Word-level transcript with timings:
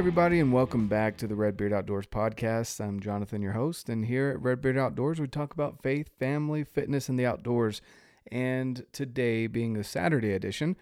everybody, 0.00 0.40
and 0.40 0.50
welcome 0.50 0.86
back 0.86 1.18
to 1.18 1.26
the 1.26 1.34
Redbeard 1.34 1.74
Outdoors 1.74 2.06
podcast. 2.06 2.80
I'm 2.80 3.00
Jonathan, 3.00 3.42
your 3.42 3.52
host, 3.52 3.90
and 3.90 4.06
here 4.06 4.30
at 4.30 4.40
Redbeard 4.40 4.78
Outdoors, 4.78 5.20
we 5.20 5.26
talk 5.26 5.52
about 5.52 5.82
faith, 5.82 6.08
family, 6.18 6.64
fitness, 6.64 7.10
and 7.10 7.18
the 7.18 7.26
outdoors. 7.26 7.82
And 8.32 8.86
today, 8.92 9.46
being 9.46 9.74
the 9.74 9.84
Saturday 9.84 10.32
edition, 10.32 10.76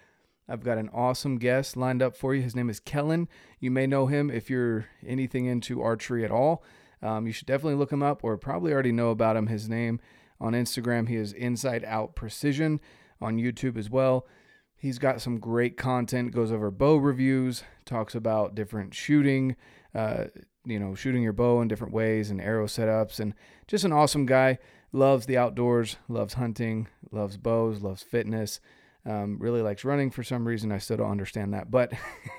I've 0.48 0.62
got 0.62 0.78
an 0.78 0.88
awesome 0.94 1.38
guest 1.38 1.76
lined 1.76 2.00
up 2.00 2.16
for 2.16 2.32
you. 2.32 2.42
His 2.42 2.54
name 2.54 2.70
is 2.70 2.78
Kellen. 2.78 3.26
You 3.58 3.72
may 3.72 3.88
know 3.88 4.06
him 4.06 4.30
if 4.30 4.48
you're 4.48 4.86
anything 5.04 5.46
into 5.46 5.82
archery 5.82 6.24
at 6.24 6.30
all. 6.30 6.62
Um, 7.02 7.26
you 7.26 7.32
should 7.32 7.48
definitely 7.48 7.74
look 7.74 7.92
him 7.92 8.04
up, 8.04 8.22
or 8.22 8.36
probably 8.36 8.72
already 8.72 8.92
know 8.92 9.10
about 9.10 9.36
him. 9.36 9.48
His 9.48 9.68
name 9.68 9.98
on 10.40 10.52
Instagram, 10.52 11.08
he 11.08 11.16
is 11.16 11.32
Inside 11.32 11.84
Out 11.84 12.14
Precision. 12.14 12.78
On 13.20 13.36
YouTube 13.36 13.76
as 13.76 13.90
well. 13.90 14.28
He's 14.76 15.00
got 15.00 15.20
some 15.20 15.40
great 15.40 15.76
content, 15.76 16.30
goes 16.30 16.52
over 16.52 16.70
bow 16.70 16.98
reviews, 16.98 17.64
talks 17.88 18.14
about 18.14 18.54
different 18.54 18.94
shooting, 18.94 19.56
uh, 19.94 20.24
you 20.64 20.78
know, 20.78 20.94
shooting 20.94 21.22
your 21.22 21.32
bow 21.32 21.60
in 21.60 21.68
different 21.68 21.92
ways 21.92 22.30
and 22.30 22.40
arrow 22.40 22.66
setups, 22.66 23.18
and 23.18 23.34
just 23.66 23.84
an 23.84 23.92
awesome 23.92 24.26
guy. 24.26 24.58
Loves 24.90 25.26
the 25.26 25.36
outdoors, 25.36 25.96
loves 26.08 26.34
hunting, 26.34 26.88
loves 27.10 27.36
bows, 27.36 27.82
loves 27.82 28.02
fitness. 28.02 28.60
Um, 29.04 29.38
really 29.38 29.62
likes 29.62 29.84
running 29.84 30.10
for 30.10 30.22
some 30.22 30.46
reason. 30.46 30.72
I 30.72 30.78
still 30.78 30.96
don't 30.98 31.10
understand 31.10 31.52
that. 31.54 31.70
But 31.70 31.92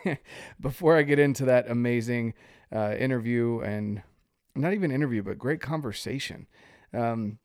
before 0.59 0.97
I 0.97 1.03
get 1.03 1.19
into 1.19 1.45
that 1.45 1.69
amazing 1.69 2.33
uh, 2.73 2.95
interview 2.97 3.59
and 3.59 4.01
not 4.55 4.73
even 4.73 4.91
interview, 4.91 5.21
but 5.23 5.37
great 5.37 5.61
conversation, 5.61 6.47
um, 6.93 7.37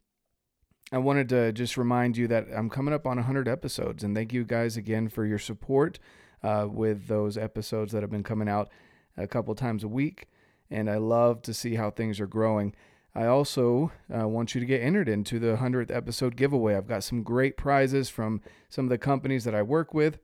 I 0.92 0.98
wanted 0.98 1.28
to 1.30 1.52
just 1.52 1.77
remind 1.77 2.16
you 2.16 2.28
that 2.28 2.47
I'm 2.55 2.70
coming 2.70 2.94
up 2.94 3.06
on 3.06 3.16
100 3.16 3.48
episodes, 3.48 4.05
and 4.05 4.14
thank 4.14 4.32
you 4.32 4.44
guys 4.44 4.77
again 4.77 5.08
for 5.08 5.25
your 5.25 5.38
support 5.38 5.98
uh, 6.45 6.69
with 6.70 7.09
those 7.09 7.37
episodes 7.37 7.92
that 7.92 8.03
have 8.03 8.11
been 8.11 8.23
coming 8.23 8.48
out 8.48 8.70
a 9.17 9.27
couple 9.27 9.55
times 9.55 9.83
a 9.83 9.89
week. 9.89 10.28
And 10.70 10.91
I 10.91 10.97
love 10.97 11.42
to 11.42 11.55
see 11.55 11.75
how 11.75 11.91
things 11.91 12.20
are 12.20 12.27
growing. 12.27 12.75
I 13.14 13.27
also 13.27 13.92
uh, 14.14 14.28
want 14.28 14.55
you 14.55 14.61
to 14.61 14.67
get 14.67 14.83
entered 14.83 15.09
into 15.09 15.39
the 15.39 15.56
100th 15.56 15.91
episode 15.91 16.37
giveaway. 16.37 16.77
I've 16.77 16.89
got 16.89 17.05
some 17.05 17.22
great 17.22 17.56
prizes 17.56 18.09
from 18.09 18.41
some 18.69 18.84
of 18.84 18.91
the 18.91 18.98
companies 18.98 19.45
that 19.45 19.55
I 19.55 19.62
work 19.62 19.95
with 19.95 20.19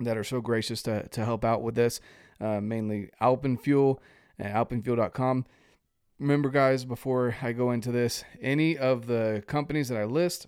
that 0.00 0.16
are 0.16 0.24
so 0.24 0.40
gracious 0.40 0.82
to, 0.82 1.08
to 1.08 1.24
help 1.24 1.44
out 1.44 1.62
with 1.62 1.74
this, 1.74 2.00
uh, 2.40 2.60
mainly 2.60 3.10
Alpenfuel 3.20 3.98
and 4.38 4.52
alpenfuel.com 4.54 5.46
remember, 6.18 6.48
guys, 6.48 6.84
before 6.84 7.36
I 7.42 7.52
go 7.52 7.70
into 7.70 7.92
this, 7.92 8.24
any 8.40 8.76
of 8.76 9.06
the 9.06 9.42
companies 9.46 9.88
that 9.88 9.98
I 9.98 10.04
list, 10.04 10.46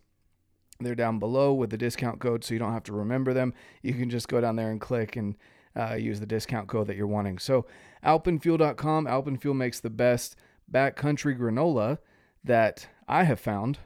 they're 0.80 0.94
down 0.94 1.18
below 1.18 1.52
with 1.52 1.70
the 1.70 1.78
discount 1.78 2.20
code, 2.20 2.44
so 2.44 2.54
you 2.54 2.60
don't 2.60 2.72
have 2.72 2.84
to 2.84 2.92
remember 2.92 3.32
them. 3.32 3.54
You 3.82 3.94
can 3.94 4.10
just 4.10 4.28
go 4.28 4.40
down 4.40 4.56
there 4.56 4.70
and 4.70 4.80
click 4.80 5.16
and 5.16 5.36
uh, 5.76 5.94
use 5.94 6.20
the 6.20 6.26
discount 6.26 6.68
code 6.68 6.86
that 6.86 6.96
you're 6.96 7.06
wanting. 7.06 7.38
So, 7.38 7.66
alpenfuel.com, 8.04 9.06
Alpenfuel 9.06 9.56
makes 9.56 9.80
the 9.80 9.90
best 9.90 10.36
backcountry 10.70 11.38
granola 11.38 11.98
that 12.44 12.88
I 13.08 13.24
have 13.24 13.40
found, 13.40 13.78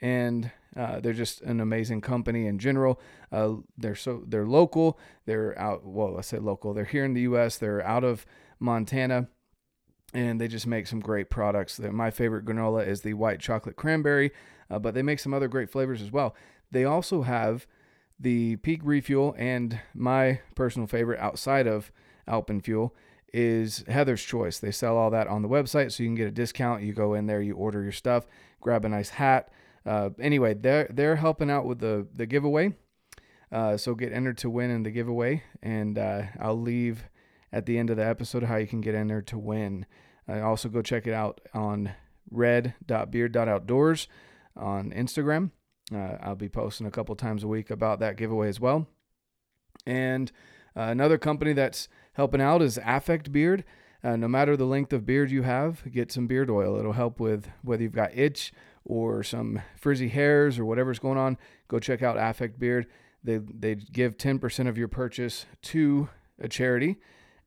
and 0.00 0.50
uh, 0.76 1.00
they're 1.00 1.12
just 1.12 1.40
an 1.42 1.60
amazing 1.60 2.00
company 2.00 2.46
in 2.46 2.58
general. 2.58 3.00
Uh, 3.32 3.54
they're 3.76 3.94
so 3.94 4.24
they're 4.26 4.46
local. 4.46 4.98
They're 5.26 5.58
out. 5.58 5.84
Well, 5.84 6.16
I 6.18 6.22
say 6.22 6.38
local. 6.38 6.74
They're 6.74 6.84
here 6.84 7.04
in 7.04 7.14
the 7.14 7.22
U.S. 7.22 7.58
They're 7.58 7.84
out 7.84 8.04
of 8.04 8.26
Montana 8.58 9.28
and 10.12 10.40
they 10.40 10.48
just 10.48 10.66
make 10.66 10.86
some 10.86 11.00
great 11.00 11.30
products. 11.30 11.78
My 11.78 12.10
favorite 12.10 12.44
granola 12.44 12.86
is 12.86 13.02
the 13.02 13.14
white 13.14 13.40
chocolate 13.40 13.76
cranberry, 13.76 14.32
uh, 14.70 14.78
but 14.78 14.94
they 14.94 15.02
make 15.02 15.18
some 15.18 15.34
other 15.34 15.48
great 15.48 15.70
flavors 15.70 16.00
as 16.00 16.12
well. 16.12 16.34
They 16.70 16.84
also 16.84 17.22
have 17.22 17.66
the 18.18 18.56
Peak 18.56 18.80
Refuel, 18.84 19.34
and 19.38 19.80
my 19.94 20.40
personal 20.54 20.86
favorite 20.86 21.18
outside 21.18 21.66
of 21.66 21.90
Alpenfuel 22.28 22.90
is 23.32 23.84
Heather's 23.88 24.22
Choice. 24.22 24.58
They 24.58 24.70
sell 24.70 24.96
all 24.96 25.10
that 25.10 25.26
on 25.26 25.42
the 25.42 25.48
website, 25.48 25.92
so 25.92 26.02
you 26.02 26.08
can 26.08 26.16
get 26.16 26.28
a 26.28 26.32
discount. 26.32 26.82
You 26.82 26.92
go 26.92 27.14
in 27.14 27.26
there, 27.26 27.40
you 27.40 27.54
order 27.54 27.82
your 27.82 27.92
stuff, 27.92 28.26
grab 28.60 28.84
a 28.84 28.88
nice 28.88 29.10
hat. 29.10 29.50
Uh, 29.86 30.10
anyway, 30.20 30.54
they're 30.54 30.88
they're 30.90 31.16
helping 31.16 31.50
out 31.50 31.64
with 31.64 31.78
the 31.78 32.06
the 32.14 32.26
giveaway, 32.26 32.74
uh, 33.50 33.76
so 33.76 33.94
get 33.94 34.12
entered 34.12 34.36
to 34.38 34.50
win 34.50 34.70
in 34.70 34.82
the 34.82 34.90
giveaway, 34.90 35.42
and 35.62 35.98
uh, 35.98 36.22
I'll 36.38 36.60
leave 36.60 37.04
at 37.52 37.66
the 37.66 37.78
end 37.78 37.90
of 37.90 37.96
the 37.96 38.06
episode 38.06 38.44
how 38.44 38.56
you 38.56 38.66
can 38.66 38.80
get 38.80 38.94
in 38.94 39.08
there 39.08 39.22
to 39.22 39.38
win. 39.38 39.86
Uh, 40.28 40.40
also, 40.40 40.68
go 40.68 40.82
check 40.82 41.06
it 41.06 41.14
out 41.14 41.40
on 41.54 41.94
red.beard.outdoors 42.30 44.06
on 44.56 44.90
Instagram. 44.90 45.50
Uh, 45.94 46.16
I'll 46.20 46.36
be 46.36 46.48
posting 46.48 46.86
a 46.86 46.90
couple 46.90 47.14
times 47.16 47.42
a 47.42 47.48
week 47.48 47.70
about 47.70 47.98
that 48.00 48.16
giveaway 48.16 48.48
as 48.48 48.60
well. 48.60 48.86
And 49.86 50.30
uh, 50.76 50.82
another 50.82 51.18
company 51.18 51.52
that's 51.52 51.88
helping 52.14 52.40
out 52.40 52.62
is 52.62 52.78
Affect 52.84 53.32
Beard. 53.32 53.64
Uh, 54.02 54.16
no 54.16 54.28
matter 54.28 54.56
the 54.56 54.64
length 54.64 54.92
of 54.92 55.04
beard 55.04 55.30
you 55.30 55.42
have, 55.42 55.82
get 55.92 56.10
some 56.10 56.26
beard 56.26 56.48
oil. 56.48 56.78
It'll 56.78 56.92
help 56.92 57.20
with 57.20 57.50
whether 57.62 57.82
you've 57.82 57.92
got 57.92 58.16
itch 58.16 58.52
or 58.84 59.22
some 59.22 59.60
frizzy 59.76 60.08
hairs 60.08 60.58
or 60.58 60.64
whatever's 60.64 60.98
going 60.98 61.18
on. 61.18 61.36
Go 61.68 61.78
check 61.78 62.02
out 62.02 62.16
Affect 62.16 62.58
Beard. 62.58 62.86
They 63.22 63.38
they 63.38 63.74
give 63.74 64.16
10% 64.16 64.68
of 64.68 64.78
your 64.78 64.88
purchase 64.88 65.44
to 65.62 66.08
a 66.40 66.48
charity 66.48 66.96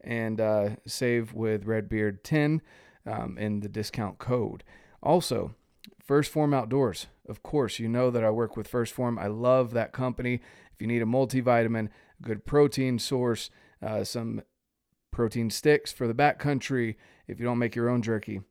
and 0.01 0.39
uh, 0.39 0.69
save 0.85 1.33
with 1.33 1.65
Redbeard 1.65 2.23
10 2.23 2.61
um, 3.07 3.37
in 3.37 3.61
the 3.61 3.69
discount 3.69 4.19
code. 4.19 4.63
Also, 5.01 5.55
First 6.03 6.31
Form 6.31 6.53
Outdoors. 6.53 7.07
Of 7.27 7.41
course, 7.43 7.79
you 7.79 7.87
know 7.87 8.11
that 8.11 8.23
I 8.23 8.29
work 8.29 8.57
with 8.57 8.67
First 8.67 8.93
Form. 8.93 9.17
I 9.17 9.27
love 9.27 9.71
that 9.71 9.93
company. 9.93 10.41
If 10.73 10.81
you 10.81 10.87
need 10.87 11.01
a 11.01 11.05
multivitamin, 11.05 11.89
good 12.21 12.45
protein 12.45 12.99
source, 12.99 13.49
uh, 13.81 14.03
some 14.03 14.41
protein 15.11 15.49
sticks 15.49 15.93
for 15.93 16.07
the 16.07 16.13
backcountry 16.13 16.95
if 17.27 17.39
you 17.39 17.45
don't 17.45 17.59
make 17.59 17.75
your 17.75 17.89
own 17.89 18.01
jerky. 18.01 18.41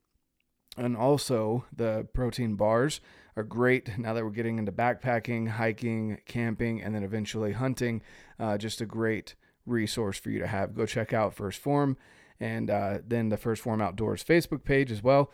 And 0.78 0.96
also, 0.96 1.66
the 1.74 2.06
protein 2.14 2.54
bars 2.54 3.00
are 3.36 3.42
great 3.42 3.98
now 3.98 4.14
that 4.14 4.24
we're 4.24 4.30
getting 4.30 4.58
into 4.58 4.72
backpacking, 4.72 5.48
hiking, 5.48 6.18
camping, 6.26 6.80
and 6.80 6.94
then 6.94 7.02
eventually 7.02 7.52
hunting. 7.52 8.00
Uh, 8.38 8.56
just 8.56 8.80
a 8.80 8.86
great 8.86 9.34
resource 9.66 10.18
for 10.18 10.30
you 10.30 10.38
to 10.38 10.46
have. 10.46 10.74
Go 10.74 10.86
check 10.86 11.12
out 11.12 11.34
First 11.34 11.58
Form 11.58 11.98
and 12.40 12.70
uh, 12.70 12.98
then 13.06 13.28
the 13.28 13.36
First 13.36 13.62
Form 13.62 13.82
Outdoors 13.82 14.24
Facebook 14.24 14.64
page 14.64 14.90
as 14.90 15.02
well. 15.02 15.30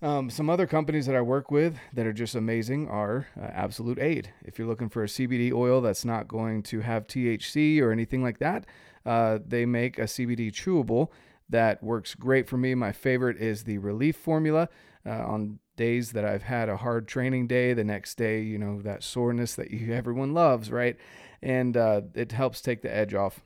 Um, 0.00 0.30
some 0.30 0.48
other 0.48 0.66
companies 0.66 1.06
that 1.06 1.16
I 1.16 1.20
work 1.20 1.50
with 1.50 1.76
that 1.92 2.06
are 2.06 2.12
just 2.12 2.36
amazing 2.36 2.88
are 2.88 3.26
uh, 3.36 3.46
Absolute 3.46 3.98
Aid. 3.98 4.32
If 4.44 4.58
you're 4.58 4.68
looking 4.68 4.88
for 4.88 5.02
a 5.02 5.08
CBD 5.08 5.52
oil 5.52 5.80
that's 5.80 6.04
not 6.04 6.28
going 6.28 6.62
to 6.64 6.80
have 6.80 7.08
THC 7.08 7.80
or 7.80 7.90
anything 7.90 8.22
like 8.22 8.38
that, 8.38 8.64
uh, 9.04 9.38
they 9.44 9.66
make 9.66 9.98
a 9.98 10.02
CBD 10.02 10.52
chewable 10.52 11.08
that 11.48 11.82
works 11.82 12.14
great 12.14 12.48
for 12.48 12.56
me. 12.56 12.74
My 12.74 12.92
favorite 12.92 13.38
is 13.38 13.64
the 13.64 13.78
Relief 13.78 14.16
Formula. 14.16 14.68
Uh, 15.06 15.10
on 15.10 15.58
days 15.76 16.12
that 16.12 16.24
I've 16.24 16.42
had 16.42 16.68
a 16.68 16.76
hard 16.76 17.08
training 17.08 17.46
day, 17.46 17.72
the 17.72 17.84
next 17.84 18.16
day, 18.16 18.42
you 18.42 18.58
know, 18.58 18.82
that 18.82 19.02
soreness 19.02 19.54
that 19.54 19.70
you, 19.70 19.92
everyone 19.94 20.34
loves, 20.34 20.70
right? 20.70 20.96
and 21.42 21.76
uh, 21.76 22.02
it 22.14 22.32
helps 22.32 22.60
take 22.60 22.82
the 22.82 22.94
edge 22.94 23.14
off. 23.14 23.40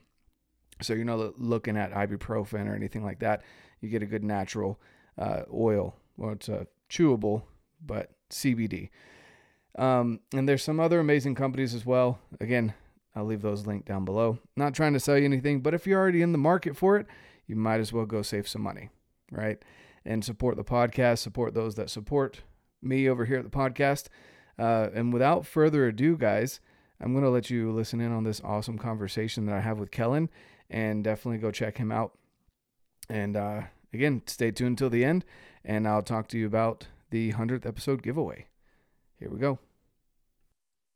So 0.81 0.93
you're 0.93 1.05
not 1.05 1.39
looking 1.39 1.77
at 1.77 1.91
ibuprofen 1.93 2.67
or 2.67 2.75
anything 2.75 3.03
like 3.03 3.19
that. 3.19 3.43
You 3.81 3.89
get 3.89 4.03
a 4.03 4.07
good 4.07 4.23
natural 4.23 4.79
uh, 5.17 5.43
oil. 5.53 5.95
Well, 6.17 6.31
it's 6.31 6.49
a 6.49 6.67
chewable, 6.89 7.43
but 7.83 8.11
CBD. 8.29 8.89
Um, 9.77 10.19
and 10.33 10.47
there's 10.47 10.63
some 10.63 10.79
other 10.79 10.99
amazing 10.99 11.35
companies 11.35 11.73
as 11.73 11.85
well. 11.85 12.19
Again, 12.39 12.73
I'll 13.15 13.25
leave 13.25 13.41
those 13.41 13.65
linked 13.65 13.87
down 13.87 14.05
below. 14.05 14.39
Not 14.55 14.73
trying 14.73 14.93
to 14.93 14.99
sell 14.99 15.17
you 15.17 15.25
anything, 15.25 15.61
but 15.61 15.73
if 15.73 15.87
you're 15.87 15.99
already 15.99 16.21
in 16.21 16.31
the 16.31 16.37
market 16.37 16.75
for 16.75 16.97
it, 16.97 17.07
you 17.47 17.55
might 17.55 17.79
as 17.79 17.91
well 17.91 18.05
go 18.05 18.21
save 18.21 18.47
some 18.47 18.61
money, 18.61 18.89
right? 19.31 19.61
And 20.05 20.23
support 20.23 20.55
the 20.55 20.63
podcast, 20.63 21.19
support 21.19 21.53
those 21.53 21.75
that 21.75 21.89
support 21.89 22.41
me 22.81 23.07
over 23.09 23.25
here 23.25 23.37
at 23.37 23.43
the 23.43 23.49
podcast. 23.49 24.07
Uh, 24.57 24.89
and 24.93 25.13
without 25.13 25.45
further 25.45 25.87
ado, 25.87 26.17
guys, 26.17 26.59
I'm 26.99 27.13
going 27.13 27.23
to 27.23 27.29
let 27.29 27.49
you 27.49 27.71
listen 27.71 27.99
in 27.99 28.11
on 28.11 28.23
this 28.23 28.41
awesome 28.43 28.77
conversation 28.77 29.45
that 29.45 29.55
I 29.55 29.61
have 29.61 29.79
with 29.79 29.91
Kellen 29.91 30.29
and 30.69 31.03
definitely 31.03 31.39
go 31.39 31.51
check 31.51 31.77
him 31.77 31.91
out. 31.91 32.17
And 33.09 33.35
uh, 33.35 33.63
again, 33.93 34.21
stay 34.25 34.51
tuned 34.51 34.69
until 34.71 34.89
the 34.89 35.03
end, 35.03 35.25
and 35.65 35.87
I'll 35.87 36.01
talk 36.01 36.27
to 36.29 36.37
you 36.37 36.45
about 36.45 36.87
the 37.11 37.31
100th 37.31 37.65
episode 37.65 38.01
giveaway. 38.03 38.47
Here 39.19 39.29
we 39.29 39.39
go. 39.39 39.59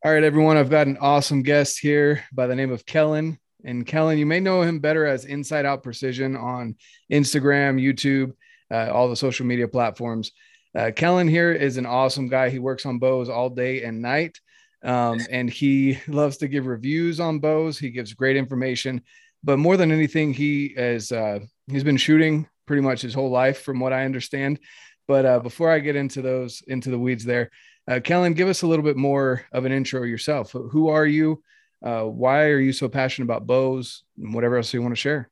All 0.04 0.12
right, 0.12 0.24
everyone, 0.24 0.58
I've 0.58 0.70
got 0.70 0.88
an 0.88 0.98
awesome 1.02 1.44
guest 1.44 1.80
here 1.80 2.24
by 2.32 2.48
the 2.48 2.56
name 2.56 2.72
of 2.72 2.86
Kellen. 2.86 3.40
And 3.64 3.86
Kellen, 3.86 4.18
you 4.18 4.26
may 4.26 4.40
know 4.40 4.62
him 4.62 4.80
better 4.80 5.06
as 5.06 5.26
Inside 5.26 5.66
Out 5.66 5.84
Precision 5.84 6.36
on 6.36 6.76
Instagram, 7.12 7.82
YouTube, 7.82 8.34
uh, 8.72 8.92
all 8.94 9.10
the 9.10 9.16
social 9.16 9.46
media 9.46 9.68
platforms. 9.68 10.32
Uh, 10.76 10.92
Kellen 10.96 11.28
here 11.28 11.52
is 11.52 11.78
an 11.78 11.86
awesome 11.86 12.28
guy. 12.28 12.50
He 12.50 12.60
works 12.60 12.86
on 12.86 13.00
bows 13.00 13.30
all 13.30 13.50
day 13.50 13.84
and 13.84 14.02
night. 14.02 14.40
Um, 14.84 15.20
and 15.32 15.50
he 15.50 16.00
loves 16.08 16.38
to 16.38 16.48
give 16.48 16.68
reviews 16.68 17.20
on 17.20 17.40
bows. 17.40 17.80
He 17.80 17.90
gives 17.90 18.14
great 18.14 18.38
information, 18.38 19.02
but 19.44 19.58
more 19.58 19.76
than 19.76 19.92
anything, 19.92 20.34
he 20.34 20.68
is 20.68 21.12
uh, 21.12 21.40
he's 21.68 21.84
been 21.84 21.98
shooting 21.98 22.48
pretty 22.68 22.84
much 22.84 23.02
his 23.02 23.16
whole 23.16 23.32
life, 23.32 23.62
from 23.62 23.80
what 23.80 23.94
I 23.94 24.06
understand. 24.06 24.60
But 25.08 25.26
uh, 25.26 25.40
before 25.40 25.72
I 25.72 25.80
get 25.80 25.96
into 25.96 26.22
those 26.22 26.62
into 26.68 26.92
the 26.92 27.00
weeds, 27.00 27.26
there, 27.26 27.50
uh, 27.88 28.00
Kellen, 28.04 28.34
give 28.34 28.50
us 28.50 28.62
a 28.62 28.68
little 28.68 28.86
bit 28.86 28.98
more 28.98 29.46
of 29.52 29.66
an 29.66 29.72
intro 29.72 30.04
yourself. 30.04 30.52
Who 30.52 30.90
are 30.90 31.06
you? 31.06 31.42
Uh, 31.84 32.04
why 32.04 32.46
are 32.46 32.60
you 32.60 32.74
so 32.74 32.90
passionate 32.90 33.26
about 33.26 33.48
bows? 33.48 34.04
And 34.18 34.34
whatever 34.34 34.58
else 34.58 34.74
you 34.74 34.82
want 34.82 34.92
to 34.92 35.00
share. 35.00 35.30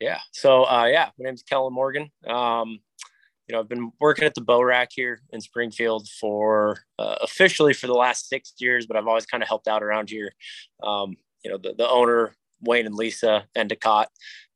Yeah. 0.00 0.18
So, 0.32 0.64
uh, 0.64 0.86
yeah, 0.86 1.10
my 1.18 1.24
name's 1.24 1.42
Kellen 1.42 1.74
Morgan. 1.74 2.10
Um, 2.26 2.80
you 3.46 3.54
know, 3.54 3.60
I've 3.60 3.68
been 3.68 3.92
working 4.00 4.24
at 4.24 4.34
the 4.34 4.40
bow 4.40 4.62
rack 4.62 4.90
here 4.92 5.20
in 5.30 5.40
Springfield 5.40 6.08
for 6.20 6.78
uh, 6.98 7.16
officially 7.20 7.74
for 7.74 7.88
the 7.88 7.94
last 7.94 8.28
six 8.28 8.54
years, 8.60 8.86
but 8.86 8.96
I've 8.96 9.08
always 9.08 9.26
kind 9.26 9.42
of 9.42 9.48
helped 9.48 9.68
out 9.68 9.82
around 9.82 10.08
here. 10.08 10.32
Um, 10.82 11.16
you 11.44 11.50
know, 11.50 11.58
the, 11.58 11.74
the 11.76 11.88
owner, 11.88 12.34
Wayne 12.62 12.86
and 12.86 12.94
Lisa 12.94 13.44
Endicott, 13.56 14.08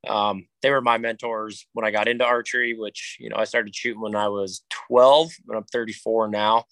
um, 0.07 0.47
they 0.61 0.71
were 0.71 0.81
my 0.81 0.97
mentors 0.97 1.67
when 1.73 1.85
I 1.85 1.91
got 1.91 2.07
into 2.07 2.25
archery, 2.25 2.77
which, 2.77 3.17
you 3.19 3.29
know, 3.29 3.37
I 3.37 3.45
started 3.45 3.75
shooting 3.75 4.01
when 4.01 4.15
I 4.15 4.27
was 4.29 4.63
12, 4.87 5.31
but 5.45 5.57
I'm 5.57 5.63
34 5.63 6.29
now. 6.29 6.65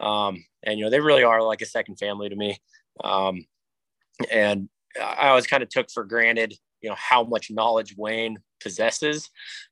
Um, 0.00 0.44
and, 0.62 0.78
you 0.78 0.84
know, 0.84 0.90
they 0.90 1.00
really 1.00 1.24
are 1.24 1.42
like 1.42 1.62
a 1.62 1.66
second 1.66 1.96
family 1.96 2.28
to 2.28 2.36
me. 2.36 2.58
Um, 3.02 3.46
and 4.30 4.68
I 5.00 5.28
always 5.28 5.46
kind 5.46 5.62
of 5.62 5.68
took 5.68 5.90
for 5.90 6.04
granted, 6.04 6.54
you 6.80 6.88
know, 6.88 6.96
how 6.98 7.24
much 7.24 7.50
knowledge 7.50 7.94
Wayne 7.96 8.38
possesses. 8.60 9.30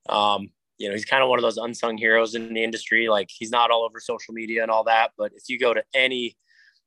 Um, 0.09 0.49
you 0.77 0.87
know, 0.87 0.95
he's 0.95 1.05
kind 1.05 1.23
of 1.23 1.29
one 1.29 1.39
of 1.39 1.43
those 1.43 1.57
unsung 1.57 1.97
heroes 1.97 2.35
in 2.35 2.53
the 2.53 2.63
industry. 2.63 3.07
Like 3.07 3.29
he's 3.31 3.51
not 3.51 3.71
all 3.71 3.83
over 3.83 3.99
social 3.99 4.33
media 4.33 4.63
and 4.63 4.71
all 4.71 4.83
that, 4.85 5.11
but 5.17 5.31
if 5.35 5.43
you 5.47 5.59
go 5.59 5.73
to 5.73 5.83
any, 5.93 6.35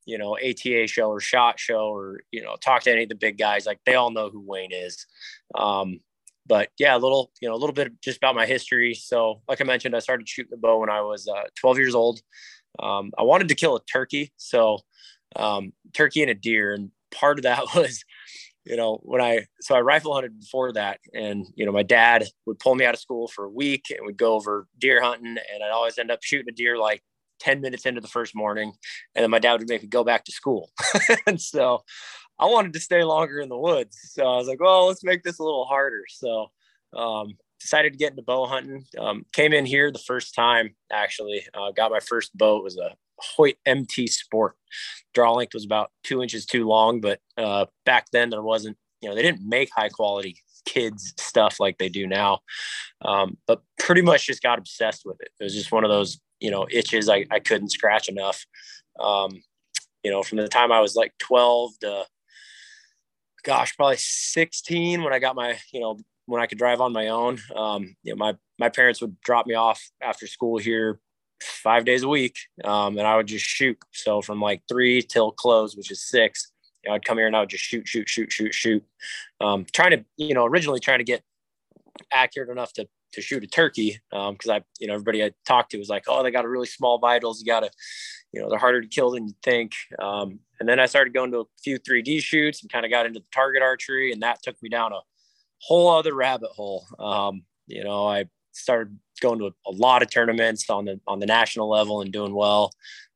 you 0.05 0.17
know, 0.17 0.37
ATA 0.37 0.87
show 0.87 1.09
or 1.09 1.19
shot 1.19 1.59
show 1.59 1.89
or, 1.89 2.21
you 2.31 2.41
know, 2.41 2.55
talk 2.57 2.83
to 2.83 2.91
any 2.91 3.03
of 3.03 3.09
the 3.09 3.15
big 3.15 3.37
guys, 3.37 3.65
like 3.65 3.79
they 3.85 3.95
all 3.95 4.11
know 4.11 4.29
who 4.29 4.41
Wayne 4.41 4.71
is. 4.71 5.05
Um, 5.55 5.99
but 6.47 6.69
yeah, 6.79 6.95
a 6.95 6.99
little, 6.99 7.31
you 7.41 7.47
know, 7.47 7.55
a 7.55 7.57
little 7.57 7.73
bit 7.73 7.91
just 8.01 8.17
about 8.17 8.35
my 8.35 8.45
history. 8.45 8.93
So 8.93 9.41
like 9.47 9.61
I 9.61 9.63
mentioned, 9.63 9.95
I 9.95 9.99
started 9.99 10.27
shooting 10.27 10.51
the 10.51 10.57
bow 10.57 10.79
when 10.79 10.89
I 10.89 11.01
was 11.01 11.27
uh, 11.27 11.43
12 11.59 11.77
years 11.77 11.95
old. 11.95 12.21
Um, 12.79 13.11
I 13.17 13.23
wanted 13.23 13.47
to 13.49 13.55
kill 13.55 13.75
a 13.75 13.83
turkey. 13.91 14.31
So 14.37 14.79
um, 15.35 15.73
turkey 15.93 16.21
and 16.21 16.31
a 16.31 16.35
deer. 16.35 16.73
And 16.73 16.91
part 17.11 17.39
of 17.39 17.43
that 17.43 17.63
was, 17.75 18.03
you 18.65 18.75
know, 18.75 18.99
when 19.03 19.21
I, 19.21 19.45
so 19.61 19.75
I 19.75 19.81
rifle 19.81 20.13
hunted 20.13 20.39
before 20.39 20.73
that 20.73 20.99
and, 21.13 21.45
you 21.55 21.65
know, 21.65 21.71
my 21.71 21.83
dad 21.83 22.25
would 22.45 22.59
pull 22.59 22.75
me 22.75 22.85
out 22.85 22.93
of 22.93 22.99
school 22.99 23.27
for 23.27 23.45
a 23.45 23.49
week 23.49 23.85
and 23.89 24.05
we'd 24.05 24.17
go 24.17 24.33
over 24.33 24.67
deer 24.77 25.01
hunting 25.01 25.37
and 25.37 25.63
I'd 25.63 25.71
always 25.71 25.97
end 25.97 26.11
up 26.11 26.19
shooting 26.21 26.49
a 26.49 26.55
deer 26.55 26.77
like 26.77 27.01
10 27.39 27.61
minutes 27.61 27.85
into 27.85 28.01
the 28.01 28.07
first 28.07 28.35
morning. 28.35 28.73
And 29.15 29.23
then 29.23 29.31
my 29.31 29.39
dad 29.39 29.59
would 29.59 29.69
make 29.69 29.83
me 29.83 29.87
go 29.87 30.03
back 30.03 30.25
to 30.25 30.31
school. 30.31 30.71
and 31.27 31.39
so 31.39 31.83
I 32.39 32.45
wanted 32.45 32.73
to 32.73 32.79
stay 32.79 33.03
longer 33.03 33.39
in 33.39 33.49
the 33.49 33.57
woods. 33.57 33.97
So 34.03 34.23
I 34.23 34.37
was 34.37 34.47
like, 34.47 34.59
well, 34.59 34.87
let's 34.87 35.03
make 35.03 35.23
this 35.23 35.39
a 35.39 35.43
little 35.43 35.65
harder. 35.65 36.03
So, 36.09 36.47
um, 36.95 37.37
decided 37.59 37.93
to 37.93 37.97
get 37.97 38.11
into 38.11 38.21
bow 38.21 38.45
hunting. 38.45 38.85
Um, 38.97 39.25
came 39.33 39.53
in 39.53 39.65
here 39.65 39.91
the 39.91 39.99
first 39.99 40.35
time, 40.35 40.75
actually, 40.91 41.45
uh, 41.53 41.71
got 41.71 41.91
my 41.91 41.99
first 41.99 42.37
bow. 42.37 42.57
It 42.57 42.63
was 42.63 42.77
a 42.77 42.95
Hoyt 43.19 43.57
MT 43.65 44.07
Sport. 44.07 44.55
Draw 45.13 45.33
length 45.33 45.53
was 45.53 45.65
about 45.65 45.91
two 46.03 46.21
inches 46.21 46.45
too 46.45 46.67
long, 46.67 47.01
but 47.01 47.19
uh, 47.37 47.65
back 47.85 48.07
then 48.11 48.29
there 48.29 48.43
wasn't, 48.43 48.77
you 49.01 49.09
know, 49.09 49.15
they 49.15 49.21
didn't 49.21 49.47
make 49.47 49.69
high 49.75 49.89
quality 49.89 50.37
kids 50.65 51.13
stuff 51.17 51.59
like 51.59 51.77
they 51.77 51.89
do 51.89 52.05
now. 52.07 52.39
Um, 53.03 53.37
but 53.47 53.61
pretty 53.79 54.01
much 54.01 54.27
just 54.27 54.43
got 54.43 54.59
obsessed 54.59 55.03
with 55.05 55.19
it. 55.21 55.29
It 55.39 55.43
was 55.43 55.55
just 55.55 55.71
one 55.71 55.83
of 55.83 55.89
those, 55.89 56.19
you 56.39 56.51
know, 56.51 56.67
itches 56.69 57.09
I, 57.09 57.25
I 57.31 57.39
couldn't 57.39 57.71
scratch 57.71 58.09
enough. 58.09 58.45
Um, 58.99 59.41
you 60.03 60.11
know, 60.11 60.23
from 60.23 60.37
the 60.37 60.47
time 60.47 60.71
I 60.71 60.79
was 60.79 60.95
like 60.95 61.13
12 61.19 61.71
to, 61.81 62.05
gosh, 63.47 63.77
probably 63.77 63.95
16 63.97 65.01
when 65.01 65.13
I 65.13 65.19
got 65.19 65.33
my, 65.33 65.57
you 65.71 65.79
know, 65.79 65.97
when 66.25 66.41
I 66.41 66.47
could 66.47 66.57
drive 66.57 66.81
on 66.81 66.91
my 66.91 67.07
own. 67.07 67.39
Um, 67.55 67.95
you 68.03 68.13
know, 68.13 68.17
my, 68.17 68.35
my 68.59 68.67
parents 68.67 68.99
would 68.99 69.19
drop 69.21 69.47
me 69.47 69.53
off 69.53 69.81
after 70.03 70.27
school 70.27 70.57
here 70.57 70.99
five 71.41 71.85
days 71.85 72.03
a 72.03 72.09
week. 72.09 72.37
Um, 72.65 72.97
and 72.97 73.07
I 73.07 73.15
would 73.15 73.27
just 73.27 73.45
shoot. 73.45 73.77
So 73.93 74.21
from 74.21 74.41
like 74.41 74.63
three 74.67 75.01
till 75.01 75.31
close, 75.31 75.77
which 75.77 75.91
is 75.91 76.05
six, 76.05 76.51
you 76.83 76.89
know, 76.89 76.95
I'd 76.95 77.05
come 77.05 77.17
here 77.17 77.25
and 77.25 77.37
I 77.37 77.39
would 77.39 77.49
just 77.49 77.63
shoot, 77.63 77.87
shoot, 77.87 78.09
shoot, 78.09 78.33
shoot, 78.33 78.53
shoot. 78.53 78.83
Um, 79.39 79.65
trying 79.71 79.91
to, 79.91 80.05
you 80.17 80.33
know, 80.33 80.45
originally 80.45 80.81
trying 80.81 80.99
to 80.99 81.05
get 81.05 81.23
accurate 82.11 82.49
enough 82.49 82.73
to, 82.73 82.85
to 83.13 83.21
shoot 83.21 83.43
a 83.43 83.47
turkey. 83.47 83.99
Um, 84.11 84.35
cause 84.35 84.49
I, 84.49 84.61
you 84.79 84.87
know, 84.87 84.93
everybody 84.93 85.23
I 85.23 85.31
talked 85.45 85.71
to 85.71 85.77
was 85.77 85.89
like, 85.89 86.05
Oh, 86.07 86.23
they 86.23 86.31
got 86.31 86.45
a 86.45 86.49
really 86.49 86.67
small 86.67 86.99
vitals. 86.99 87.39
You 87.39 87.45
gotta, 87.45 87.71
you 88.31 88.41
know, 88.41 88.49
they're 88.49 88.59
harder 88.59 88.81
to 88.81 88.87
kill 88.87 89.11
than 89.11 89.27
you 89.27 89.33
think. 89.43 89.73
Um, 89.99 90.39
and 90.59 90.67
then 90.67 90.79
I 90.79 90.85
started 90.85 91.13
going 91.13 91.31
to 91.31 91.39
a 91.39 91.45
few 91.63 91.79
3D 91.79 92.21
shoots 92.21 92.61
and 92.61 92.71
kind 92.71 92.85
of 92.85 92.91
got 92.91 93.05
into 93.05 93.19
the 93.19 93.25
target 93.33 93.61
archery 93.61 94.11
and 94.11 94.21
that 94.23 94.41
took 94.41 94.61
me 94.61 94.69
down 94.69 94.93
a 94.93 94.99
whole 95.59 95.89
other 95.89 96.13
rabbit 96.13 96.51
hole. 96.51 96.85
Um, 96.99 97.43
you 97.67 97.83
know, 97.83 98.07
I 98.07 98.25
started 98.53 98.97
going 99.21 99.39
to 99.39 99.45
a, 99.45 99.51
a, 99.67 99.71
lot 99.71 100.01
of 100.01 100.09
tournaments 100.09 100.69
on 100.69 100.85
the 100.85 100.99
on 101.07 101.19
the 101.19 101.25
national 101.25 101.69
level 101.69 102.01
and 102.01 102.11
doing 102.11 102.33
well. 102.33 102.71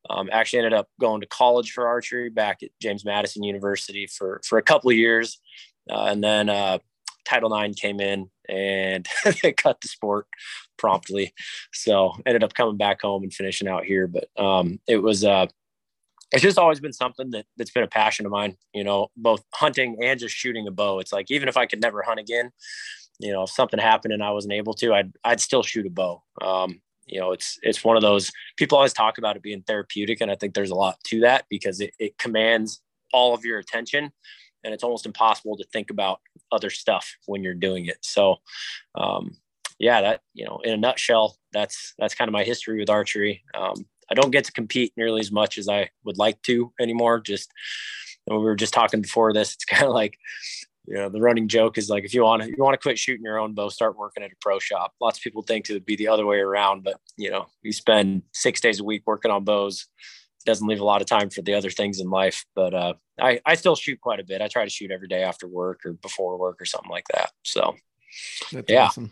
Um, 0.10 0.30
actually 0.32 0.60
ended 0.60 0.74
up 0.74 0.88
going 1.00 1.22
to 1.22 1.28
college 1.28 1.72
for 1.72 1.88
archery 1.88 2.30
back 2.30 2.64
at 2.64 2.70
James 2.82 3.06
Madison 3.06 3.44
University 3.44 4.08
for 4.08 4.42
for 4.44 4.58
a 4.58 4.64
couple 4.64 4.90
of 4.90 4.98
years, 4.98 5.40
uh, 5.92 6.06
and 6.06 6.24
then 6.24 6.50
uh, 6.50 6.80
Title 7.26 7.56
IX 7.56 7.76
came 7.80 8.00
in 8.00 8.30
and 8.52 9.08
they 9.42 9.54
cut 9.54 9.82
the 9.82 9.88
sport 9.88 10.28
promptly. 10.78 11.34
So 11.74 12.14
ended 12.26 12.44
up 12.44 12.54
coming 12.54 12.78
back 12.78 13.02
home 13.02 13.24
and 13.24 13.34
finishing 13.34 13.68
out 13.68 13.86
here. 13.86 14.08
But 14.08 14.30
um, 14.38 14.80
it 14.88 14.98
was 14.98 15.24
uh, 15.24 15.48
it's 16.32 16.44
just 16.44 16.60
always 16.60 16.80
been 16.80 16.94
something 16.94 17.32
that 17.32 17.46
that's 17.58 17.72
been 17.72 17.84
a 17.84 17.88
passion 17.88 18.26
of 18.26 18.32
mine. 18.32 18.58
You 18.74 18.84
know, 18.84 19.08
both 19.16 19.44
hunting 19.54 19.98
and 20.04 20.20
just 20.20 20.36
shooting 20.36 20.68
a 20.68 20.72
bow. 20.72 21.00
It's 21.00 21.14
like 21.14 21.32
even 21.32 21.50
if 21.50 21.58
I 21.58 21.66
could 21.66 21.82
never 21.82 22.04
hunt 22.04 22.20
again, 22.20 22.52
you 23.20 23.32
know, 23.32 23.44
if 23.44 23.50
something 23.50 23.80
happened 23.80 24.14
and 24.14 24.24
I 24.24 24.32
wasn't 24.32 24.54
able 24.54 24.74
to, 24.76 24.94
I'd 24.94 25.14
I'd 25.24 25.42
still 25.42 25.64
shoot 25.64 25.86
a 25.86 25.90
bow. 25.90 26.24
Um, 26.42 26.82
you 27.08 27.20
know, 27.20 27.32
it's 27.32 27.60
it's 27.64 27.84
one 27.84 27.96
of 27.96 28.02
those 28.02 28.32
people 28.58 28.78
always 28.78 28.94
talk 28.94 29.18
about 29.18 29.36
it 29.36 29.42
being 29.42 29.64
therapeutic, 29.64 30.22
and 30.22 30.32
I 30.32 30.36
think 30.36 30.54
there's 30.54 30.72
a 30.72 30.76
lot 30.76 31.04
to 31.06 31.22
that 31.22 31.46
because 31.50 31.80
it, 31.80 31.94
it 32.00 32.18
commands 32.18 32.82
all 33.14 33.34
of 33.34 33.44
your 33.44 33.60
attention, 33.60 34.12
and 34.64 34.74
it's 34.74 34.84
almost 34.84 35.06
impossible 35.06 35.58
to 35.58 35.66
think 35.72 35.90
about 35.90 36.22
other 36.52 36.70
stuff 36.70 37.16
when 37.26 37.44
you're 37.44 37.54
doing 37.54 37.86
it. 37.86 37.98
So, 38.02 38.38
um, 38.96 39.38
yeah, 39.80 40.02
that 40.02 40.22
you 40.34 40.46
know, 40.46 40.60
in 40.64 40.74
a 40.74 40.78
nutshell, 40.78 41.38
that's 41.54 41.94
that's 41.98 42.16
kind 42.16 42.30
of 42.30 42.34
my 42.34 42.44
history 42.44 42.80
with 42.80 42.90
archery. 42.90 43.44
Um, 43.54 43.86
I 44.10 44.14
don't 44.14 44.32
get 44.32 44.44
to 44.46 44.52
compete 44.52 44.94
nearly 44.98 45.22
as 45.22 45.32
much 45.32 45.58
as 45.58 45.70
I 45.70 45.90
would 46.04 46.18
like 46.18 46.42
to 46.44 46.72
anymore. 46.80 47.20
Just 47.20 47.52
we 48.30 48.38
were 48.38 48.56
just 48.56 48.74
talking 48.74 49.02
before 49.02 49.34
this, 49.34 49.54
it's 49.54 49.66
kind 49.66 49.84
of 49.84 49.94
like 49.94 50.18
you 50.88 50.96
know, 50.96 51.10
the 51.10 51.22
running 51.22 51.48
joke 51.48 51.78
is 51.78 51.90
like 51.90 52.04
if 52.04 52.14
you 52.14 52.24
want 52.24 52.44
to 52.44 52.50
you 52.50 52.56
want 52.58 52.74
to 52.74 52.80
quit 52.80 52.98
shooting 52.98 53.24
your 53.24 53.40
own 53.40 53.54
bow, 53.54 53.70
start 53.70 53.98
working 53.98 54.24
at 54.24 54.32
a 54.32 54.36
pro 54.42 54.60
shop. 54.60 54.94
Lots 55.00 55.20
of 55.20 55.24
people 55.24 55.42
think 55.42 55.70
it 55.70 55.74
would 55.74 55.86
be 55.86 55.96
the 55.96 56.08
other 56.08 56.26
way 56.26 56.40
around, 56.40 56.84
but 56.84 57.00
you 57.18 57.30
know, 57.30 57.48
you 57.62 57.72
spend 57.72 58.24
six 58.34 58.60
days 58.60 58.80
a 58.80 58.84
week 58.84 59.04
working 59.06 59.32
on 59.32 59.44
bows. 59.44 59.88
Doesn't 60.46 60.68
leave 60.68 60.80
a 60.80 60.86
lot 60.86 61.02
of 61.02 61.08
time 61.08 61.30
for 61.30 61.42
the 61.42 61.54
other 61.54 61.70
things 61.70 62.00
in 62.00 62.10
life. 62.10 62.46
But 62.56 62.74
uh, 62.74 62.94
I 63.20 63.40
I 63.46 63.56
still 63.56 63.76
shoot 63.76 64.00
quite 64.02 64.20
a 64.20 64.24
bit. 64.24 64.42
I 64.42 64.48
try 64.48 64.64
to 64.64 64.70
shoot 64.70 64.92
every 64.92 65.08
day 65.08 65.24
after 65.24 65.48
work 65.48 65.82
or 65.86 65.94
before 65.94 66.38
work 66.38 66.62
or 66.62 66.66
something 66.66 66.92
like 66.92 67.08
that. 67.14 67.32
So 67.44 67.76
that's 68.52 68.72
yeah. 68.72 68.86
awesome. 68.86 69.12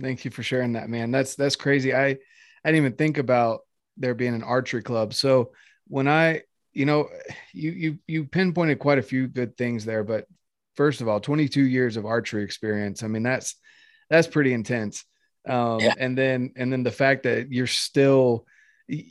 Thank 0.00 0.24
you 0.24 0.30
for 0.30 0.42
sharing 0.42 0.74
that, 0.74 0.88
man. 0.88 1.10
That's 1.10 1.34
that's 1.34 1.56
crazy. 1.56 1.94
I 1.94 2.06
I 2.06 2.16
didn't 2.64 2.76
even 2.76 2.92
think 2.94 3.18
about 3.18 3.60
there 3.96 4.14
being 4.14 4.34
an 4.34 4.44
archery 4.44 4.82
club. 4.82 5.14
So 5.14 5.52
when 5.88 6.06
I 6.06 6.42
you 6.78 6.86
know 6.86 7.08
you 7.52 7.70
you 7.72 7.98
you 8.06 8.24
pinpointed 8.24 8.78
quite 8.78 8.98
a 8.98 9.02
few 9.02 9.26
good 9.26 9.56
things 9.56 9.84
there 9.84 10.04
but 10.04 10.26
first 10.76 11.00
of 11.00 11.08
all 11.08 11.18
22 11.18 11.62
years 11.62 11.96
of 11.96 12.06
archery 12.06 12.44
experience 12.44 13.02
i 13.02 13.08
mean 13.08 13.24
that's 13.24 13.56
that's 14.08 14.28
pretty 14.28 14.52
intense 14.52 15.04
um, 15.48 15.80
yeah. 15.80 15.94
and 15.98 16.16
then 16.16 16.52
and 16.56 16.72
then 16.72 16.82
the 16.82 16.90
fact 16.90 17.24
that 17.24 17.50
you're 17.50 17.66
still 17.66 18.46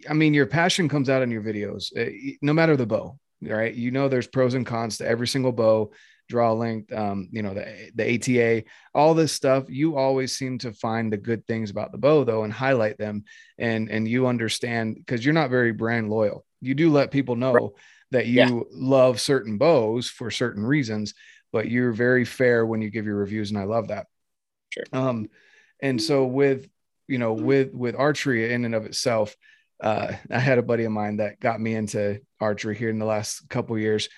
i 0.09 0.13
mean 0.13 0.33
your 0.33 0.45
passion 0.45 0.89
comes 0.89 1.09
out 1.09 1.21
in 1.21 1.31
your 1.31 1.41
videos 1.41 1.91
eh, 1.95 2.35
no 2.41 2.53
matter 2.53 2.75
the 2.75 2.85
bow 2.85 3.17
right 3.41 3.75
you 3.75 3.91
know 3.91 4.07
there's 4.07 4.27
pros 4.27 4.53
and 4.53 4.65
cons 4.65 4.97
to 4.97 5.07
every 5.07 5.27
single 5.27 5.51
bow 5.51 5.91
draw 6.29 6.51
length 6.51 6.91
um, 6.91 7.29
you 7.31 7.41
know 7.41 7.53
the, 7.53 7.91
the 7.95 8.15
ata 8.15 8.63
all 8.93 9.13
this 9.13 9.31
stuff 9.31 9.65
you 9.69 9.95
always 9.95 10.35
seem 10.35 10.57
to 10.57 10.73
find 10.73 11.11
the 11.11 11.17
good 11.17 11.45
things 11.47 11.69
about 11.69 11.91
the 11.91 11.97
bow 11.97 12.23
though 12.23 12.43
and 12.43 12.51
highlight 12.51 12.97
them 12.97 13.23
and 13.57 13.89
and 13.89 14.07
you 14.07 14.27
understand 14.27 14.95
because 14.95 15.23
you're 15.23 15.33
not 15.33 15.49
very 15.49 15.71
brand 15.71 16.09
loyal 16.09 16.45
you 16.59 16.73
do 16.73 16.89
let 16.89 17.11
people 17.11 17.37
know 17.37 17.53
right. 17.53 17.69
that 18.11 18.25
you 18.27 18.39
yeah. 18.39 18.61
love 18.73 19.21
certain 19.21 19.57
bows 19.57 20.09
for 20.09 20.29
certain 20.29 20.65
reasons 20.65 21.13
but 21.51 21.69
you're 21.69 21.91
very 21.91 22.25
fair 22.25 22.65
when 22.65 22.81
you 22.81 22.89
give 22.89 23.05
your 23.05 23.15
reviews 23.15 23.51
and 23.51 23.59
I 23.59 23.63
love 23.63 23.89
that. 23.89 24.07
Sure. 24.69 24.83
Um, 24.91 25.29
and 25.81 26.01
so 26.01 26.25
with, 26.25 26.69
you 27.07 27.17
know, 27.17 27.33
with, 27.33 27.73
with 27.73 27.95
archery 27.95 28.53
in 28.53 28.65
and 28.65 28.75
of 28.75 28.85
itself, 28.85 29.35
uh, 29.81 30.13
I 30.31 30.39
had 30.39 30.57
a 30.57 30.63
buddy 30.63 30.85
of 30.85 30.91
mine 30.91 31.17
that 31.17 31.39
got 31.39 31.59
me 31.59 31.75
into 31.75 32.19
archery 32.39 32.75
here 32.75 32.89
in 32.89 32.99
the 32.99 33.05
last 33.05 33.47
couple 33.49 33.77
years. 33.77 34.09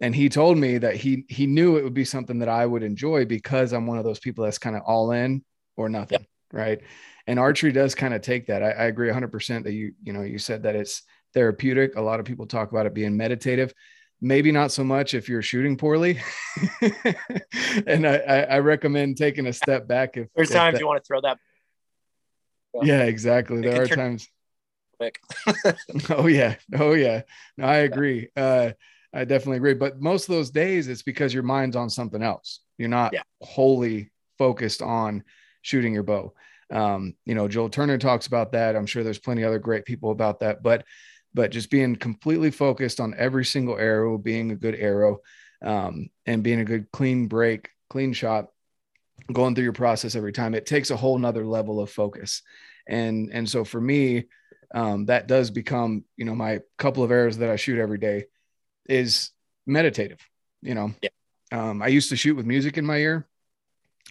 And 0.00 0.14
he 0.14 0.28
told 0.28 0.58
me 0.58 0.78
that 0.78 0.94
he, 0.94 1.24
he 1.28 1.46
knew 1.46 1.76
it 1.76 1.84
would 1.84 1.94
be 1.94 2.04
something 2.04 2.38
that 2.38 2.48
I 2.48 2.64
would 2.64 2.84
enjoy 2.84 3.24
because 3.24 3.72
I'm 3.72 3.86
one 3.86 3.98
of 3.98 4.04
those 4.04 4.20
people 4.20 4.44
that's 4.44 4.58
kind 4.58 4.76
of 4.76 4.82
all 4.86 5.10
in 5.10 5.44
or 5.76 5.88
nothing. 5.88 6.20
Yep. 6.20 6.28
Right. 6.52 6.80
And 7.26 7.38
archery 7.38 7.72
does 7.72 7.94
kind 7.94 8.14
of 8.14 8.22
take 8.22 8.46
that. 8.46 8.62
I, 8.62 8.70
I 8.70 8.84
agree 8.84 9.10
hundred 9.10 9.32
percent 9.32 9.64
that 9.64 9.72
you, 9.72 9.92
you 10.02 10.12
know, 10.12 10.22
you 10.22 10.38
said 10.38 10.62
that 10.62 10.76
it's 10.76 11.02
therapeutic. 11.34 11.96
A 11.96 12.00
lot 12.00 12.20
of 12.20 12.26
people 12.26 12.46
talk 12.46 12.70
about 12.70 12.86
it 12.86 12.94
being 12.94 13.16
meditative 13.16 13.74
maybe 14.20 14.52
not 14.52 14.72
so 14.72 14.84
much 14.84 15.14
if 15.14 15.28
you're 15.28 15.42
shooting 15.42 15.76
poorly. 15.76 16.20
and 17.86 18.06
I, 18.06 18.16
I, 18.50 18.58
recommend 18.58 19.16
taking 19.16 19.46
a 19.46 19.52
step 19.52 19.86
back 19.86 20.16
if 20.16 20.28
there's 20.34 20.50
if 20.50 20.56
times 20.56 20.74
that, 20.74 20.80
you 20.80 20.86
want 20.86 21.02
to 21.02 21.06
throw 21.06 21.20
that. 21.20 21.38
Yeah, 22.82 23.02
exactly. 23.02 23.60
There 23.60 23.82
are 23.82 23.86
times. 23.86 24.28
Quick. 24.98 25.20
oh 26.10 26.26
yeah. 26.26 26.56
Oh 26.76 26.92
yeah. 26.92 27.22
No, 27.56 27.66
I 27.66 27.78
agree. 27.78 28.28
Uh, 28.36 28.72
I 29.12 29.24
definitely 29.24 29.58
agree. 29.58 29.74
But 29.74 30.00
most 30.00 30.28
of 30.28 30.34
those 30.34 30.50
days, 30.50 30.88
it's 30.88 31.02
because 31.02 31.32
your 31.32 31.42
mind's 31.42 31.76
on 31.76 31.88
something 31.88 32.22
else. 32.22 32.60
You're 32.76 32.88
not 32.88 33.12
yeah. 33.12 33.22
wholly 33.40 34.10
focused 34.38 34.82
on 34.82 35.24
shooting 35.62 35.94
your 35.94 36.02
bow. 36.02 36.34
Um, 36.70 37.14
you 37.24 37.34
know, 37.34 37.48
Joel 37.48 37.70
Turner 37.70 37.98
talks 37.98 38.26
about 38.26 38.52
that. 38.52 38.76
I'm 38.76 38.86
sure 38.86 39.02
there's 39.02 39.18
plenty 39.18 39.44
other 39.44 39.58
great 39.58 39.84
people 39.84 40.10
about 40.10 40.40
that, 40.40 40.62
but 40.62 40.84
but 41.34 41.50
just 41.50 41.70
being 41.70 41.94
completely 41.96 42.50
focused 42.50 43.00
on 43.00 43.14
every 43.16 43.44
single 43.44 43.78
arrow, 43.78 44.18
being 44.18 44.50
a 44.50 44.56
good 44.56 44.74
arrow, 44.74 45.18
um, 45.62 46.08
and 46.26 46.42
being 46.42 46.60
a 46.60 46.64
good 46.64 46.90
clean 46.90 47.28
break, 47.28 47.70
clean 47.90 48.12
shot, 48.12 48.48
going 49.32 49.54
through 49.54 49.64
your 49.64 49.72
process 49.72 50.14
every 50.14 50.32
time, 50.32 50.54
it 50.54 50.66
takes 50.66 50.90
a 50.90 50.96
whole 50.96 51.18
nother 51.18 51.46
level 51.46 51.80
of 51.80 51.90
focus. 51.90 52.42
And 52.86 53.30
and 53.32 53.48
so 53.48 53.64
for 53.64 53.80
me, 53.80 54.26
um, 54.74 55.06
that 55.06 55.26
does 55.26 55.50
become, 55.50 56.04
you 56.16 56.24
know, 56.24 56.34
my 56.34 56.60
couple 56.76 57.02
of 57.02 57.10
arrows 57.10 57.38
that 57.38 57.50
I 57.50 57.56
shoot 57.56 57.78
every 57.78 57.98
day 57.98 58.26
is 58.86 59.30
meditative. 59.66 60.20
You 60.62 60.74
know, 60.74 60.92
yeah. 61.02 61.10
um, 61.52 61.82
I 61.82 61.88
used 61.88 62.10
to 62.10 62.16
shoot 62.16 62.36
with 62.36 62.46
music 62.46 62.78
in 62.78 62.84
my 62.84 62.98
ear. 62.98 63.26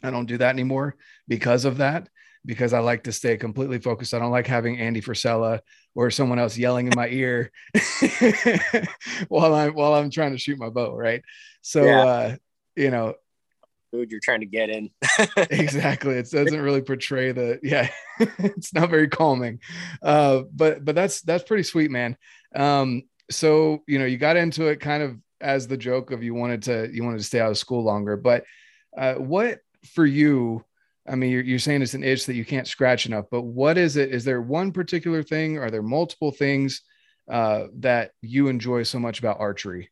I 0.03 0.11
don't 0.11 0.25
do 0.25 0.37
that 0.37 0.49
anymore 0.49 0.95
because 1.27 1.65
of 1.65 1.77
that 1.77 2.07
because 2.45 2.71
I 2.71 2.79
like 2.79 3.03
to 3.03 3.11
stay 3.11 3.35
completely 3.37 3.79
focused. 3.79 4.13
I 4.13 4.19
don't 4.19 4.31
like 4.31 4.47
having 4.47 4.79
Andy 4.79 5.01
Frisella 5.01 5.59
or 5.95 6.09
someone 6.09 6.39
else 6.39 6.57
yelling 6.57 6.87
in 6.87 6.93
my 6.95 7.09
ear 7.09 7.51
while 9.27 9.53
I'm 9.53 9.73
while 9.73 9.95
I'm 9.95 10.09
trying 10.09 10.31
to 10.31 10.37
shoot 10.37 10.57
my 10.57 10.69
bow, 10.69 10.95
right? 10.95 11.23
So 11.61 11.83
yeah. 11.83 12.05
uh, 12.05 12.35
you 12.75 12.91
know, 12.91 13.15
food 13.91 14.11
you're 14.11 14.19
trying 14.23 14.41
to 14.41 14.45
get 14.45 14.69
in. 14.69 14.89
exactly. 15.49 16.15
It 16.15 16.29
doesn't 16.31 16.61
really 16.61 16.81
portray 16.81 17.31
the 17.31 17.59
yeah, 17.63 17.89
it's 18.19 18.73
not 18.73 18.89
very 18.89 19.07
calming. 19.07 19.59
Uh, 20.01 20.43
but 20.53 20.83
but 20.83 20.95
that's 20.95 21.21
that's 21.21 21.43
pretty 21.43 21.63
sweet, 21.63 21.91
man. 21.91 22.17
Um, 22.55 23.03
so 23.29 23.83
you 23.87 23.99
know, 23.99 24.05
you 24.05 24.17
got 24.17 24.37
into 24.37 24.67
it 24.67 24.79
kind 24.79 25.03
of 25.03 25.17
as 25.39 25.67
the 25.67 25.77
joke 25.77 26.11
of 26.11 26.23
you 26.23 26.33
wanted 26.33 26.63
to 26.63 26.89
you 26.91 27.03
wanted 27.03 27.19
to 27.19 27.23
stay 27.23 27.39
out 27.39 27.51
of 27.51 27.57
school 27.57 27.83
longer, 27.83 28.17
but 28.17 28.43
uh, 28.97 29.15
what 29.15 29.59
for 29.93 30.05
you 30.05 30.63
I 31.09 31.15
mean, 31.15 31.31
you're, 31.31 31.41
you're 31.41 31.59
saying 31.59 31.81
it's 31.81 31.93
an 31.93 32.03
itch 32.03 32.25
that 32.25 32.35
you 32.35 32.43
can't 32.43 32.67
scratch 32.67 33.05
enough, 33.05 33.25
but 33.31 33.43
what 33.43 33.77
is 33.77 33.95
it? 33.95 34.13
Is 34.13 34.25
there 34.25 34.41
one 34.41 34.71
particular 34.71 35.23
thing? 35.23 35.57
Are 35.57 35.71
there 35.71 35.81
multiple 35.81 36.31
things 36.31 36.81
uh, 37.31 37.67
that 37.77 38.11
you 38.21 38.49
enjoy 38.49 38.83
so 38.83 38.99
much 38.99 39.19
about 39.19 39.39
archery? 39.39 39.89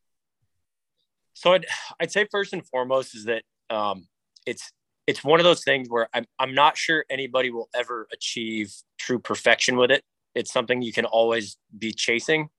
So 1.34 1.54
I'd, 1.54 1.66
I'd 2.00 2.12
say 2.12 2.28
first 2.32 2.54
and 2.54 2.66
foremost 2.68 3.16
is 3.16 3.26
that 3.26 3.44
um, 3.70 4.08
it's 4.46 4.72
it's 5.08 5.24
one 5.24 5.40
of 5.40 5.44
those 5.44 5.64
things 5.64 5.88
where 5.90 6.08
I'm 6.14 6.26
I'm 6.40 6.54
not 6.54 6.78
sure 6.78 7.06
anybody 7.10 7.52
will 7.52 7.70
ever 7.76 8.08
achieve 8.14 8.74
true 8.98 9.20
perfection 9.20 9.78
with 9.78 9.92
it. 9.92 10.04
It's 10.34 10.52
something 10.52 10.82
you 10.82 10.94
can 10.94 11.06
always 11.06 11.58
be 11.78 11.94
chasing. 11.94 12.50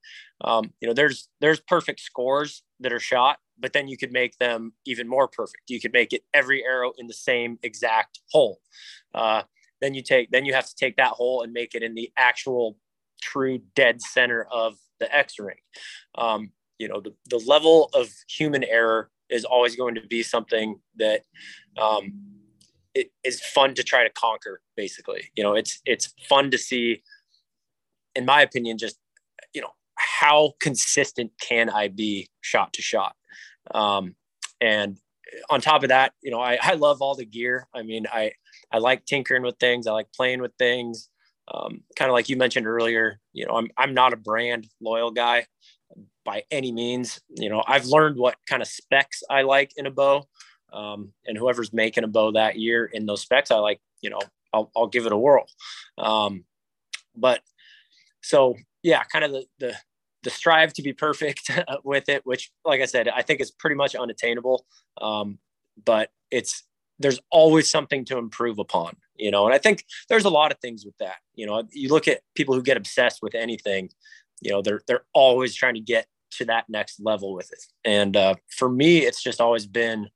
Um, 0.41 0.73
you 0.81 0.87
know, 0.87 0.93
there's 0.93 1.29
there's 1.41 1.59
perfect 1.59 1.99
scores 1.99 2.63
that 2.79 2.93
are 2.93 2.99
shot, 2.99 3.37
but 3.59 3.73
then 3.73 3.87
you 3.87 3.97
could 3.97 4.11
make 4.11 4.37
them 4.37 4.73
even 4.85 5.07
more 5.07 5.27
perfect. 5.27 5.63
You 5.67 5.79
could 5.79 5.93
make 5.93 6.13
it 6.13 6.23
every 6.33 6.63
arrow 6.63 6.91
in 6.97 7.07
the 7.07 7.13
same 7.13 7.59
exact 7.63 8.19
hole. 8.31 8.59
Uh, 9.13 9.43
then 9.81 9.93
you 9.93 10.01
take 10.01 10.31
then 10.31 10.45
you 10.45 10.53
have 10.53 10.67
to 10.67 10.75
take 10.75 10.97
that 10.97 11.11
hole 11.11 11.43
and 11.43 11.53
make 11.53 11.75
it 11.75 11.83
in 11.83 11.95
the 11.95 12.11
actual 12.17 12.77
true 13.21 13.59
dead 13.75 14.01
center 14.01 14.47
of 14.51 14.75
the 14.99 15.13
X 15.15 15.39
ring. 15.39 15.57
Um, 16.15 16.51
you 16.79 16.87
know, 16.87 17.01
the, 17.01 17.13
the 17.29 17.43
level 17.47 17.89
of 17.93 18.09
human 18.29 18.63
error 18.63 19.09
is 19.29 19.45
always 19.45 19.75
going 19.75 19.95
to 19.95 20.01
be 20.01 20.23
something 20.23 20.79
that 20.97 21.21
um, 21.77 22.13
it 22.93 23.11
is 23.23 23.41
fun 23.41 23.73
to 23.75 23.83
try 23.83 24.03
to 24.03 24.09
conquer. 24.09 24.61
Basically, 24.75 25.31
you 25.35 25.43
know, 25.43 25.55
it's 25.55 25.81
it's 25.85 26.13
fun 26.27 26.51
to 26.51 26.57
see. 26.57 27.03
In 28.15 28.25
my 28.25 28.41
opinion, 28.41 28.77
just 28.77 28.97
you 29.53 29.61
know, 29.61 29.71
how 29.95 30.53
consistent 30.59 31.31
can 31.39 31.69
I 31.69 31.87
be 31.87 32.29
shot 32.41 32.73
to 32.73 32.81
shot? 32.81 33.15
Um, 33.73 34.15
and 34.61 34.97
on 35.49 35.61
top 35.61 35.83
of 35.83 35.89
that, 35.89 36.13
you 36.21 36.31
know, 36.31 36.39
I, 36.39 36.57
I 36.61 36.73
love 36.73 37.01
all 37.01 37.15
the 37.15 37.25
gear. 37.25 37.67
I 37.75 37.83
mean, 37.83 38.05
I, 38.11 38.31
I 38.71 38.77
like 38.79 39.05
tinkering 39.05 39.43
with 39.43 39.57
things. 39.59 39.87
I 39.87 39.91
like 39.91 40.07
playing 40.13 40.41
with 40.41 40.53
things. 40.57 41.09
Um, 41.53 41.81
kind 41.95 42.09
of 42.09 42.13
like 42.13 42.29
you 42.29 42.37
mentioned 42.37 42.67
earlier, 42.67 43.19
you 43.33 43.45
know, 43.45 43.53
I'm, 43.55 43.69
I'm 43.77 43.93
not 43.93 44.13
a 44.13 44.17
brand 44.17 44.67
loyal 44.81 45.11
guy 45.11 45.45
by 46.27 46.43
any 46.51 46.73
means. 46.73 47.21
You 47.29 47.49
know, 47.49 47.63
I've 47.65 47.85
learned 47.85 48.17
what 48.17 48.35
kind 48.47 48.61
of 48.61 48.67
specs 48.67 49.23
I 49.29 49.43
like 49.43 49.71
in 49.77 49.85
a 49.85 49.91
bow. 49.91 50.27
Um, 50.73 51.13
and 51.25 51.37
whoever's 51.37 51.71
making 51.71 52.03
a 52.03 52.07
bow 52.07 52.33
that 52.33 52.59
year 52.59 52.85
in 52.85 53.05
those 53.05 53.21
specs, 53.21 53.49
I 53.49 53.55
like, 53.59 53.79
you 54.01 54.09
know, 54.09 54.19
I'll, 54.53 54.69
I'll 54.75 54.87
give 54.87 55.05
it 55.05 55.13
a 55.13 55.17
whirl. 55.17 55.47
Um, 55.97 56.43
but 57.15 57.39
so 58.21 58.57
yeah, 58.83 59.03
kind 59.05 59.23
of 59.23 59.31
the, 59.31 59.45
the, 59.59 59.75
the 60.23 60.29
strive 60.29 60.73
to 60.73 60.81
be 60.81 60.91
perfect 60.91 61.49
with 61.85 62.09
it, 62.09 62.25
which, 62.25 62.51
like 62.65 62.81
I 62.81 62.85
said, 62.85 63.07
I 63.07 63.21
think 63.21 63.39
is 63.39 63.51
pretty 63.51 63.77
much 63.77 63.95
unattainable. 63.95 64.65
Um, 64.99 65.39
but 65.85 66.09
it's 66.29 66.63
there's 66.99 67.21
always 67.31 67.71
something 67.71 68.03
to 68.05 68.17
improve 68.17 68.59
upon, 68.59 68.97
you 69.15 69.31
know. 69.31 69.45
And 69.45 69.53
I 69.53 69.59
think 69.59 69.85
there's 70.09 70.25
a 70.25 70.29
lot 70.29 70.51
of 70.51 70.59
things 70.59 70.83
with 70.83 70.97
that. 70.97 71.17
You 71.35 71.45
know, 71.45 71.63
you 71.71 71.87
look 71.87 72.09
at 72.09 72.21
people 72.35 72.53
who 72.53 72.63
get 72.63 72.75
obsessed 72.75 73.19
with 73.21 73.35
anything, 73.35 73.91
you 74.41 74.51
know, 74.51 74.61
they're 74.61 74.81
they're 74.87 75.05
always 75.13 75.55
trying 75.55 75.75
to 75.75 75.79
get 75.79 76.07
to 76.31 76.45
that 76.45 76.65
next 76.69 76.99
level 76.99 77.33
with 77.33 77.51
it. 77.51 77.63
And 77.85 78.15
uh, 78.15 78.35
for 78.49 78.69
me, 78.69 78.99
it's 78.99 79.21
just 79.21 79.41
always 79.41 79.65
been. 79.65 80.09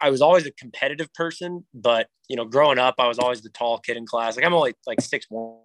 I 0.00 0.10
was 0.10 0.22
always 0.22 0.46
a 0.46 0.52
competitive 0.52 1.12
person, 1.12 1.64
but 1.74 2.08
you 2.28 2.36
know, 2.36 2.44
growing 2.44 2.78
up, 2.78 2.96
I 2.98 3.08
was 3.08 3.18
always 3.18 3.42
the 3.42 3.48
tall 3.48 3.78
kid 3.78 3.96
in 3.96 4.06
class. 4.06 4.36
Like 4.36 4.46
I'm 4.46 4.54
only 4.54 4.74
like 4.86 5.00
six 5.00 5.26
one 5.28 5.58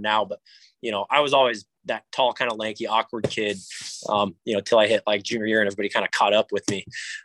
now, 0.00 0.24
but 0.24 0.40
you 0.82 0.90
know, 0.90 1.06
I 1.10 1.20
was 1.20 1.32
always 1.32 1.64
that 1.84 2.04
tall, 2.12 2.32
kind 2.32 2.50
of 2.50 2.58
lanky, 2.58 2.86
awkward 2.86 3.28
kid, 3.30 3.56
um, 4.08 4.34
you 4.44 4.54
know, 4.54 4.60
till 4.60 4.78
I 4.78 4.88
hit 4.88 5.02
like 5.06 5.22
junior 5.22 5.46
year 5.46 5.60
and 5.60 5.66
everybody 5.66 5.88
kind 5.88 6.04
of 6.04 6.10
caught 6.10 6.34
up 6.34 6.52
with 6.52 6.68
me. 6.70 6.84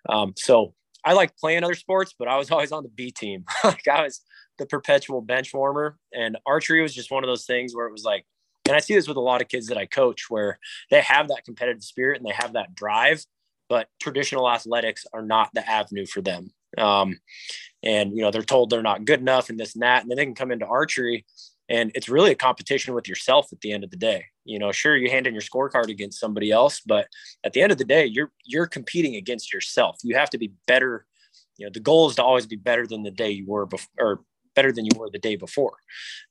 Um, 0.09 0.33
so 0.37 0.73
I 1.03 1.13
like 1.13 1.35
playing 1.37 1.63
other 1.63 1.75
sports, 1.75 2.13
but 2.17 2.27
I 2.27 2.37
was 2.37 2.51
always 2.51 2.71
on 2.71 2.83
the 2.83 2.89
B 2.89 3.11
team. 3.11 3.45
like 3.63 3.87
I 3.87 4.03
was 4.03 4.21
the 4.57 4.65
perpetual 4.65 5.21
bench 5.21 5.53
warmer 5.53 5.97
and 6.13 6.37
archery 6.45 6.81
was 6.81 6.93
just 6.93 7.11
one 7.11 7.23
of 7.23 7.27
those 7.27 7.45
things 7.45 7.75
where 7.75 7.87
it 7.87 7.91
was 7.91 8.03
like, 8.03 8.25
and 8.71 8.77
I 8.77 8.79
see 8.79 8.95
this 8.95 9.07
with 9.09 9.17
a 9.17 9.21
lot 9.21 9.41
of 9.41 9.49
kids 9.49 9.67
that 9.67 9.77
I 9.77 9.85
coach 9.85 10.29
where 10.29 10.57
they 10.89 11.01
have 11.01 11.27
that 11.27 11.43
competitive 11.43 11.83
spirit 11.83 12.17
and 12.17 12.25
they 12.25 12.33
have 12.33 12.53
that 12.53 12.73
drive, 12.73 13.25
but 13.67 13.89
traditional 14.01 14.49
athletics 14.49 15.05
are 15.11 15.21
not 15.21 15.49
the 15.53 15.69
avenue 15.69 16.05
for 16.05 16.21
them. 16.21 16.53
Um, 16.77 17.19
and 17.83 18.15
you 18.15 18.21
know 18.21 18.31
they're 18.31 18.43
told 18.43 18.69
they're 18.69 18.81
not 18.81 19.03
good 19.03 19.19
enough 19.19 19.49
and 19.49 19.59
this 19.59 19.73
and 19.73 19.83
that, 19.83 20.03
and 20.03 20.09
then 20.09 20.15
they 20.15 20.23
can 20.23 20.35
come 20.35 20.53
into 20.53 20.65
archery 20.65 21.25
and 21.67 21.91
it's 21.95 22.07
really 22.07 22.31
a 22.31 22.35
competition 22.35 22.93
with 22.93 23.09
yourself 23.09 23.47
at 23.51 23.59
the 23.59 23.73
end 23.73 23.83
of 23.83 23.91
the 23.91 23.97
day. 23.97 24.23
You 24.45 24.57
know 24.57 24.71
sure 24.71 24.95
you 24.95 25.09
hand 25.09 25.27
in 25.27 25.33
your 25.33 25.41
scorecard 25.41 25.89
against 25.89 26.21
somebody 26.21 26.49
else 26.49 26.79
but 26.79 27.07
at 27.43 27.51
the 27.51 27.61
end 27.61 27.73
of 27.73 27.77
the 27.77 27.83
day 27.83 28.05
you're 28.05 28.31
you're 28.45 28.67
competing 28.67 29.17
against 29.17 29.53
yourself. 29.53 29.97
You 30.01 30.15
have 30.15 30.29
to 30.29 30.37
be 30.37 30.53
better 30.65 31.05
you 31.57 31.65
know 31.65 31.71
the 31.73 31.81
goal 31.81 32.09
is 32.09 32.15
to 32.15 32.23
always 32.23 32.45
be 32.45 32.55
better 32.55 32.87
than 32.87 33.03
the 33.03 33.11
day 33.11 33.31
you 33.31 33.45
were 33.47 33.65
before 33.65 33.89
or 33.99 34.21
better 34.55 34.71
than 34.71 34.85
you 34.85 34.91
were 34.97 35.09
the 35.09 35.19
day 35.19 35.35
before. 35.35 35.75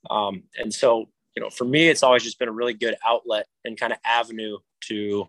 Um, 0.09 0.45
and 0.57 0.73
so 0.73 1.11
you 1.37 1.43
know 1.43 1.51
for 1.51 1.65
me 1.65 1.89
it's 1.89 2.03
always 2.03 2.23
just 2.23 2.39
been 2.39 2.49
a 2.49 2.53
really 2.53 2.75
good 2.75 2.97
outlet 3.07 3.47
and 3.65 3.79
kind 3.79 3.93
of 3.93 3.99
avenue 4.05 4.57
to 4.81 5.29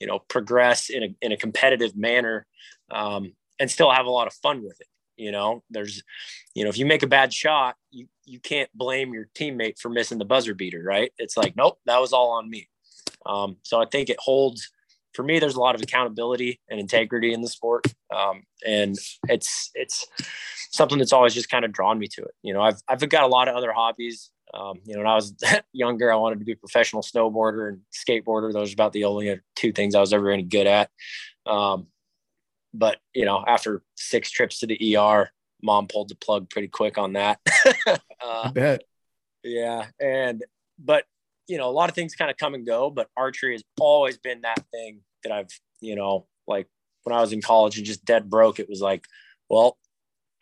you 0.00 0.06
know 0.06 0.18
progress 0.28 0.90
in 0.90 1.02
a, 1.02 1.08
in 1.22 1.32
a 1.32 1.36
competitive 1.36 1.96
manner 1.96 2.46
um, 2.90 3.32
and 3.58 3.70
still 3.70 3.90
have 3.90 4.06
a 4.06 4.10
lot 4.10 4.26
of 4.26 4.32
fun 4.34 4.62
with 4.62 4.80
it 4.80 4.86
you 5.18 5.32
know, 5.32 5.62
there's, 5.68 6.02
you 6.54 6.62
know, 6.62 6.70
if 6.70 6.78
you 6.78 6.86
make 6.86 7.02
a 7.02 7.08
bad 7.08 7.34
shot, 7.34 7.74
you 7.90 8.06
you 8.24 8.38
can't 8.38 8.70
blame 8.72 9.12
your 9.12 9.26
teammate 9.34 9.78
for 9.78 9.88
missing 9.88 10.18
the 10.18 10.24
buzzer 10.24 10.54
beater, 10.54 10.82
right? 10.82 11.12
It's 11.18 11.36
like, 11.36 11.56
nope, 11.56 11.78
that 11.86 12.00
was 12.00 12.12
all 12.12 12.30
on 12.30 12.48
me. 12.48 12.68
Um, 13.26 13.56
so 13.62 13.82
I 13.82 13.86
think 13.90 14.08
it 14.08 14.18
holds 14.20 14.70
for 15.14 15.24
me. 15.24 15.40
There's 15.40 15.56
a 15.56 15.60
lot 15.60 15.74
of 15.74 15.82
accountability 15.82 16.60
and 16.70 16.78
integrity 16.78 17.32
in 17.32 17.42
the 17.42 17.48
sport, 17.48 17.84
um, 18.14 18.44
and 18.64 18.96
it's 19.28 19.70
it's 19.74 20.06
something 20.70 20.98
that's 20.98 21.12
always 21.12 21.34
just 21.34 21.50
kind 21.50 21.64
of 21.64 21.72
drawn 21.72 21.98
me 21.98 22.06
to 22.12 22.22
it. 22.22 22.34
You 22.42 22.54
know, 22.54 22.62
I've 22.62 22.80
I've 22.88 23.06
got 23.08 23.24
a 23.24 23.28
lot 23.28 23.48
of 23.48 23.56
other 23.56 23.72
hobbies. 23.72 24.30
Um, 24.54 24.80
you 24.84 24.94
know, 24.94 25.00
when 25.00 25.06
I 25.06 25.14
was 25.14 25.34
younger, 25.72 26.12
I 26.12 26.16
wanted 26.16 26.38
to 26.38 26.44
be 26.44 26.52
a 26.52 26.56
professional 26.56 27.02
snowboarder 27.02 27.68
and 27.68 27.80
skateboarder. 27.92 28.52
Those 28.52 28.70
are 28.70 28.74
about 28.74 28.92
the 28.92 29.04
only 29.04 29.40
two 29.56 29.72
things 29.72 29.94
I 29.94 30.00
was 30.00 30.12
ever 30.12 30.30
any 30.30 30.42
good 30.42 30.66
at. 30.66 30.90
Um, 31.46 31.86
but 32.74 32.98
you 33.14 33.24
know, 33.24 33.44
after 33.46 33.82
six 33.96 34.30
trips 34.30 34.60
to 34.60 34.66
the 34.66 34.96
ER, 34.96 35.30
mom 35.62 35.86
pulled 35.86 36.08
the 36.08 36.14
plug 36.14 36.50
pretty 36.50 36.68
quick 36.68 36.98
on 36.98 37.14
that. 37.14 37.40
uh, 37.86 37.96
I 38.22 38.50
bet. 38.52 38.82
Yeah, 39.42 39.86
and 40.00 40.44
but 40.78 41.04
you 41.46 41.58
know, 41.58 41.68
a 41.68 41.72
lot 41.72 41.88
of 41.88 41.94
things 41.94 42.14
kind 42.14 42.30
of 42.30 42.36
come 42.36 42.54
and 42.54 42.66
go, 42.66 42.90
but 42.90 43.08
archery 43.16 43.52
has 43.52 43.62
always 43.80 44.18
been 44.18 44.42
that 44.42 44.62
thing 44.70 45.00
that 45.22 45.32
I've 45.32 45.48
you 45.80 45.96
know, 45.96 46.26
like 46.46 46.66
when 47.04 47.16
I 47.16 47.20
was 47.20 47.32
in 47.32 47.40
college 47.40 47.76
and 47.76 47.86
just 47.86 48.04
dead 48.04 48.28
broke, 48.28 48.58
it 48.58 48.68
was 48.68 48.80
like, 48.80 49.04
well, 49.48 49.78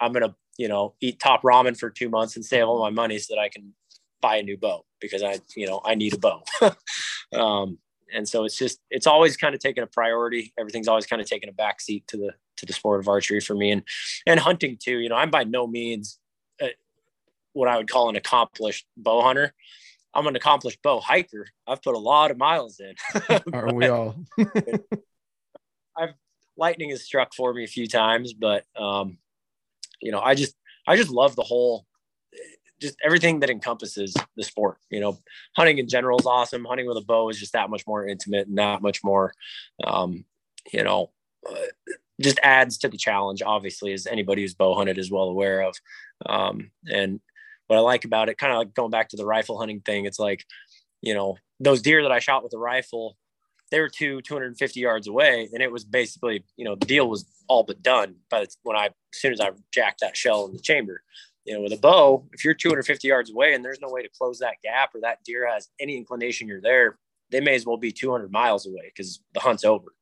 I'm 0.01 0.13
gonna 0.13 0.35
you 0.59 0.69
know 0.69 0.95
eat 1.01 1.21
top 1.21 1.43
ramen 1.43 1.79
for 1.79 1.91
two 1.91 2.09
months 2.09 2.37
and 2.37 2.45
save 2.45 2.67
all 2.67 2.81
my 2.81 2.91
money 2.91 3.19
so 3.19 3.35
that 3.35 3.41
I 3.41 3.49
can 3.49 3.75
buy 4.21 4.37
a 4.37 4.43
new 4.43 4.57
bow 4.57 4.85
because 5.01 5.23
I 5.23 5.39
you 5.55 5.67
know 5.67 5.81
I 5.85 5.95
need 5.95 6.15
a 6.15 6.19
bow. 6.19 6.43
um, 7.39 7.79
and 8.15 8.29
so 8.29 8.45
it's 8.45 8.57
just 8.57 8.79
it's 8.91 9.07
always 9.07 9.37
kind 9.37 9.55
of 9.55 9.61
taken 9.61 9.83
a 9.83 9.87
priority. 9.87 10.53
Everything's 10.59 10.89
always 10.89 11.07
kind 11.07 11.21
of 11.21 11.29
taken 11.29 11.49
a 11.49 11.53
backseat 11.53 12.07
to 12.09 12.17
the 12.17 12.33
to 12.59 12.67
the 12.67 12.73
sport 12.73 13.01
of 13.01 13.09
archery 13.09 13.41
for 13.41 13.55
me 13.55 13.71
and 13.71 13.83
and 14.27 14.41
hunting 14.41 14.79
too. 14.81 14.99
You 14.99 15.09
know 15.09 15.17
i'm 15.17 15.31
by 15.31 15.45
no 15.45 15.67
means 15.67 16.19
a, 16.61 16.71
what 17.53 17.69
i 17.69 17.77
would 17.77 17.91
call 17.91 18.09
an 18.09 18.17
accomplished 18.17 18.87
bow 18.97 19.23
hunter. 19.23 19.53
I'm 20.15 20.27
an 20.27 20.37
accomplished 20.37 20.81
bow 20.83 20.99
hiker. 20.99 21.47
I've 21.67 21.83
put 21.83 21.95
a 21.95 21.99
lot 21.99 22.31
of 22.31 22.39
miles 22.39 22.81
in. 22.81 22.95
Are 23.53 23.75
we 23.75 23.87
all? 23.89 24.17
I've 25.97 26.15
lightning 26.57 26.91
has 26.91 27.03
struck 27.03 27.35
for 27.35 27.53
me 27.53 27.65
a 27.65 27.69
few 27.69 27.87
times, 27.87 28.33
but 28.33 28.65
um, 28.77 29.19
you 30.01 30.13
know, 30.13 30.21
I 30.21 30.35
just 30.35 30.55
I 30.87 30.97
just 30.97 31.11
love 31.11 31.37
the 31.37 31.43
whole 31.43 31.87
just 32.81 32.97
everything 33.05 33.41
that 33.41 33.51
encompasses 33.51 34.15
the 34.37 34.43
sport. 34.43 34.79
You 34.91 35.01
know, 35.01 35.19
hunting 35.57 35.79
in 35.79 35.89
general 35.89 36.19
is 36.19 36.27
awesome. 36.27 36.65
Hunting 36.65 36.87
with 36.87 36.97
a 36.97 37.03
bow 37.03 37.29
is 37.29 37.39
just 37.39 37.53
that 37.53 37.71
much 37.71 37.87
more 37.87 38.07
intimate 38.07 38.49
and 38.49 38.59
that 38.59 38.83
much 38.83 39.03
more, 39.03 39.33
um, 39.85 40.25
you 40.73 40.83
know, 40.83 41.11
uh, 41.49 41.93
just 42.21 42.39
adds 42.43 42.79
to 42.79 42.89
the 42.89 42.97
challenge. 42.97 43.43
Obviously, 43.43 43.93
as 43.93 44.07
anybody 44.07 44.43
who's 44.43 44.55
bow 44.55 44.75
hunted 44.75 44.99
is 44.99 45.11
well 45.11 45.25
aware 45.25 45.63
of. 45.63 45.77
Um, 46.25 46.71
and 46.87 47.21
what 47.67 47.77
I 47.77 47.81
like 47.81 48.05
about 48.05 48.29
it, 48.29 48.39
kind 48.39 48.53
of 48.53 48.59
like 48.59 48.75
going 48.75 48.91
back 48.91 49.11
to 49.11 49.17
the 49.17 49.27
rifle 49.27 49.59
hunting 49.59 49.81
thing, 49.81 50.07
it's 50.07 50.19
like, 50.19 50.45
you 51.03 51.15
know, 51.15 51.37
those 51.61 51.83
deer 51.83 52.03
that 52.03 52.13
I 52.13 52.19
shot 52.19 52.43
with 52.43 52.55
a 52.55 52.59
rifle, 52.59 53.17
they 53.71 53.81
were 53.81 53.89
two 53.89 54.21
250 54.23 54.81
yards 54.81 55.09
away, 55.09 55.49
and 55.53 55.63
it 55.63 55.73
was 55.73 55.85
basically, 55.85 56.45
you 56.57 56.65
know, 56.65 56.77
the 56.77 56.87
deal 56.87 57.09
was 57.09 57.27
all 57.49 57.65
but 57.65 57.83
done. 57.83 58.17
But 58.31 58.55
when 58.63 58.77
I, 58.77 58.87
as 58.87 58.93
soon 59.21 59.33
as 59.33 59.41
I 59.41 59.51
jacked 59.73 60.01
that 60.01 60.17
shell 60.17 60.47
in 60.47 60.53
the 60.53 60.61
chamber, 60.61 61.03
you 61.47 61.55
know, 61.55 61.61
with 61.61 61.73
a 61.73 61.79
bow, 61.79 62.27
if 62.33 62.45
you're 62.45 62.55
250 62.55 63.07
yards 63.07 63.31
away 63.31 63.55
and 63.55 63.65
there's 63.65 63.81
no 63.81 63.89
way 63.89 64.03
to 64.03 64.09
close 64.19 64.41
that 64.41 64.57
gap 64.65 64.95
or 64.95 65.01
that 65.01 65.23
deer 65.25 65.49
has 65.49 65.69
any 65.81 65.97
inclination 65.97 66.49
you're 66.49 66.61
there, 66.61 66.99
they 67.31 67.41
may 67.41 67.55
as 67.55 67.65
well 67.65 67.77
be 67.77 67.93
200 67.93 68.31
miles 68.33 68.67
away 68.67 68.93
because 68.95 69.21
the 69.33 69.41
hunt's 69.41 69.65
over, 69.65 69.95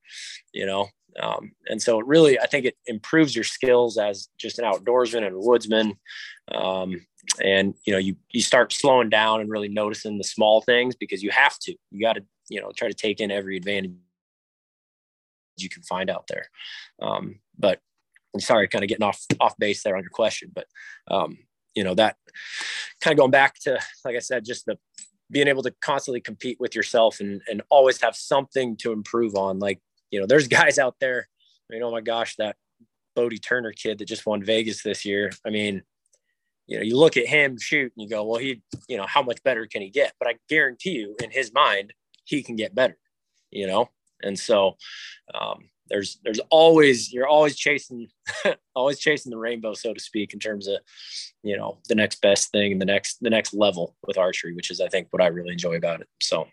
you 0.52 0.64
know? 0.64 0.88
Um, 1.20 1.52
and 1.68 1.80
so 1.80 2.00
it 2.00 2.06
really, 2.06 2.40
I 2.40 2.46
think 2.46 2.64
it 2.64 2.76
improves 2.86 3.34
your 3.34 3.44
skills 3.44 3.98
as 3.98 4.28
just 4.38 4.58
an 4.58 4.64
outdoorsman 4.64 5.24
and 5.24 5.36
a 5.36 5.38
woodsman. 5.38 5.94
Um, 6.50 7.06
and, 7.42 7.74
you 7.86 7.92
know, 7.92 7.98
you, 7.98 8.16
you 8.30 8.40
start 8.40 8.72
slowing 8.72 9.10
down 9.10 9.40
and 9.40 9.50
really 9.50 9.68
noticing 9.68 10.18
the 10.18 10.24
small 10.24 10.62
things 10.62 10.96
because 10.96 11.22
you 11.22 11.30
have 11.30 11.58
to, 11.60 11.76
you 11.90 12.00
got 12.00 12.14
to, 12.14 12.24
you 12.48 12.60
know, 12.60 12.72
try 12.74 12.88
to 12.88 12.94
take 12.94 13.20
in 13.20 13.30
every 13.30 13.56
advantage 13.56 13.92
you 15.56 15.68
can 15.68 15.82
find 15.82 16.10
out 16.10 16.26
there. 16.26 16.46
Um, 17.00 17.38
but 17.58 17.80
I'm 18.34 18.40
sorry, 18.40 18.68
kind 18.68 18.84
of 18.84 18.88
getting 18.88 19.04
off 19.04 19.24
off 19.40 19.56
base 19.58 19.82
there 19.82 19.96
on 19.96 20.02
your 20.02 20.10
question, 20.10 20.50
but 20.54 20.66
um, 21.08 21.38
you 21.74 21.84
know 21.84 21.94
that 21.94 22.16
kind 23.00 23.12
of 23.12 23.18
going 23.18 23.30
back 23.30 23.54
to 23.60 23.78
like 24.04 24.16
I 24.16 24.20
said, 24.20 24.44
just 24.44 24.66
the 24.66 24.78
being 25.30 25.48
able 25.48 25.62
to 25.62 25.74
constantly 25.80 26.20
compete 26.20 26.58
with 26.60 26.74
yourself 26.74 27.20
and 27.20 27.40
and 27.48 27.62
always 27.70 28.00
have 28.02 28.16
something 28.16 28.76
to 28.78 28.92
improve 28.92 29.34
on. 29.34 29.58
Like 29.58 29.80
you 30.10 30.20
know, 30.20 30.26
there's 30.26 30.48
guys 30.60 30.78
out 30.78 30.96
there. 31.00 31.28
I 31.70 31.74
mean, 31.74 31.82
oh 31.82 31.90
my 31.90 32.00
gosh, 32.00 32.36
that 32.36 32.56
Bodie 33.14 33.38
Turner 33.38 33.72
kid 33.72 33.98
that 33.98 34.08
just 34.08 34.26
won 34.26 34.44
Vegas 34.44 34.82
this 34.82 35.04
year. 35.04 35.30
I 35.46 35.50
mean, 35.50 35.82
you 36.66 36.78
know, 36.78 36.82
you 36.82 36.96
look 36.96 37.16
at 37.16 37.26
him 37.26 37.58
shoot 37.58 37.92
and 37.96 38.02
you 38.02 38.08
go, 38.08 38.24
well, 38.24 38.40
he, 38.40 38.62
you 38.88 38.96
know, 38.96 39.06
how 39.06 39.22
much 39.22 39.42
better 39.42 39.66
can 39.66 39.82
he 39.82 39.90
get? 39.90 40.12
But 40.18 40.28
I 40.28 40.34
guarantee 40.48 40.92
you, 40.92 41.16
in 41.22 41.30
his 41.30 41.52
mind, 41.52 41.92
he 42.24 42.42
can 42.42 42.56
get 42.56 42.74
better. 42.74 42.98
You 43.50 43.66
know, 43.66 43.90
and 44.22 44.38
so 44.38 44.76
um, 45.32 45.68
there's 45.88 46.18
there's 46.24 46.40
always 46.50 47.12
you're 47.12 47.26
always 47.26 47.56
chasing 47.56 48.08
always 48.74 48.98
chasing 48.98 49.30
the 49.30 49.38
rainbow 49.38 49.74
so 49.74 49.92
to 49.92 50.00
speak 50.00 50.32
in 50.32 50.40
terms 50.40 50.66
of 50.66 50.78
you 51.42 51.56
know 51.56 51.78
the 51.88 51.94
next 51.94 52.20
best 52.20 52.50
thing 52.50 52.72
and 52.72 52.80
the 52.80 52.86
next 52.86 53.18
the 53.20 53.30
next 53.30 53.54
level 53.54 53.96
with 54.06 54.18
archery 54.18 54.54
which 54.54 54.70
is 54.70 54.80
i 54.80 54.88
think 54.88 55.08
what 55.10 55.22
i 55.22 55.26
really 55.26 55.52
enjoy 55.52 55.76
about 55.76 56.00
it. 56.00 56.08
So. 56.20 56.46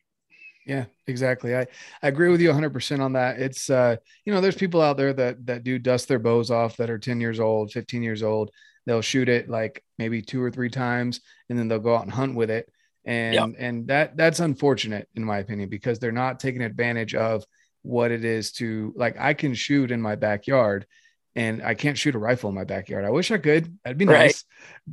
Yeah 0.67 0.85
exactly. 1.07 1.55
I 1.55 1.65
i 2.03 2.07
agree 2.07 2.29
with 2.29 2.39
you 2.39 2.49
100% 2.49 2.99
on 2.99 3.13
that. 3.13 3.39
It's 3.39 3.71
uh 3.71 3.95
you 4.25 4.31
know 4.31 4.41
there's 4.41 4.55
people 4.55 4.79
out 4.79 4.95
there 4.95 5.11
that 5.11 5.43
that 5.47 5.63
do 5.63 5.79
dust 5.79 6.07
their 6.07 6.19
bows 6.19 6.51
off 6.51 6.77
that 6.77 6.91
are 6.91 6.99
10 6.99 7.19
years 7.19 7.39
old 7.39 7.71
15 7.71 8.03
years 8.03 8.21
old. 8.21 8.51
They'll 8.85 9.01
shoot 9.01 9.27
it 9.27 9.49
like 9.49 9.83
maybe 9.97 10.21
two 10.21 10.41
or 10.41 10.51
three 10.51 10.69
times 10.69 11.21
and 11.49 11.57
then 11.57 11.67
they'll 11.67 11.79
go 11.79 11.95
out 11.95 12.03
and 12.03 12.11
hunt 12.11 12.35
with 12.35 12.51
it. 12.51 12.71
And 13.05 13.33
yep. 13.33 13.49
and 13.57 13.87
that 13.87 14.15
that's 14.15 14.39
unfortunate 14.39 15.07
in 15.15 15.23
my 15.23 15.39
opinion 15.39 15.67
because 15.67 15.97
they're 15.97 16.11
not 16.11 16.39
taking 16.39 16.61
advantage 16.61 17.15
of 17.15 17.43
what 17.83 18.11
it 18.11 18.23
is 18.23 18.51
to 18.53 18.93
like 18.95 19.17
I 19.19 19.33
can 19.33 19.53
shoot 19.53 19.91
in 19.91 20.01
my 20.01 20.15
backyard 20.15 20.85
and 21.35 21.63
I 21.63 21.75
can't 21.75 21.97
shoot 21.97 22.15
a 22.15 22.19
rifle 22.19 22.49
in 22.49 22.55
my 22.55 22.63
backyard. 22.63 23.05
I 23.05 23.09
wish 23.09 23.31
I 23.31 23.37
could. 23.37 23.77
That'd 23.83 23.97
be 23.97 24.05
nice. 24.05 24.43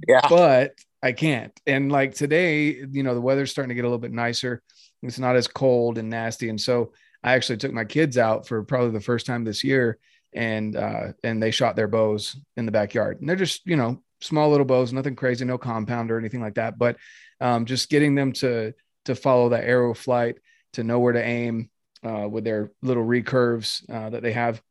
Yeah. 0.07 0.27
But 0.29 0.73
I 1.03 1.13
can't. 1.13 1.53
And 1.67 1.91
like 1.91 2.15
today, 2.15 2.77
you 2.91 3.03
know, 3.03 3.15
the 3.15 3.21
weather's 3.21 3.51
starting 3.51 3.71
to 3.71 3.75
get 3.75 3.85
a 3.85 3.89
little 3.89 3.99
bit 3.99 4.13
nicer. 4.13 4.63
It's 5.03 5.19
not 5.19 5.37
as 5.37 5.49
cold 5.49 5.99
and 5.99 6.11
nasty. 6.11 6.49
And 6.49 6.61
so 6.61 6.93
I 7.23 7.35
actually 7.35 7.59
took 7.59 7.73
my 7.73 7.85
kids 7.85 8.19
out 8.19 8.47
for 8.47 8.63
probably 8.65 8.91
the 8.91 9.01
first 9.01 9.27
time 9.27 9.45
this 9.45 9.65
year 9.65 9.99
and 10.35 10.77
uh 10.77 11.13
and 11.25 11.43
they 11.43 11.51
shot 11.51 11.75
their 11.75 11.89
bows 11.89 12.37
in 12.57 12.67
the 12.67 12.73
backyard. 12.73 13.21
And 13.21 13.29
they're 13.29 13.37
just, 13.37 13.67
you 13.67 13.77
know, 13.77 14.03
small 14.21 14.51
little 14.51 14.67
bows, 14.67 14.93
nothing 14.93 15.17
crazy, 15.17 15.45
no 15.45 15.59
compound 15.59 16.11
or 16.11 16.19
anything 16.19 16.41
like 16.41 16.55
that, 16.55 16.79
but 16.79 16.97
um 17.41 17.65
just 17.65 17.91
getting 17.91 18.15
them 18.15 18.33
to 18.33 18.75
to 19.07 19.15
follow 19.15 19.51
that 19.51 19.65
arrow 19.65 19.95
flight, 19.95 20.39
to 20.75 20.85
know 20.85 21.01
where 21.01 21.15
to 21.15 21.25
aim, 21.25 21.71
uh, 22.05 22.29
with 22.29 22.45
their 22.45 22.73
little 22.83 23.05
recurves 23.05 23.89
uh, 23.91 24.11
that 24.11 24.23
they 24.23 24.33
have, 24.33 24.63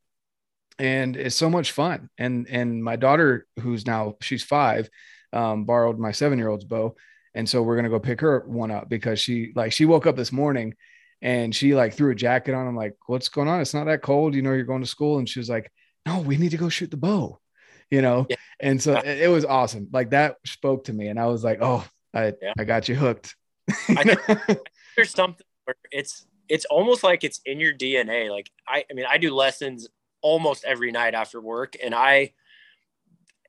and 0.80 1.16
it's 1.16 1.36
so 1.36 1.50
much 1.50 1.72
fun. 1.72 2.10
And 2.18 2.48
and 2.50 2.84
my 2.84 2.96
daughter, 2.96 3.46
who's 3.60 3.86
now 3.86 4.16
she's 4.22 4.44
five, 4.44 4.90
um, 5.34 5.66
borrowed 5.66 6.00
my 6.00 6.12
seven 6.12 6.38
year 6.38 6.50
old's 6.50 6.66
bow, 6.66 6.96
and 7.34 7.48
so 7.48 7.62
we're 7.62 7.76
gonna 7.76 7.90
go 7.90 8.00
pick 8.00 8.22
her 8.22 8.44
one 8.48 8.72
up 8.72 8.90
because 8.90 9.20
she 9.20 9.52
like 9.56 9.72
she 9.72 9.86
woke 9.86 10.06
up 10.06 10.16
this 10.16 10.32
morning 10.32 10.74
and 11.22 11.56
she 11.56 11.74
like 11.74 11.94
threw 11.94 12.12
a 12.12 12.16
jacket 12.16 12.54
on. 12.54 12.68
I'm 12.68 12.76
like, 12.76 12.96
what's 13.08 13.30
going 13.30 13.48
on? 13.48 13.62
It's 13.62 13.74
not 13.74 13.86
that 13.86 14.02
cold, 14.02 14.36
you 14.36 14.42
know. 14.42 14.54
You're 14.54 14.64
going 14.64 14.82
to 14.82 14.88
school, 14.88 15.18
and 15.18 15.28
she 15.28 15.40
was 15.40 15.50
like, 15.50 15.72
no, 16.06 16.20
we 16.20 16.38
need 16.38 16.52
to 16.52 16.58
go 16.58 16.70
shoot 16.70 16.92
the 16.92 16.98
bow, 16.98 17.40
you 17.90 18.02
know. 18.02 18.28
Yeah. 18.30 18.36
And 18.60 18.82
so 18.82 18.96
it, 18.96 19.22
it, 19.22 19.28
was 19.30 19.46
awesome. 19.46 19.88
Like 19.92 20.12
that 20.12 20.36
spoke 20.46 20.86
to 20.86 20.94
me, 20.94 21.08
and 21.08 21.20
I 21.20 21.26
was 21.28 21.44
like, 21.44 21.60
oh, 21.62 21.86
I 22.14 22.34
yeah. 22.42 22.54
I 22.58 22.64
got 22.64 22.88
you 22.88 22.96
hooked. 22.96 23.36
I 23.90 24.18
there's 24.96 25.12
something 25.12 25.46
where 25.66 25.76
it's 25.92 26.26
it's 26.50 26.66
almost 26.66 27.04
like 27.04 27.24
it's 27.24 27.42
in 27.46 27.60
your 27.60 27.74
DNA. 27.74 28.30
Like 28.30 28.52
I, 28.68 28.84
I 28.90 28.94
mean, 28.94 29.06
I 29.10 29.18
do 29.18 29.34
lessons 29.34 29.88
almost 30.22 30.64
every 30.66 30.92
night 30.92 31.14
after 31.14 31.40
work, 31.42 31.76
and 31.84 31.94
I 31.94 32.34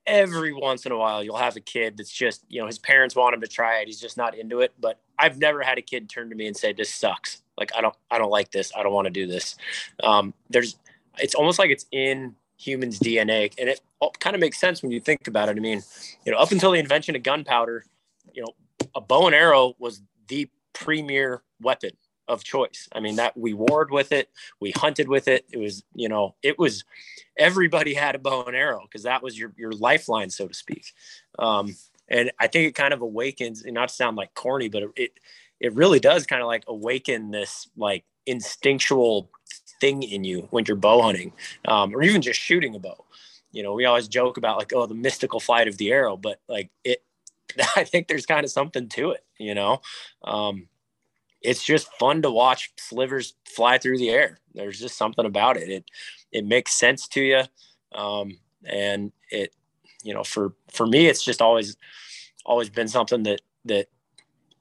every 0.09 0.55
once 0.55 0.87
in 0.87 0.93
a 0.93 0.97
while 0.97 1.23
you'll 1.23 1.37
have 1.37 1.55
a 1.55 1.61
kid 1.61 1.99
that's 1.99 2.11
just 2.11 2.43
you 2.49 2.59
know 2.59 2.67
his 2.67 2.79
parents 2.79 3.15
want 3.15 3.35
him 3.35 3.41
to 3.43 3.47
try 3.47 3.79
it. 3.81 3.87
He's 3.87 4.01
just 4.01 4.17
not 4.17 4.37
into 4.37 4.61
it. 4.61 4.73
But 4.81 4.99
i've 5.19 5.39
never 5.39 5.63
had 5.63 5.79
a 5.79 5.83
kid 5.83 6.09
turn 6.09 6.31
to 6.31 6.35
me 6.35 6.47
and 6.47 6.57
say 6.57 6.73
this 6.73 6.93
sucks. 6.93 7.43
Like 7.57 7.71
i 7.77 7.81
don't 7.81 7.95
i 8.11 8.19
don't 8.19 8.31
like 8.31 8.51
this. 8.51 8.73
I 8.77 8.83
don't 8.83 8.93
want 8.93 9.05
to 9.05 9.11
do 9.11 9.27
this. 9.27 9.57
Um, 10.03 10.35
there's 10.51 10.77
it's 11.19 11.35
almost 11.35 11.59
like 11.59 11.71
it's 11.71 11.87
in 11.93 12.35
humans 12.57 12.99
dna 12.99 13.53
and 13.59 13.69
it 13.69 13.81
kind 14.19 14.35
of 14.35 14.41
makes 14.41 14.59
sense 14.59 14.83
when 14.83 14.91
you 14.91 15.01
think 15.01 15.29
about 15.29 15.49
it. 15.49 15.57
I 15.57 15.61
mean 15.61 15.83
you 16.25 16.33
know 16.33 16.39
up 16.39 16.51
until 16.51 16.73
the 16.73 16.81
invention 16.81 17.15
of 17.15 17.23
gunpowder 17.23 17.85
you 18.33 18.43
know 18.43 18.55
a 18.95 19.01
bow 19.01 19.27
and 19.27 19.35
arrow 19.35 19.75
was 19.79 20.01
the 20.29 20.49
premier 20.73 21.43
weapon 21.61 21.91
of 22.29 22.45
choice. 22.45 22.89
I 22.93 23.01
mean, 23.01 23.17
that 23.17 23.37
we 23.37 23.55
warred 23.55 23.91
with 23.91 24.13
it, 24.13 24.29
we 24.61 24.73
hunted 24.73 25.09
with 25.09 25.29
it. 25.29 25.45
It 25.53 25.59
was, 25.59 25.83
you 25.95 26.09
know, 26.09 26.35
it 26.43 26.59
was 26.59 26.85
everybody 27.37 27.95
had 27.95 28.15
a 28.15 28.19
bow 28.19 28.45
and 28.45 28.57
arrow 28.57 28.83
because 28.83 29.05
that 29.05 29.23
was 29.23 29.39
your 29.39 29.53
your 29.57 29.73
lifeline, 29.73 30.31
so 30.31 30.47
to 30.47 30.55
speak. 30.55 30.93
Um, 31.39 31.77
and 32.09 32.31
I 32.39 32.47
think 32.47 32.69
it 32.69 32.75
kind 32.75 32.95
of 32.95 33.03
awakens, 33.03 33.65
and 33.65 33.75
not 33.75 33.89
to 33.91 33.95
sound 33.95 34.17
like 34.17 34.35
corny, 34.35 34.69
but 34.69 34.85
it 34.97 35.13
it 35.61 35.75
really 35.75 36.01
does 36.01 36.27
kind 36.27 36.43
of 36.43 36.49
like 36.49 36.65
awaken 36.67 37.31
this 37.31 37.69
like 37.77 38.05
instinctual 38.27 39.31
thing 39.81 40.03
in 40.03 40.25
you 40.25 40.49
when 40.51 40.65
you're 40.67 40.77
bow 40.77 41.03
hunting, 41.03 41.33
um, 41.67 41.95
or 41.95 42.03
even 42.03 42.23
just 42.23 42.41
shooting 42.41 42.75
a 42.75 42.79
bow. 42.79 43.05
You 43.53 43.63
know, 43.63 43.73
we 43.73 43.87
always 43.87 44.09
joke 44.09 44.37
about 44.37 44.59
like, 44.59 44.73
oh, 44.75 44.87
the 44.87 44.95
mystical 44.95 45.41
flight 45.41 45.69
of 45.69 45.79
the 45.79 45.91
arrow, 45.91 46.17
but 46.17 46.41
like 46.49 46.71
it, 46.85 47.03
I 47.77 47.85
think 47.85 48.09
there's 48.09 48.27
kind 48.27 48.45
of 48.45 48.51
something 48.51 48.89
to 48.91 49.11
it. 49.11 49.25
You 49.39 49.55
know, 49.55 49.81
um, 50.25 50.69
it's 51.43 51.65
just 51.65 51.93
fun 51.99 52.23
to 52.23 52.31
watch 52.31 52.73
slivers 52.77 53.35
fly 53.45 53.79
through 53.79 53.99
the 53.99 54.11
air. 54.11 54.39
There's 54.55 54.81
just 54.81 54.97
something 54.97 55.25
about 55.25 55.57
it. 55.57 55.69
It 55.69 55.85
it 56.33 56.45
makes 56.45 56.73
sense 56.73 57.09
to 57.09 57.23
you, 57.23 57.43
um, 57.93 58.39
and 58.65 59.13
it 59.31 59.55
you 60.03 60.15
know 60.15 60.25
for 60.25 60.55
for 60.73 60.87
me 60.87 61.07
it's 61.07 61.25
just 61.25 61.41
always 61.41 61.77
always 62.45 62.71
been 62.71 62.89
something 62.89 63.23
that 63.25 63.41
that 63.67 63.89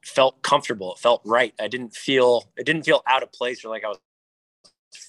felt 0.03 0.41
comfortable. 0.41 0.93
It 0.93 0.99
felt 0.99 1.21
right. 1.25 1.53
I 1.59 1.67
didn't 1.67 1.95
feel 1.95 2.45
it 2.57 2.65
didn't 2.65 2.83
feel 2.83 3.01
out 3.07 3.23
of 3.23 3.31
place 3.31 3.65
or 3.65 3.69
like 3.69 3.83
I 3.83 3.89
was 3.89 3.99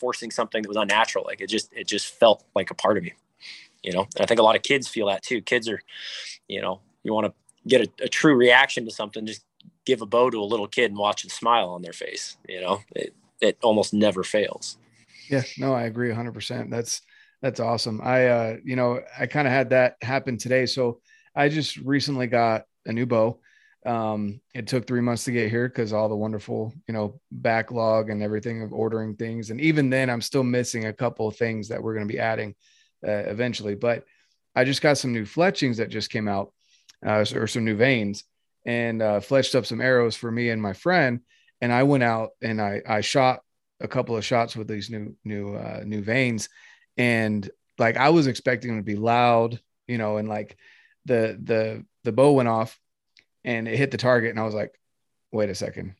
forcing 0.01 0.31
something 0.31 0.63
that 0.63 0.69
was 0.69 0.77
unnatural. 0.77 1.25
Like 1.27 1.41
it 1.41 1.49
just 1.49 1.73
it 1.73 1.87
just 1.87 2.19
felt 2.19 2.45
like 2.55 2.71
a 2.71 2.75
part 2.75 2.97
of 2.97 3.05
me. 3.05 3.13
You 3.83 3.93
know, 3.93 4.07
and 4.17 4.23
I 4.23 4.27
think 4.27 4.41
a 4.41 4.43
lot 4.43 4.57
of 4.57 4.63
kids 4.63 4.89
feel 4.89 5.07
that 5.07 5.23
too. 5.23 5.41
Kids 5.41 5.69
are, 5.69 5.81
you 6.49 6.61
know, 6.61 6.81
you 7.05 7.15
want 7.15 7.27
to 7.27 7.33
get 7.69 7.83
a, 7.83 8.05
a 8.05 8.09
true 8.09 8.35
reaction 8.35 8.85
to 8.87 8.91
something, 8.91 9.25
just 9.25 9.45
give 9.89 10.03
a 10.03 10.07
bow 10.07 10.29
to 10.29 10.39
a 10.39 10.45
little 10.45 10.69
kid 10.69 10.91
and 10.91 10.99
watch 10.99 11.25
a 11.25 11.31
smile 11.31 11.71
on 11.71 11.81
their 11.81 11.95
face. 11.95 12.37
You 12.47 12.61
know, 12.61 12.83
it, 12.95 13.15
it 13.41 13.57
almost 13.63 13.95
never 13.95 14.23
fails. 14.23 14.77
Yeah, 15.31 15.43
no, 15.57 15.73
I 15.73 15.85
agree 15.85 16.11
100%. 16.11 16.69
That's, 16.69 17.01
that's 17.41 17.59
awesome. 17.59 18.03
I, 18.05 18.27
uh, 18.27 18.57
you 18.63 18.77
know, 18.77 19.01
I 19.19 19.27
kind 19.27 19.49
of 19.49 19.53
had 19.53 19.71
that 19.71 19.97
happen 20.03 20.37
today. 20.37 20.67
So 20.67 21.01
I 21.35 21.49
just 21.49 21.79
recently 21.79 22.27
got 22.27 22.65
a 22.85 22.93
new 22.93 23.07
bow. 23.07 23.41
Um, 23.87 24.43
it 24.55 24.67
took 24.67 24.87
three 24.87 25.01
months 25.01 25.25
to 25.25 25.33
get 25.33 25.51
here 25.51 25.69
because 25.69 25.95
all 25.95 26.11
the 26.11 26.17
wonderful, 26.17 26.75
you 26.87 26.93
know, 26.93 27.19
backlog 27.33 28.11
and 28.11 28.23
everything 28.23 28.63
of 28.63 28.75
ordering 28.75 29.17
things. 29.17 29.49
And 29.49 29.59
even 29.59 29.89
then, 29.89 30.11
I'm 30.11 30.21
still 30.21 30.45
missing 30.45 30.85
a 30.85 30.93
couple 30.93 31.27
of 31.27 31.37
things 31.37 31.69
that 31.69 31.83
we're 31.83 31.95
going 31.95 32.07
to 32.07 32.13
be 32.13 32.21
adding 32.21 32.55
uh, 33.07 33.25
eventually. 33.33 33.75
But 33.75 34.05
I 34.55 34.65
just 34.65 34.83
got 34.83 34.99
some 34.99 35.15
new 35.15 35.25
fletchings 35.25 35.79
that 35.79 35.89
just 35.89 36.11
came 36.11 36.29
out, 36.29 36.53
uh, 37.07 37.25
or 37.35 37.47
some 37.47 37.65
new 37.65 37.77
vanes 37.77 38.25
and 38.69 39.01
uh, 39.01 39.19
fletched 39.19 39.55
up 39.55 39.65
some 39.65 39.81
arrows 39.81 40.15
for 40.15 40.31
me 40.31 40.51
and 40.51 40.61
my 40.61 40.75
friend. 40.75 41.21
And 41.63 41.73
I 41.73 41.85
went 41.85 42.03
out 42.03 42.33
and 42.43 42.61
I 42.61 42.83
I 42.87 43.01
shot 43.01 43.41
a 43.81 43.89
couple 43.89 44.17
of 44.17 44.25
shots 44.25 44.55
with 44.55 44.69
these 44.69 44.91
new 44.91 45.17
new 45.25 45.57
uh, 45.57 45.83
new 45.85 46.03
vanes, 46.03 46.51
and 46.97 47.49
like 47.79 47.97
I 47.97 48.11
was 48.11 48.27
expecting 48.27 48.75
it 48.75 48.77
to 48.77 48.83
be 48.83 48.95
loud, 48.95 49.59
you 49.89 49.97
know, 49.99 50.19
and 50.19 50.29
like 50.29 50.57
the 51.07 51.39
the 51.43 51.85
the 52.05 52.13
bow 52.13 52.33
went 52.33 52.49
off 52.49 52.79
and 53.43 53.67
it 53.67 53.77
hit 53.77 53.91
the 53.91 53.97
target, 53.97 54.31
and 54.31 54.39
I 54.39 54.45
was 54.45 54.55
like, 54.55 54.79
wait 55.33 55.49
a 55.49 55.55
second, 55.55 55.95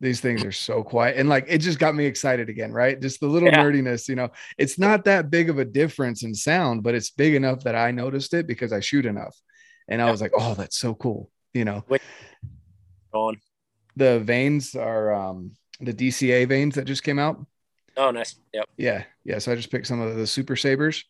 these 0.00 0.20
things 0.20 0.44
are 0.44 0.52
so 0.52 0.82
quiet. 0.82 1.18
And 1.18 1.28
like 1.28 1.44
it 1.48 1.58
just 1.58 1.78
got 1.78 1.94
me 1.94 2.06
excited 2.06 2.48
again 2.48 2.72
right? 2.72 3.00
Just 3.00 3.20
the 3.20 3.26
little 3.26 3.50
yeah. 3.50 3.62
nerdiness 3.62 4.08
you 4.08 4.16
know? 4.16 4.30
It's 4.58 4.78
not 4.78 5.04
that 5.04 5.30
big 5.30 5.50
of 5.50 5.58
a 5.58 5.64
difference 5.64 6.24
in 6.24 6.34
sound 6.34 6.82
but 6.82 6.94
it's 6.94 7.10
big 7.10 7.34
enough 7.34 7.64
that 7.64 7.76
i 7.76 7.90
noticed 7.90 8.34
it 8.34 8.46
because 8.46 8.72
i 8.72 8.80
shoot 8.80 9.06
enough. 9.06 9.36
And 9.88 10.00
i 10.00 10.10
was 10.10 10.20
like 10.20 10.32
oh 10.34 10.54
that's 10.54 10.78
so 10.78 10.94
cool 10.94 11.30
you 11.54 11.64
know 11.64 11.84
on 13.12 13.36
the 13.96 14.20
vanes 14.20 14.74
are 14.74 15.12
um 15.12 15.52
the 15.80 15.94
dca 15.94 16.46
vanes 16.48 16.74
that 16.74 16.84
just 16.84 17.02
came 17.02 17.18
out. 17.18 17.44
Oh 17.96 18.10
nice. 18.10 18.36
Yep. 18.52 18.68
Yeah. 18.76 19.04
Yeah. 19.24 19.38
So 19.38 19.52
i 19.52 19.54
just 19.54 19.70
picked 19.70 19.86
some 19.86 20.00
of 20.00 20.16
the 20.16 20.26
super 20.26 20.56
sabers 20.56 21.04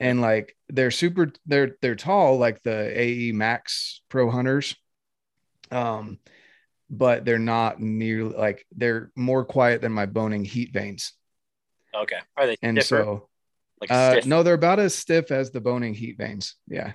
and 0.00 0.20
like 0.20 0.56
they're 0.68 0.90
super 0.90 1.32
they're 1.46 1.76
they're 1.82 1.96
tall 1.96 2.38
like 2.38 2.62
the 2.62 2.98
ae 2.98 3.32
max 3.32 4.02
pro 4.08 4.30
hunters. 4.30 4.76
Um 5.70 6.18
but 6.90 7.24
they're 7.24 7.38
not 7.38 7.80
near 7.80 8.24
like 8.24 8.66
they're 8.76 9.10
more 9.16 9.44
quiet 9.44 9.80
than 9.80 9.92
my 9.92 10.06
Bohning 10.06 10.44
Heat 10.44 10.72
vanes. 10.72 11.14
Okay. 11.94 12.18
Are 12.36 12.46
they 12.46 12.56
and 12.62 12.76
stiffer? 12.82 13.02
so 13.04 13.28
like 13.80 13.90
uh, 13.90 14.20
no, 14.26 14.42
they're 14.42 14.54
about 14.54 14.78
as 14.78 14.94
stiff 14.94 15.30
as 15.32 15.50
the 15.50 15.60
Bohning 15.60 15.94
Heat 15.94 16.18
vanes. 16.18 16.56
Yeah. 16.68 16.92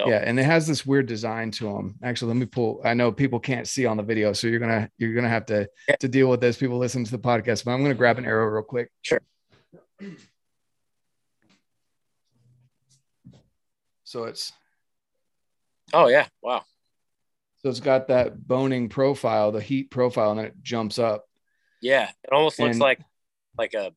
So. 0.00 0.08
Yeah, 0.08 0.22
and 0.24 0.40
it 0.40 0.44
has 0.44 0.66
this 0.66 0.86
weird 0.86 1.06
design 1.06 1.50
to 1.52 1.64
them. 1.64 1.96
Actually, 2.02 2.28
let 2.28 2.36
me 2.38 2.46
pull. 2.46 2.80
I 2.82 2.94
know 2.94 3.12
people 3.12 3.38
can't 3.38 3.68
see 3.68 3.84
on 3.84 3.98
the 3.98 4.02
video, 4.02 4.32
so 4.32 4.46
you're 4.46 4.58
gonna 4.58 4.88
you're 4.96 5.12
gonna 5.14 5.28
have 5.28 5.44
to 5.46 5.68
to 5.98 6.08
deal 6.08 6.28
with 6.28 6.40
this. 6.40 6.56
People 6.56 6.78
listen 6.78 7.04
to 7.04 7.10
the 7.10 7.18
podcast, 7.18 7.64
but 7.64 7.72
I'm 7.72 7.82
gonna 7.82 7.94
grab 7.94 8.16
an 8.16 8.24
arrow 8.24 8.46
real 8.46 8.62
quick. 8.62 8.90
Sure. 9.02 9.20
So 14.04 14.24
it's. 14.24 14.52
Oh 15.92 16.08
yeah! 16.08 16.28
Wow. 16.40 16.64
So 17.58 17.68
it's 17.68 17.80
got 17.80 18.08
that 18.08 18.38
Bohning 18.38 18.88
profile, 18.88 19.52
the 19.52 19.60
heat 19.60 19.90
profile, 19.90 20.30
and 20.30 20.38
then 20.38 20.46
it 20.46 20.54
jumps 20.62 20.98
up. 20.98 21.26
Yeah, 21.82 22.08
it 22.24 22.32
almost 22.32 22.58
looks 22.58 22.76
and, 22.76 22.80
like 22.80 23.00
like 23.58 23.74
a 23.74 23.92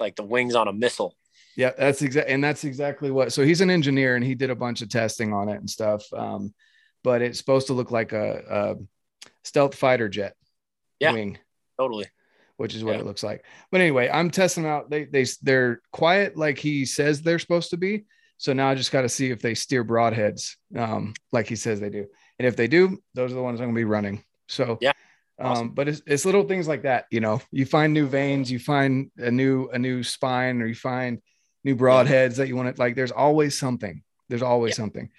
like 0.00 0.16
the 0.16 0.24
wings 0.24 0.56
on 0.56 0.66
a 0.66 0.72
missile. 0.72 1.14
Yeah, 1.60 1.72
that's 1.76 2.00
exactly, 2.00 2.32
and 2.32 2.42
that's 2.42 2.64
exactly 2.64 3.10
what. 3.10 3.34
So 3.34 3.44
he's 3.44 3.60
an 3.60 3.68
engineer, 3.68 4.16
and 4.16 4.24
he 4.24 4.34
did 4.34 4.48
a 4.48 4.54
bunch 4.54 4.80
of 4.80 4.88
testing 4.88 5.34
on 5.34 5.50
it 5.50 5.56
and 5.56 5.68
stuff. 5.68 6.10
Um, 6.10 6.54
but 7.04 7.20
it's 7.20 7.36
supposed 7.36 7.66
to 7.66 7.74
look 7.74 7.90
like 7.90 8.12
a, 8.12 8.42
a 8.48 8.76
stealth 9.44 9.74
fighter 9.74 10.08
jet 10.08 10.36
yeah, 11.00 11.12
wing. 11.12 11.36
Totally. 11.78 12.06
Which 12.56 12.74
is 12.74 12.82
what 12.82 12.94
yeah. 12.94 13.00
it 13.00 13.06
looks 13.06 13.22
like. 13.22 13.44
But 13.70 13.82
anyway, 13.82 14.08
I'm 14.08 14.30
testing 14.30 14.64
out. 14.64 14.88
They 14.88 15.04
they 15.04 15.26
they're 15.42 15.82
quiet 15.92 16.34
like 16.34 16.56
he 16.56 16.86
says 16.86 17.20
they're 17.20 17.38
supposed 17.38 17.68
to 17.70 17.76
be. 17.76 18.06
So 18.38 18.54
now 18.54 18.70
I 18.70 18.74
just 18.74 18.90
got 18.90 19.02
to 19.02 19.10
see 19.10 19.30
if 19.30 19.42
they 19.42 19.54
steer 19.54 19.84
broadheads, 19.84 20.54
um, 20.74 21.12
like 21.30 21.46
he 21.46 21.56
says 21.56 21.78
they 21.78 21.90
do. 21.90 22.06
And 22.38 22.48
if 22.48 22.56
they 22.56 22.68
do, 22.68 23.02
those 23.12 23.32
are 23.32 23.34
the 23.34 23.42
ones 23.42 23.60
I'm 23.60 23.66
gonna 23.66 23.76
be 23.76 23.84
running. 23.84 24.24
So 24.48 24.78
yeah. 24.80 24.92
Awesome. 25.38 25.68
Um, 25.68 25.74
but 25.74 25.88
it's, 25.88 26.02
it's 26.06 26.24
little 26.24 26.44
things 26.44 26.68
like 26.68 26.82
that, 26.82 27.06
you 27.10 27.20
know, 27.20 27.40
you 27.50 27.64
find 27.64 27.94
new 27.94 28.06
vanes, 28.06 28.50
you 28.50 28.58
find 28.58 29.10
a 29.16 29.30
new, 29.30 29.68
a 29.70 29.78
new 29.78 30.02
spine, 30.02 30.60
or 30.60 30.66
you 30.66 30.74
find 30.74 31.22
new 31.64 31.76
broadheads 31.76 32.36
that 32.36 32.48
you 32.48 32.56
want 32.56 32.74
to 32.74 32.80
like, 32.80 32.96
there's 32.96 33.12
always 33.12 33.58
something, 33.58 34.02
there's 34.28 34.42
always 34.42 34.72
yeah. 34.72 34.76
something. 34.76 35.10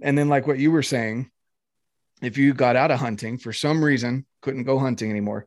And 0.00 0.16
then 0.16 0.28
like 0.28 0.46
what 0.46 0.58
you 0.58 0.70
were 0.70 0.82
saying, 0.82 1.30
if 2.22 2.38
you 2.38 2.54
got 2.54 2.76
out 2.76 2.90
of 2.90 2.98
hunting 2.98 3.38
for 3.38 3.52
some 3.52 3.84
reason, 3.84 4.26
couldn't 4.40 4.64
go 4.64 4.78
hunting 4.78 5.10
anymore, 5.10 5.46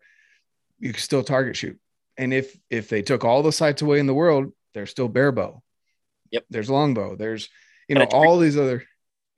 you 0.79 0.93
could 0.93 1.01
still 1.01 1.23
target 1.23 1.55
shoot. 1.55 1.79
And 2.17 2.33
if, 2.33 2.57
if 2.69 2.89
they 2.89 3.01
took 3.01 3.23
all 3.23 3.43
the 3.43 3.51
sights 3.51 3.81
away 3.81 3.99
in 3.99 4.07
the 4.07 4.13
world, 4.13 4.51
there's 4.73 4.89
still 4.89 5.07
bare 5.07 5.31
bow. 5.31 5.61
Yep. 6.31 6.45
There's 6.49 6.69
longbow. 6.69 7.15
There's, 7.15 7.49
you 7.87 7.95
know, 7.95 8.05
all 8.11 8.37
these 8.37 8.57
other, 8.57 8.83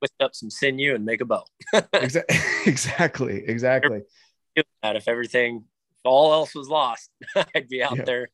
twist 0.00 0.14
up 0.20 0.34
some 0.34 0.50
sinew 0.50 0.94
and 0.94 1.04
make 1.04 1.20
a 1.20 1.24
bow. 1.24 1.44
exactly. 1.92 3.44
Exactly. 3.46 4.02
That 4.82 4.96
if 4.96 5.08
everything, 5.08 5.64
if 5.92 6.00
all 6.04 6.32
else 6.32 6.54
was 6.54 6.68
lost, 6.68 7.10
I'd 7.54 7.68
be 7.68 7.82
out 7.82 8.04
there 8.04 8.28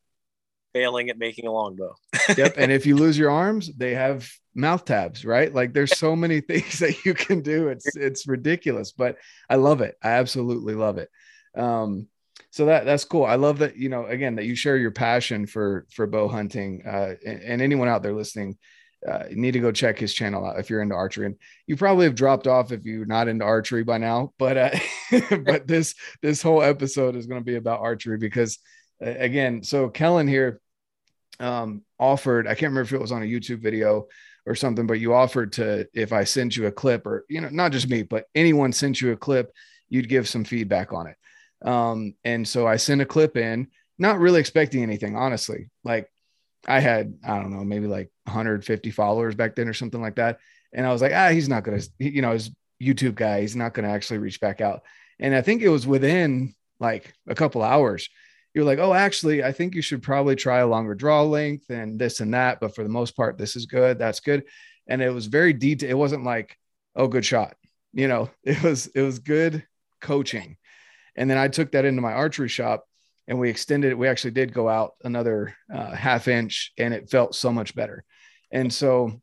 failing 0.77 1.09
at 1.09 1.19
making 1.19 1.47
a 1.47 1.53
longbow. 1.53 1.95
yep. 2.37 2.55
And 2.59 2.71
if 2.71 2.85
you 2.85 2.97
lose 2.97 3.17
your 3.17 3.31
arms, 3.31 3.71
they 3.75 3.95
have 3.95 4.31
mouth 4.55 4.85
tabs, 4.85 5.25
right? 5.25 5.53
Like 5.55 5.73
there's 5.73 5.97
so 5.97 6.15
many 6.15 6.41
things 6.51 6.81
that 6.81 7.05
you 7.05 7.15
can 7.15 7.41
do. 7.41 7.69
It's 7.69 7.97
it's 7.97 8.27
ridiculous, 8.27 8.93
but 8.93 9.17
I 9.49 9.57
love 9.57 9.81
it. 9.81 9.97
I 10.03 10.11
absolutely 10.11 10.75
love 10.75 10.99
it. 10.99 11.09
Um, 11.57 12.09
so 12.51 12.67
that 12.67 12.85
that's 12.85 13.05
cool. 13.05 13.25
I 13.25 13.37
love 13.37 13.59
that 13.59 13.77
you 13.77 13.89
know 13.89 14.07
again 14.07 14.37
that 14.37 14.45
you 14.45 14.55
share 14.55 14.77
your 14.77 14.91
passion 14.91 15.47
for 15.47 15.87
for 15.93 16.07
bow 16.07 16.29
hunting. 16.29 16.83
Uh, 16.87 17.15
and, 17.25 17.43
and 17.43 17.63
anyone 17.63 17.89
out 17.89 18.03
there 18.03 18.15
listening, 18.15 18.59
uh, 19.07 19.25
you 19.31 19.37
need 19.37 19.53
to 19.53 19.61
go 19.61 19.73
check 19.73 19.99
his 19.99 20.13
channel 20.13 20.45
out 20.45 20.59
if 20.59 20.69
you're 20.69 20.83
into 20.83 20.95
archery. 20.95 21.27
And 21.27 21.37
you 21.67 21.77
probably 21.77 22.05
have 22.05 22.15
dropped 22.15 22.47
off 22.47 22.73
if 22.73 22.85
you're 22.85 23.07
not 23.07 23.29
into 23.29 23.45
archery 23.45 23.83
by 23.83 23.99
now. 23.99 24.33
But 24.39 24.57
uh, 24.59 24.71
but 25.45 25.67
this 25.67 25.95
this 26.21 26.43
whole 26.43 26.63
episode 26.63 27.17
is 27.17 27.27
going 27.27 27.41
to 27.41 27.45
be 27.45 27.57
about 27.57 27.81
archery 27.81 28.19
because 28.19 28.59
uh, 29.05 29.11
again, 29.11 29.63
so 29.63 29.89
Kellen 29.89 30.29
here 30.29 30.61
um, 31.41 31.83
offered. 31.99 32.47
I 32.47 32.51
can't 32.51 32.71
remember 32.71 32.83
if 32.83 32.93
it 32.93 33.01
was 33.01 33.13
on 33.13 33.23
a 33.23 33.27
YouTube 33.27 33.61
video 33.61 34.07
or 34.47 34.55
something, 34.55 34.87
but 34.87 35.01
you 35.01 35.15
offered 35.15 35.53
to 35.55 35.87
if 35.93 36.13
I 36.13 36.25
sent 36.25 36.57
you 36.57 36.67
a 36.67 36.73
clip 36.73 37.07
or 37.07 37.25
you 37.29 37.41
know 37.41 37.49
not 37.51 37.73
just 37.73 37.89
me, 37.89 38.03
but 38.03 38.27
anyone 38.35 38.73
sent 38.73 39.01
you 39.01 39.13
a 39.13 39.17
clip, 39.17 39.53
you'd 39.89 40.09
give 40.09 40.29
some 40.29 40.45
feedback 40.45 40.93
on 40.93 41.09
it. 41.09 41.17
Um, 41.67 42.15
and 42.25 42.47
so 42.47 42.67
I 42.67 42.77
sent 42.77 43.01
a 43.01 43.07
clip 43.07 43.37
in, 43.37 43.69
not 43.99 44.19
really 44.19 44.41
expecting 44.41 44.83
anything, 44.83 45.17
honestly. 45.17 45.71
Like 45.85 46.11
I 46.67 46.81
had, 46.81 47.15
I 47.27 47.37
don't 47.37 47.53
know, 47.53 47.65
maybe 47.65 47.87
like 47.87 48.11
150 48.25 48.91
followers 48.91 49.35
back 49.35 49.57
then 49.57 49.69
or 49.69 49.75
something 49.75 50.01
like 50.01 50.17
that. 50.17 50.39
And 50.73 50.87
I 50.87 50.93
was 50.93 51.01
like, 51.01 51.13
ah, 51.15 51.31
he's 51.31 51.49
not 51.49 51.65
going 51.65 51.81
to, 51.81 51.89
you 51.99 52.23
know, 52.23 52.33
his 52.33 52.51
YouTube 52.83 53.15
guy, 53.15 53.41
he's 53.41 53.57
not 53.57 53.73
going 53.73 53.87
to 53.87 53.95
actually 53.95 54.19
reach 54.19 54.41
back 54.41 54.61
out. 54.61 54.83
And 55.19 55.35
I 55.35 55.41
think 55.41 55.63
it 55.63 55.69
was 55.69 55.87
within 55.87 56.55
like 56.79 57.15
a 57.27 57.35
couple 57.35 57.63
hours. 57.63 58.09
You're 58.57 58.65
like, 58.65 58.79
oh, 58.79 58.95
actually, 58.95 59.45
I 59.45 59.53
think 59.53 59.75
you 59.75 59.83
should 59.83 60.03
probably 60.03 60.35
try 60.35 60.61
a 60.61 60.67
longer 60.67 60.95
draw 60.95 61.21
length 61.21 61.69
and 61.69 61.99
this 61.99 62.21
and 62.21 62.33
that. 62.33 62.59
But 62.59 62.75
for 62.75 62.83
the 62.83 62.89
most 62.89 63.15
part, 63.15 63.37
this 63.37 63.55
is 63.55 63.67
good. 63.67 63.99
That's 63.99 64.21
good. 64.21 64.45
And 64.87 65.03
it 65.03 65.11
was 65.11 65.27
very 65.27 65.53
detailed. 65.53 65.91
It 65.91 65.95
wasn't 65.95 66.25
like, 66.25 66.57
oh, 66.95 67.07
good 67.07 67.27
shot. 67.27 67.55
You 67.93 68.09
know, 68.09 68.31
it 68.45 68.63
was, 68.63 68.87
it 68.87 69.03
was 69.03 69.19
good 69.19 69.67
coaching. 70.01 70.57
And 71.17 71.29
then 71.29 71.37
I 71.37 71.49
took 71.49 71.73
that 71.73 71.85
into 71.85 72.01
my 72.01 72.15
archery 72.15 72.49
shop 72.49 72.87
and 73.29 73.39
we 73.39 73.51
extended 73.51 73.91
it. 73.91 73.99
We 73.99 74.09
actually 74.09 74.31
did 74.31 74.55
go 74.55 74.71
out 74.71 74.95
another 75.05 75.55
uh, 75.71 75.95
half 75.95 76.27
inch 76.27 76.73
and 76.79 76.95
it 76.95 77.11
felt 77.11 77.35
so 77.35 77.53
much 77.53 77.75
better. 77.75 78.05
And 78.51 78.73
so, 78.73 79.21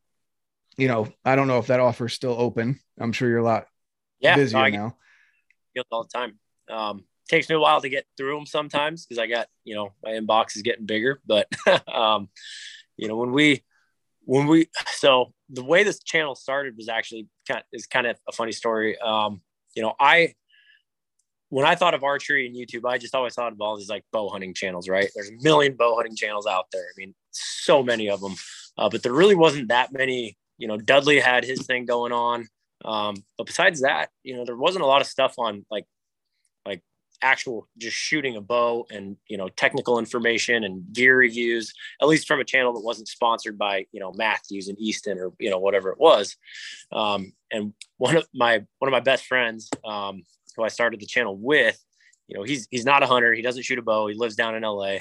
you 0.77 0.87
know, 0.87 1.07
I 1.25 1.35
don't 1.35 1.47
know 1.47 1.57
if 1.57 1.67
that 1.67 1.79
offer 1.79 2.05
is 2.05 2.13
still 2.13 2.35
open. 2.37 2.79
I'm 2.99 3.11
sure 3.11 3.27
you're 3.29 3.39
a 3.39 3.43
lot 3.43 3.65
yeah, 4.19 4.35
busier 4.35 4.69
no, 4.69 4.77
now. 4.77 4.97
Get 5.75 5.87
all 5.89 6.03
the 6.03 6.09
time. 6.15 6.37
Um, 6.69 7.05
takes 7.33 7.49
me 7.49 7.55
a 7.55 7.59
while 7.59 7.81
to 7.81 7.89
get 7.89 8.05
through 8.15 8.35
them 8.35 8.45
sometimes 8.45 9.05
because 9.05 9.17
I 9.17 9.25
got, 9.25 9.47
you 9.63 9.73
know, 9.73 9.93
my 10.03 10.11
inbox 10.11 10.55
is 10.55 10.61
getting 10.61 10.85
bigger. 10.85 11.19
But, 11.25 11.47
um, 11.91 12.29
you 12.95 13.07
know, 13.07 13.17
when 13.17 13.31
we, 13.31 13.63
when 14.25 14.45
we, 14.45 14.67
so 14.91 15.33
the 15.49 15.63
way 15.63 15.83
this 15.83 16.03
channel 16.03 16.35
started 16.35 16.77
was 16.77 16.89
actually 16.89 17.27
kind 17.47 17.61
of, 17.61 17.65
is 17.73 17.87
kind 17.87 18.05
of 18.05 18.17
a 18.29 18.31
funny 18.31 18.51
story. 18.51 18.99
Um, 18.99 19.41
you 19.75 19.81
know, 19.81 19.93
I, 19.99 20.35
when 21.49 21.65
I 21.65 21.73
thought 21.73 21.95
of 21.95 22.03
archery 22.03 22.45
and 22.45 22.55
YouTube, 22.55 22.87
I 22.87 22.99
just 22.99 23.15
always 23.15 23.33
thought 23.33 23.51
of 23.51 23.61
all 23.61 23.77
these 23.77 23.89
like 23.89 24.05
bow 24.11 24.29
hunting 24.29 24.53
channels, 24.53 24.87
right? 24.87 25.09
There's 25.15 25.29
a 25.29 25.37
million 25.41 25.75
bow 25.75 25.95
hunting 25.95 26.15
channels 26.15 26.45
out 26.45 26.65
there. 26.71 26.83
I 26.83 26.93
mean, 26.97 27.15
so 27.31 27.81
many 27.81 28.09
of 28.09 28.21
them, 28.21 28.35
uh, 28.77 28.89
but 28.89 29.01
there 29.01 29.13
really 29.13 29.35
wasn't 29.35 29.69
that 29.69 29.91
many. 29.91 30.37
You 30.59 30.67
know, 30.67 30.77
Dudley 30.77 31.19
had 31.19 31.43
his 31.43 31.65
thing 31.65 31.85
going 31.85 32.11
on, 32.11 32.47
um, 32.85 33.15
but 33.37 33.47
besides 33.47 33.81
that, 33.81 34.09
you 34.23 34.35
know, 34.35 34.45
there 34.45 34.55
wasn't 34.55 34.83
a 34.83 34.87
lot 34.87 35.01
of 35.01 35.07
stuff 35.07 35.35
on 35.37 35.65
like 35.69 35.85
like 35.85 35.85
actual 37.23 37.67
just 37.77 37.95
shooting 37.95 38.35
a 38.35 38.41
bow 38.41 38.85
and 38.91 39.17
you 39.27 39.37
know 39.37 39.47
technical 39.49 39.97
information 39.97 40.63
and 40.63 40.83
gear 40.93 41.17
reviews. 41.17 41.73
At 42.01 42.07
least 42.07 42.27
from 42.27 42.39
a 42.39 42.45
channel 42.45 42.73
that 42.73 42.83
wasn't 42.83 43.07
sponsored 43.07 43.57
by 43.57 43.87
you 43.91 43.99
know 43.99 44.11
Mathews 44.13 44.67
and 44.67 44.77
Easton 44.79 45.17
or 45.17 45.33
you 45.39 45.49
know 45.49 45.59
whatever 45.59 45.89
it 45.89 45.99
was. 45.99 46.35
Um, 46.91 47.33
and 47.51 47.73
one 47.97 48.17
of 48.17 48.27
my 48.33 48.65
one 48.79 48.87
of 48.87 48.91
my 48.91 48.99
best 48.99 49.25
friends. 49.25 49.69
Um, 49.83 50.23
who 50.55 50.63
I 50.63 50.67
started 50.67 50.99
the 50.99 51.05
channel 51.05 51.37
with, 51.37 51.83
you 52.27 52.37
know, 52.37 52.43
he's 52.43 52.67
he's 52.71 52.85
not 52.85 53.03
a 53.03 53.07
hunter. 53.07 53.33
He 53.33 53.41
doesn't 53.41 53.63
shoot 53.63 53.79
a 53.79 53.81
bow. 53.81 54.07
He 54.07 54.15
lives 54.15 54.35
down 54.35 54.55
in 54.55 54.63
LA. 54.63 54.97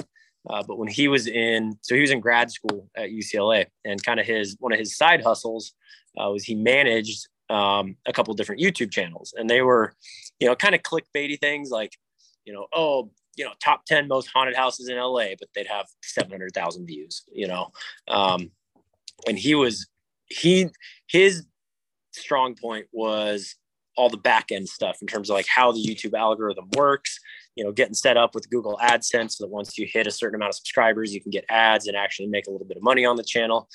Uh, 0.49 0.63
but 0.67 0.77
when 0.77 0.89
he 0.89 1.07
was 1.07 1.29
in, 1.29 1.79
so 1.83 1.95
he 1.95 2.01
was 2.01 2.11
in 2.11 2.21
grad 2.21 2.51
school 2.51 2.89
at 2.97 3.11
UCLA, 3.11 3.67
and 3.85 4.03
kind 4.03 4.19
of 4.19 4.27
his 4.27 4.57
one 4.59 4.73
of 4.73 4.79
his 4.79 4.97
side 4.97 5.23
hustles 5.23 5.73
uh, 6.19 6.29
was 6.31 6.43
he 6.43 6.57
managed 6.57 7.29
um, 7.49 7.97
a 8.07 8.13
couple 8.13 8.35
different 8.35 8.61
YouTube 8.61 8.91
channels, 8.91 9.35
and 9.37 9.49
they 9.49 9.63
were, 9.63 9.95
you 10.41 10.49
know, 10.49 10.57
kind 10.57 10.75
of 10.75 10.83
clickbaity 10.83 11.39
things 11.39 11.71
like, 11.71 11.97
you 12.45 12.53
know, 12.53 12.67
oh, 12.73 13.11
you 13.37 13.45
know, 13.45 13.53
top 13.63 13.85
ten 13.87 14.09
most 14.09 14.29
haunted 14.33 14.57
houses 14.57 14.89
in 14.89 14.97
LA, 14.97 15.29
but 15.39 15.49
they'd 15.55 15.67
have 15.67 15.87
seven 16.03 16.31
hundred 16.31 16.53
thousand 16.55 16.87
views, 16.87 17.23
you 17.33 17.49
know, 17.49 17.69
um, 18.09 18.51
and 19.27 19.39
he 19.39 19.55
was 19.55 19.89
he 20.27 20.69
his 21.09 21.47
strong 22.13 22.55
point 22.55 22.87
was 22.93 23.57
all 23.97 24.09
the 24.09 24.17
back 24.17 24.51
end 24.51 24.69
stuff 24.69 24.99
in 25.01 25.07
terms 25.07 25.29
of 25.29 25.35
like 25.35 25.47
how 25.47 25.71
the 25.73 25.83
YouTube 25.83 26.15
algorithm 26.19 26.69
works, 26.77 27.19
you 27.57 27.65
know, 27.65 27.73
getting 27.73 27.95
set 27.95 28.17
up 28.17 28.35
with 28.35 28.49
Google 28.51 28.79
AdSense 28.83 29.33
so 29.33 29.45
that 29.45 29.51
once 29.51 29.77
you 29.77 29.87
hit 29.91 30.07
a 30.07 30.11
certain 30.11 30.37
amount 30.37 30.51
of 30.51 30.55
subscribers, 30.55 31.13
you 31.13 31.21
can 31.21 31.31
get 31.31 31.45
ads 31.51 31.87
and 31.87 31.97
actually 31.97 32.29
make 32.29 32.47
a 32.47 32.51
little 32.51 32.67
bit 32.67 32.77
of 32.77 32.83
money 32.83 33.05
on 33.05 33.17
the 33.17 33.23
channel. 33.23 33.69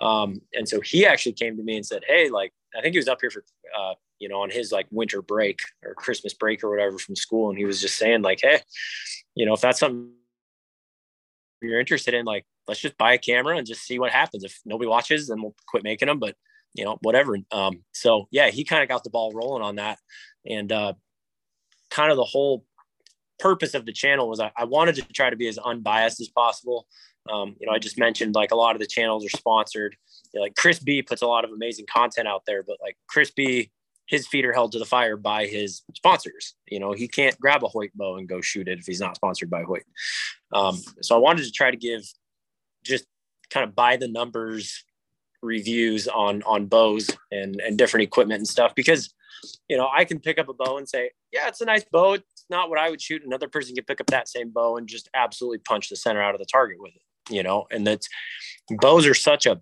Um, 0.00 0.40
and 0.54 0.68
so 0.68 0.80
he 0.80 1.04
actually 1.06 1.32
came 1.32 1.56
to 1.56 1.62
me 1.62 1.76
and 1.76 1.84
said, 1.84 2.02
Hey, 2.06 2.30
like, 2.30 2.52
I 2.76 2.80
think 2.80 2.94
he 2.94 2.98
was 2.98 3.08
up 3.08 3.18
here 3.20 3.30
for, 3.30 3.44
uh, 3.78 3.94
you 4.18 4.28
know, 4.28 4.42
on 4.42 4.50
his 4.50 4.72
like 4.72 4.86
winter 4.90 5.22
break 5.22 5.60
or 5.84 5.94
Christmas 5.94 6.34
break 6.34 6.62
or 6.62 6.70
whatever 6.70 6.98
from 6.98 7.16
school. 7.16 7.50
And 7.50 7.58
he 7.58 7.64
was 7.64 7.80
just 7.80 7.96
saying 7.96 8.22
like, 8.22 8.40
Hey, 8.42 8.60
you 9.34 9.46
know, 9.46 9.54
if 9.54 9.60
that's 9.60 9.80
something 9.80 10.10
you're 11.60 11.80
interested 11.80 12.14
in, 12.14 12.24
like, 12.24 12.44
let's 12.66 12.80
just 12.80 12.98
buy 12.98 13.14
a 13.14 13.18
camera 13.18 13.56
and 13.56 13.66
just 13.66 13.82
see 13.82 13.98
what 13.98 14.12
happens. 14.12 14.44
If 14.44 14.60
nobody 14.64 14.88
watches, 14.88 15.28
then 15.28 15.42
we'll 15.42 15.54
quit 15.66 15.84
making 15.84 16.08
them. 16.08 16.18
But 16.18 16.36
you 16.74 16.84
know, 16.84 16.98
whatever. 17.02 17.36
Um, 17.50 17.82
so 17.92 18.28
yeah, 18.30 18.50
he 18.50 18.64
kind 18.64 18.82
of 18.82 18.88
got 18.88 19.04
the 19.04 19.10
ball 19.10 19.32
rolling 19.32 19.62
on 19.62 19.76
that. 19.76 19.98
And 20.48 20.70
uh, 20.70 20.94
kind 21.90 22.10
of 22.10 22.16
the 22.16 22.24
whole 22.24 22.64
purpose 23.38 23.74
of 23.74 23.86
the 23.86 23.92
channel 23.92 24.28
was 24.28 24.40
I, 24.40 24.52
I 24.56 24.64
wanted 24.64 24.96
to 24.96 25.02
try 25.02 25.30
to 25.30 25.36
be 25.36 25.48
as 25.48 25.58
unbiased 25.58 26.20
as 26.20 26.28
possible. 26.28 26.86
Um, 27.30 27.56
you 27.60 27.66
know, 27.66 27.72
I 27.72 27.78
just 27.78 27.98
mentioned 27.98 28.34
like 28.34 28.52
a 28.52 28.56
lot 28.56 28.74
of 28.74 28.80
the 28.80 28.86
channels 28.86 29.24
are 29.24 29.36
sponsored. 29.36 29.96
You 30.32 30.40
know, 30.40 30.44
like 30.44 30.54
Chris 30.56 30.78
Bee 30.78 31.02
puts 31.02 31.22
a 31.22 31.26
lot 31.26 31.44
of 31.44 31.50
amazing 31.50 31.86
content 31.92 32.28
out 32.28 32.42
there, 32.46 32.62
but 32.62 32.76
like 32.80 32.96
Chris 33.08 33.30
Bee, 33.30 33.70
his 34.08 34.26
feet 34.26 34.44
are 34.44 34.52
held 34.52 34.72
to 34.72 34.78
the 34.78 34.84
fire 34.84 35.16
by 35.16 35.46
his 35.46 35.82
sponsors. 35.94 36.54
You 36.66 36.80
know, 36.80 36.92
he 36.92 37.06
can't 37.06 37.38
grab 37.38 37.62
a 37.62 37.68
Hoyt 37.68 37.90
bow 37.94 38.16
and 38.16 38.28
go 38.28 38.40
shoot 38.40 38.66
it 38.66 38.78
if 38.78 38.86
he's 38.86 39.00
not 39.00 39.16
sponsored 39.16 39.50
by 39.50 39.62
Hoyt. 39.62 39.84
Um, 40.52 40.80
so 41.02 41.14
I 41.14 41.18
wanted 41.18 41.44
to 41.44 41.52
try 41.52 41.70
to 41.70 41.76
give 41.76 42.02
just 42.84 43.04
kind 43.50 43.68
of 43.68 43.74
by 43.74 43.96
the 43.96 44.08
numbers 44.08 44.84
reviews 45.42 46.08
on 46.08 46.42
on 46.42 46.66
bows 46.66 47.10
and 47.30 47.60
and 47.60 47.78
different 47.78 48.02
equipment 48.02 48.38
and 48.38 48.48
stuff 48.48 48.74
because 48.74 49.14
you 49.68 49.76
know 49.76 49.88
I 49.94 50.04
can 50.04 50.18
pick 50.18 50.38
up 50.38 50.48
a 50.48 50.54
bow 50.54 50.78
and 50.78 50.88
say 50.88 51.12
yeah 51.32 51.46
it's 51.46 51.60
a 51.60 51.64
nice 51.64 51.84
bow 51.84 52.14
it's 52.14 52.44
not 52.50 52.70
what 52.70 52.78
I 52.80 52.90
would 52.90 53.00
shoot 53.00 53.22
another 53.24 53.46
person 53.46 53.76
can 53.76 53.84
pick 53.84 54.00
up 54.00 54.08
that 54.08 54.28
same 54.28 54.50
bow 54.50 54.78
and 54.78 54.88
just 54.88 55.08
absolutely 55.14 55.58
punch 55.58 55.90
the 55.90 55.96
center 55.96 56.20
out 56.20 56.34
of 56.34 56.40
the 56.40 56.46
target 56.46 56.78
with 56.80 56.92
it 56.96 57.32
you 57.32 57.44
know 57.44 57.66
and 57.70 57.86
that's 57.86 58.08
bows 58.80 59.06
are 59.06 59.14
such 59.14 59.46
a 59.46 59.60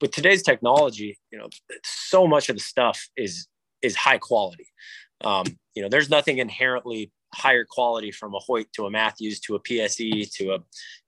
with 0.00 0.10
today's 0.10 0.42
technology 0.42 1.18
you 1.30 1.38
know 1.38 1.48
so 1.84 2.26
much 2.26 2.48
of 2.48 2.56
the 2.56 2.62
stuff 2.62 3.08
is 3.16 3.48
is 3.82 3.96
high 3.96 4.18
quality 4.18 4.66
um, 5.22 5.46
you 5.74 5.82
know 5.82 5.88
there's 5.88 6.10
nothing 6.10 6.38
inherently 6.38 7.10
higher 7.34 7.64
quality 7.64 8.10
from 8.10 8.34
a 8.34 8.38
Hoyt 8.38 8.66
to 8.74 8.86
a 8.86 8.90
Mathews 8.90 9.40
to 9.40 9.54
a 9.54 9.60
PSE 9.60 10.30
to 10.34 10.52
a 10.52 10.58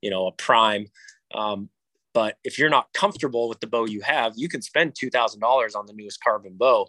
you 0.00 0.10
know 0.10 0.26
a 0.26 0.32
prime 0.32 0.86
um, 1.34 1.68
but 2.14 2.36
if 2.44 2.58
you're 2.58 2.70
not 2.70 2.92
comfortable 2.94 3.48
with 3.48 3.60
the 3.60 3.66
bow 3.66 3.84
you 3.86 4.00
have, 4.02 4.34
you 4.36 4.48
can 4.48 4.62
spend 4.62 4.94
$2,000 4.94 5.76
on 5.76 5.86
the 5.86 5.92
newest 5.92 6.22
carbon 6.22 6.54
bow. 6.56 6.88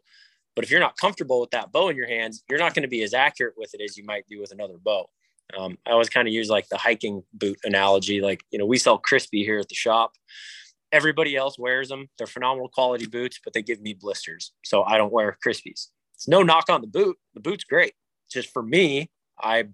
But 0.56 0.64
if 0.64 0.72
you're 0.72 0.80
not 0.80 0.96
comfortable 0.96 1.42
with 1.42 1.50
that 1.50 1.74
bow 1.74 1.90
in 1.90 1.98
your 1.98 2.08
hands, 2.08 2.44
you're 2.48 2.60
not 2.60 2.76
going 2.76 2.84
to 2.84 2.88
be 2.88 3.04
as 3.04 3.14
accurate 3.14 3.56
with 3.58 3.74
it 3.74 3.82
as 3.82 3.98
you 3.98 4.06
might 4.06 4.26
do 4.30 4.40
with 4.40 4.52
another 4.52 4.78
bow. 4.78 5.10
Um, 5.58 5.78
I 5.86 5.92
always 5.92 6.10
kind 6.10 6.28
of 6.28 6.34
use 6.34 6.50
like 6.50 6.70
the 6.70 6.78
hiking 6.78 7.24
boot 7.34 7.58
analogy. 7.66 8.22
Like, 8.22 8.44
you 8.52 8.60
know, 8.60 8.66
we 8.66 8.78
sell 8.78 9.02
Crispi 9.02 9.44
here 9.44 9.60
at 9.60 9.68
the 9.68 9.76
shop. 9.76 10.14
Everybody 10.96 11.36
else 11.36 11.60
wears 11.60 11.90
them. 11.90 12.08
They're 12.18 12.26
phenomenal 12.26 12.70
quality 12.70 13.06
boots, 13.06 13.38
but 13.44 13.52
they 13.52 13.62
give 13.62 13.82
me 13.82 13.94
blisters. 13.94 14.54
So 14.64 14.84
I 14.84 14.98
don't 14.98 15.12
wear 15.12 15.38
Crispis. 15.46 15.90
It's 16.14 16.28
no 16.28 16.42
knock 16.42 16.70
on 16.70 16.80
the 16.80 16.88
boot. 16.88 17.18
The 17.34 17.42
boot's 17.42 17.66
great. 17.66 17.94
Just 18.32 18.50
for 18.54 18.64
me, 18.64 19.10
I 19.38 19.66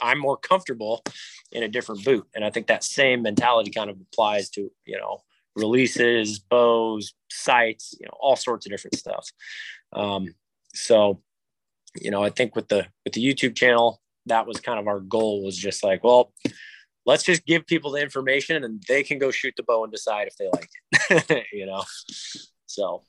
I'm 0.00 0.18
more 0.18 0.38
comfortable 0.38 1.04
in 1.52 1.62
a 1.62 1.68
different 1.68 2.02
boot. 2.06 2.26
And 2.34 2.42
I 2.42 2.48
think 2.50 2.68
that 2.68 2.84
same 2.84 3.20
mentality 3.20 3.70
kind 3.70 3.90
of 3.90 4.00
applies 4.00 4.48
to, 4.50 4.70
you 4.86 4.96
know, 4.96 5.18
releases, 5.54 6.38
bows, 6.38 7.12
sights, 7.30 7.94
you 8.00 8.06
know, 8.06 8.16
all 8.18 8.36
sorts 8.36 8.64
of 8.64 8.72
different 8.72 8.96
stuff. 8.96 9.28
Um, 9.92 10.34
so, 10.74 11.20
you 12.00 12.10
know, 12.10 12.24
I 12.24 12.30
think 12.30 12.56
with 12.56 12.68
the 12.68 12.86
with 13.04 13.12
the 13.12 13.22
YouTube 13.22 13.54
channel, 13.54 14.00
that 14.24 14.46
was 14.46 14.58
kind 14.60 14.78
of 14.78 14.88
our 14.88 15.00
goal 15.00 15.44
was 15.44 15.58
just 15.58 15.84
like, 15.84 16.02
well, 16.02 16.32
let's 17.06 17.24
just 17.24 17.44
give 17.46 17.66
people 17.66 17.90
the 17.90 18.00
information 18.00 18.64
and 18.64 18.82
they 18.88 19.02
can 19.02 19.18
go 19.18 19.30
shoot 19.30 19.54
the 19.56 19.62
bow 19.62 19.84
and 19.84 19.92
decide 19.92 20.28
if 20.28 20.36
they 20.36 20.48
like 20.52 20.70
it, 21.30 21.46
you 21.52 21.66
know. 21.66 21.82
So 22.66 23.02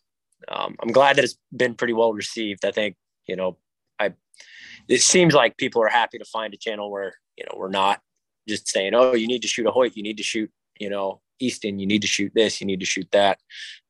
um, 0.47 0.75
I'm 0.81 0.91
glad 0.91 1.17
that 1.17 1.25
it's 1.25 1.37
been 1.55 1.75
pretty 1.75 1.93
well 1.93 2.13
received. 2.13 2.65
I 2.65 2.71
think, 2.71 2.95
you 3.27 3.35
know, 3.35 3.57
I 3.99 4.13
it 4.87 5.01
seems 5.01 5.33
like 5.33 5.57
people 5.57 5.81
are 5.81 5.87
happy 5.87 6.17
to 6.17 6.25
find 6.25 6.53
a 6.53 6.57
channel 6.57 6.91
where 6.91 7.13
you 7.37 7.45
know 7.45 7.55
we're 7.57 7.69
not 7.69 8.01
just 8.47 8.67
saying 8.67 8.93
oh 8.93 9.13
you 9.13 9.27
need 9.27 9.41
to 9.41 9.47
shoot 9.47 9.65
a 9.65 9.71
hoyt 9.71 9.95
you 9.95 10.03
need 10.03 10.17
to 10.17 10.23
shoot 10.23 10.51
you 10.79 10.89
know 10.89 11.21
easton. 11.39 11.79
You 11.79 11.87
need 11.87 12.01
to 12.01 12.07
shoot 12.07 12.31
this. 12.33 12.61
You 12.61 12.67
need 12.67 12.79
to 12.79 12.85
shoot 12.85 13.07
that. 13.11 13.39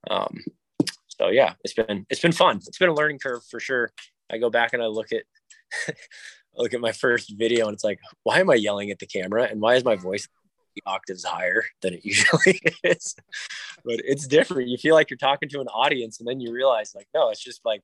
Um, 0.09 0.43
so 1.07 1.29
yeah 1.29 1.53
it's 1.63 1.73
been 1.73 2.05
it's 2.09 2.21
been 2.21 2.31
fun. 2.31 2.57
It's 2.57 2.77
been 2.77 2.89
a 2.89 2.93
learning 2.93 3.19
curve 3.19 3.43
for 3.49 3.59
sure. 3.59 3.91
I 4.31 4.37
go 4.37 4.49
back 4.49 4.73
and 4.73 4.81
i 4.81 4.87
look 4.87 5.11
at 5.11 5.23
look 6.57 6.73
at 6.73 6.81
my 6.81 6.91
first 6.91 7.33
video 7.37 7.67
and 7.67 7.73
it's 7.73 7.83
like 7.83 7.99
why 8.23 8.39
am 8.39 8.49
i 8.49 8.55
yelling 8.55 8.91
at 8.91 8.99
the 8.99 9.05
camera? 9.05 9.43
And 9.43 9.61
why 9.61 9.75
is 9.75 9.83
my 9.83 9.95
voice 9.95 10.27
octaves 10.85 11.23
higher 11.23 11.63
than 11.81 11.93
it 11.93 12.01
usually 12.03 12.61
is? 12.83 13.15
But 13.85 14.01
it's 14.05 14.27
different. 14.27 14.69
You 14.69 14.77
feel 14.77 14.95
like 14.95 15.09
you're 15.09 15.17
talking 15.17 15.49
to 15.49 15.61
an 15.61 15.67
audience 15.67 16.19
and 16.19 16.27
then 16.27 16.39
you 16.39 16.53
realize 16.53 16.93
like 16.95 17.07
no 17.13 17.29
it's 17.29 17.43
just 17.43 17.61
like 17.65 17.81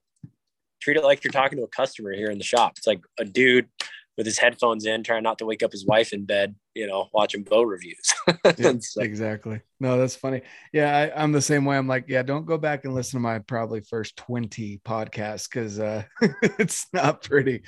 treat 0.82 0.98
it 0.98 1.04
like 1.04 1.24
you're 1.24 1.32
talking 1.32 1.58
to 1.58 1.66
a 1.66 1.68
customer 1.68 2.14
here 2.14 2.30
in 2.30 2.38
the 2.38 2.44
shop. 2.44 2.74
It's 2.78 2.88
like 2.88 3.02
a 3.20 3.26
dude 3.26 3.68
with 4.20 4.26
his 4.26 4.38
headphones 4.38 4.86
in, 4.86 5.02
trying 5.02 5.24
not 5.24 5.38
to 5.38 5.46
wake 5.46 5.64
up 5.64 5.72
his 5.72 5.86
wife 5.86 6.12
in 6.12 6.26
bed, 6.26 6.54
you 6.76 6.86
know, 6.86 7.08
watching 7.14 7.42
bow 7.42 7.64
reviews. 7.64 8.14
so. 8.82 9.02
Exactly. 9.02 9.62
No, 9.80 9.98
that's 9.98 10.18
funny. 10.18 10.42
Yeah, 10.74 11.10
I, 11.16 11.24
am 11.24 11.32
the 11.32 11.42
same 11.42 11.64
way. 11.64 11.78
I'm 11.78 11.88
like, 11.88 12.04
yeah, 12.10 12.22
don't 12.22 12.46
go 12.46 12.58
back 12.58 12.84
and 12.84 12.94
listen 12.94 13.18
to 13.18 13.22
my 13.22 13.40
probably 13.40 13.80
first 13.80 14.18
20 14.18 14.82
podcasts 14.84 15.50
because 15.50 15.80
uh, 15.80 16.04
it's 16.60 16.88
not 16.92 17.24
pretty. 17.24 17.62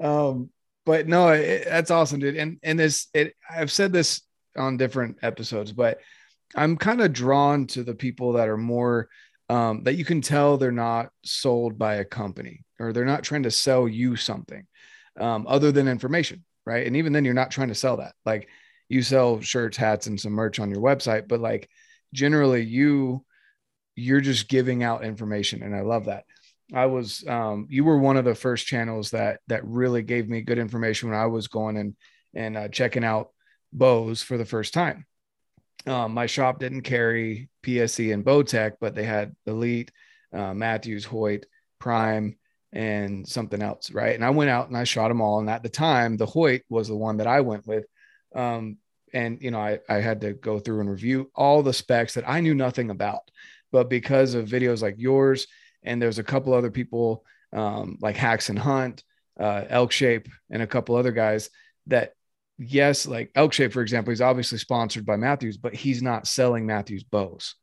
Um, 0.00 0.50
but 0.84 1.08
no, 1.08 1.30
it, 1.30 1.64
that's 1.64 1.90
awesome, 1.90 2.20
dude. 2.20 2.36
And 2.36 2.60
and 2.62 2.78
this, 2.78 3.08
it, 3.12 3.34
I've 3.50 3.72
said 3.72 3.92
this 3.92 4.22
on 4.56 4.76
different 4.76 5.16
episodes, 5.22 5.72
but 5.72 5.98
I'm 6.54 6.76
kind 6.76 7.00
of 7.00 7.12
drawn 7.12 7.66
to 7.68 7.82
the 7.82 7.96
people 7.96 8.34
that 8.34 8.48
are 8.48 8.56
more 8.56 9.08
um, 9.48 9.82
that 9.82 9.94
you 9.94 10.04
can 10.04 10.20
tell 10.20 10.56
they're 10.56 10.70
not 10.70 11.10
sold 11.24 11.76
by 11.76 11.96
a 11.96 12.04
company 12.04 12.64
or 12.78 12.92
they're 12.92 13.04
not 13.04 13.24
trying 13.24 13.42
to 13.42 13.50
sell 13.50 13.88
you 13.88 14.14
something 14.14 14.64
um, 15.18 15.46
other 15.48 15.72
than 15.72 15.88
information, 15.88 16.44
right? 16.64 16.86
And 16.86 16.96
even 16.96 17.12
then, 17.12 17.24
you're 17.24 17.34
not 17.34 17.50
trying 17.50 17.68
to 17.68 17.74
sell 17.74 17.98
that. 17.98 18.14
Like 18.24 18.48
you 18.88 19.02
sell 19.02 19.40
shirts, 19.40 19.76
hats, 19.76 20.06
and 20.06 20.20
some 20.20 20.32
merch 20.32 20.58
on 20.58 20.70
your 20.70 20.80
website, 20.80 21.28
but 21.28 21.40
like 21.40 21.68
generally, 22.12 22.62
you 22.62 23.24
you're 23.94 24.20
just 24.20 24.48
giving 24.48 24.82
out 24.82 25.04
information, 25.04 25.62
and 25.62 25.74
I 25.74 25.80
love 25.80 26.06
that. 26.06 26.24
I 26.74 26.86
was 26.86 27.24
um, 27.26 27.66
you 27.70 27.84
were 27.84 27.98
one 27.98 28.16
of 28.16 28.24
the 28.24 28.34
first 28.34 28.66
channels 28.66 29.10
that 29.10 29.40
that 29.48 29.64
really 29.64 30.02
gave 30.02 30.28
me 30.28 30.40
good 30.42 30.58
information 30.58 31.08
when 31.08 31.18
I 31.18 31.26
was 31.26 31.48
going 31.48 31.76
and 31.76 31.96
and 32.34 32.56
uh, 32.56 32.68
checking 32.68 33.04
out 33.04 33.30
bows 33.72 34.22
for 34.22 34.36
the 34.36 34.44
first 34.44 34.74
time. 34.74 35.06
Um, 35.86 36.12
my 36.12 36.26
shop 36.26 36.58
didn't 36.58 36.82
carry 36.82 37.48
PSE 37.62 38.12
and 38.12 38.24
Bowtech, 38.24 38.72
but 38.80 38.94
they 38.94 39.04
had 39.04 39.36
Elite, 39.46 39.92
uh, 40.32 40.52
Mathews, 40.52 41.04
Hoyt, 41.04 41.46
Prime, 41.78 42.36
and 42.72 43.26
something 43.26 43.62
else, 43.62 43.90
right? 43.90 44.14
And 44.14 44.24
I 44.24 44.30
went 44.30 44.50
out 44.50 44.68
and 44.68 44.76
I 44.76 44.84
shot 44.84 45.08
them 45.08 45.20
all. 45.20 45.40
And 45.40 45.48
at 45.48 45.62
the 45.62 45.68
time, 45.68 46.16
the 46.16 46.26
Hoyt 46.26 46.62
was 46.68 46.88
the 46.88 46.96
one 46.96 47.18
that 47.18 47.26
I 47.26 47.40
went 47.40 47.66
with. 47.66 47.86
Um, 48.34 48.78
and 49.12 49.40
you 49.40 49.50
know, 49.50 49.60
I, 49.60 49.78
I 49.88 49.96
had 49.96 50.20
to 50.22 50.32
go 50.32 50.58
through 50.58 50.80
and 50.80 50.90
review 50.90 51.30
all 51.34 51.62
the 51.62 51.72
specs 51.72 52.14
that 52.14 52.28
I 52.28 52.40
knew 52.40 52.54
nothing 52.54 52.90
about, 52.90 53.30
but 53.72 53.88
because 53.88 54.34
of 54.34 54.48
videos 54.48 54.82
like 54.82 54.96
yours, 54.98 55.46
and 55.82 56.02
there's 56.02 56.18
a 56.18 56.24
couple 56.24 56.52
other 56.52 56.70
people 56.70 57.24
um, 57.52 57.96
like 58.00 58.16
Hacks 58.16 58.48
and 58.48 58.58
Hunt, 58.58 59.04
uh, 59.38 59.64
Elk 59.68 59.92
Shape, 59.92 60.28
and 60.50 60.62
a 60.62 60.66
couple 60.66 60.96
other 60.96 61.12
guys 61.12 61.48
that 61.86 62.12
yes, 62.58 63.06
like 63.06 63.30
Elk 63.34 63.52
Shape, 63.52 63.72
for 63.72 63.82
example, 63.82 64.10
he's 64.10 64.20
obviously 64.20 64.58
sponsored 64.58 65.06
by 65.06 65.16
Mathews, 65.16 65.56
but 65.56 65.74
he's 65.74 66.02
not 66.02 66.26
selling 66.26 66.66
Mathews 66.66 67.04
bows. 67.04 67.54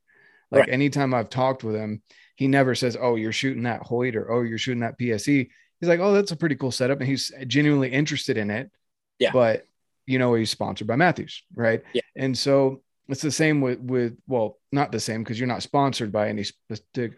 Like 0.51 0.61
right. 0.61 0.69
anytime 0.69 1.13
I've 1.13 1.29
talked 1.29 1.63
with 1.63 1.75
him, 1.75 2.01
he 2.35 2.47
never 2.47 2.75
says, 2.75 2.97
Oh, 2.99 3.15
you're 3.15 3.31
shooting 3.31 3.63
that 3.63 3.81
Hoyt 3.81 4.15
or 4.15 4.31
Oh, 4.31 4.41
you're 4.41 4.57
shooting 4.57 4.81
that 4.81 4.97
PSE. 4.97 5.49
He's 5.79 5.89
like, 5.89 5.99
Oh, 5.99 6.13
that's 6.13 6.31
a 6.31 6.35
pretty 6.35 6.55
cool 6.55 6.71
setup. 6.71 6.99
And 6.99 7.07
he's 7.07 7.31
genuinely 7.47 7.91
interested 7.91 8.37
in 8.37 8.49
it. 8.49 8.71
Yeah. 9.19 9.31
But 9.31 9.65
you 10.05 10.19
know, 10.19 10.33
he's 10.33 10.51
sponsored 10.51 10.87
by 10.87 10.95
Mathews, 10.95 11.43
Right. 11.55 11.83
Yeah. 11.93 12.01
And 12.15 12.37
so 12.37 12.81
it's 13.09 13.21
the 13.21 13.31
same 13.31 13.61
with, 13.61 13.79
with, 13.79 14.17
well, 14.27 14.59
not 14.71 14.91
the 14.91 14.99
same 14.99 15.23
because 15.23 15.39
you're 15.39 15.47
not 15.47 15.63
sponsored 15.63 16.11
by 16.11 16.29
any 16.29 16.45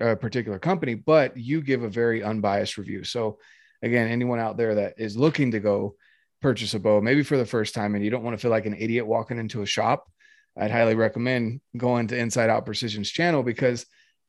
uh, 0.01 0.15
particular 0.15 0.57
company, 0.57 0.95
but 0.95 1.37
you 1.37 1.61
give 1.61 1.83
a 1.83 1.89
very 1.89 2.23
unbiased 2.23 2.77
review. 2.77 3.03
So 3.03 3.37
again, 3.81 4.09
anyone 4.09 4.39
out 4.39 4.57
there 4.57 4.75
that 4.75 4.95
is 4.97 5.15
looking 5.15 5.51
to 5.51 5.59
go 5.59 5.95
purchase 6.41 6.73
a 6.73 6.79
bow, 6.79 7.01
maybe 7.01 7.23
for 7.23 7.37
the 7.37 7.45
first 7.45 7.75
time, 7.75 7.95
and 7.95 8.03
you 8.03 8.09
don't 8.09 8.23
want 8.23 8.35
to 8.35 8.41
feel 8.41 8.51
like 8.51 8.65
an 8.65 8.75
idiot 8.77 9.05
walking 9.05 9.37
into 9.37 9.61
a 9.61 9.65
shop, 9.65 10.09
I'd 10.57 10.71
highly 10.71 10.95
recommend 10.95 11.61
going 11.75 12.07
to 12.07 12.17
Inside 12.17 12.49
Out 12.49 12.65
Precision's 12.65 13.09
channel 13.09 13.43
because 13.43 13.85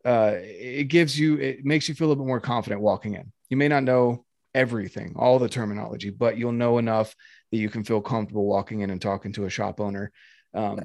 uh, 0.06 0.34
it 0.36 0.84
gives 0.84 1.18
you, 1.18 1.36
it 1.38 1.64
makes 1.64 1.88
you 1.88 1.94
feel 1.94 2.06
a 2.06 2.08
little 2.08 2.24
bit 2.24 2.28
more 2.28 2.40
confident 2.40 2.80
walking 2.80 3.14
in. 3.14 3.32
You 3.50 3.56
may 3.56 3.68
not 3.68 3.82
know 3.82 4.24
everything, 4.54 5.14
all 5.16 5.38
the 5.38 5.48
terminology, 5.48 6.10
but 6.10 6.38
you'll 6.38 6.52
know 6.52 6.78
enough 6.78 7.14
that 7.50 7.58
you 7.58 7.68
can 7.68 7.84
feel 7.84 8.00
comfortable 8.00 8.46
walking 8.46 8.80
in 8.80 8.90
and 8.90 9.02
talking 9.02 9.32
to 9.32 9.44
a 9.44 9.50
shop 9.50 9.80
owner. 9.80 10.12
Um, 10.54 10.80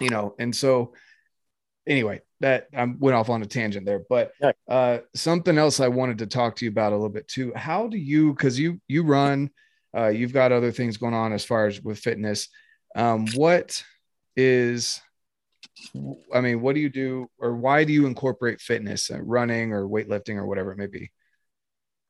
you 0.00 0.10
know, 0.10 0.34
and 0.38 0.54
so 0.54 0.94
anyway, 1.86 2.20
that 2.40 2.68
I 2.76 2.84
went 2.84 3.16
off 3.16 3.30
on 3.30 3.42
a 3.42 3.46
tangent 3.46 3.86
there, 3.86 4.02
but 4.08 4.32
uh, 4.68 4.98
something 5.14 5.56
else 5.56 5.80
I 5.80 5.88
wanted 5.88 6.18
to 6.18 6.26
talk 6.26 6.56
to 6.56 6.64
you 6.64 6.70
about 6.70 6.92
a 6.92 6.96
little 6.96 7.08
bit 7.08 7.28
too. 7.28 7.52
How 7.54 7.86
do 7.86 7.96
you, 7.96 8.34
because 8.34 8.58
you 8.58 8.80
you 8.88 9.04
run, 9.04 9.50
uh, 9.96 10.08
you've 10.08 10.32
got 10.32 10.52
other 10.52 10.72
things 10.72 10.96
going 10.98 11.14
on 11.14 11.32
as 11.32 11.44
far 11.44 11.66
as 11.66 11.80
with 11.80 11.98
fitness. 11.98 12.48
Um, 12.94 13.26
what 13.34 13.82
is, 14.36 15.00
I 16.32 16.40
mean, 16.40 16.60
what 16.60 16.74
do 16.74 16.80
you 16.80 16.88
do, 16.88 17.28
or 17.38 17.54
why 17.54 17.84
do 17.84 17.92
you 17.92 18.06
incorporate 18.06 18.60
fitness, 18.60 19.10
uh, 19.10 19.20
running 19.20 19.72
or 19.72 19.86
weightlifting 19.86 20.36
or 20.36 20.46
whatever 20.46 20.72
it 20.72 20.78
may 20.78 20.86
be? 20.86 21.10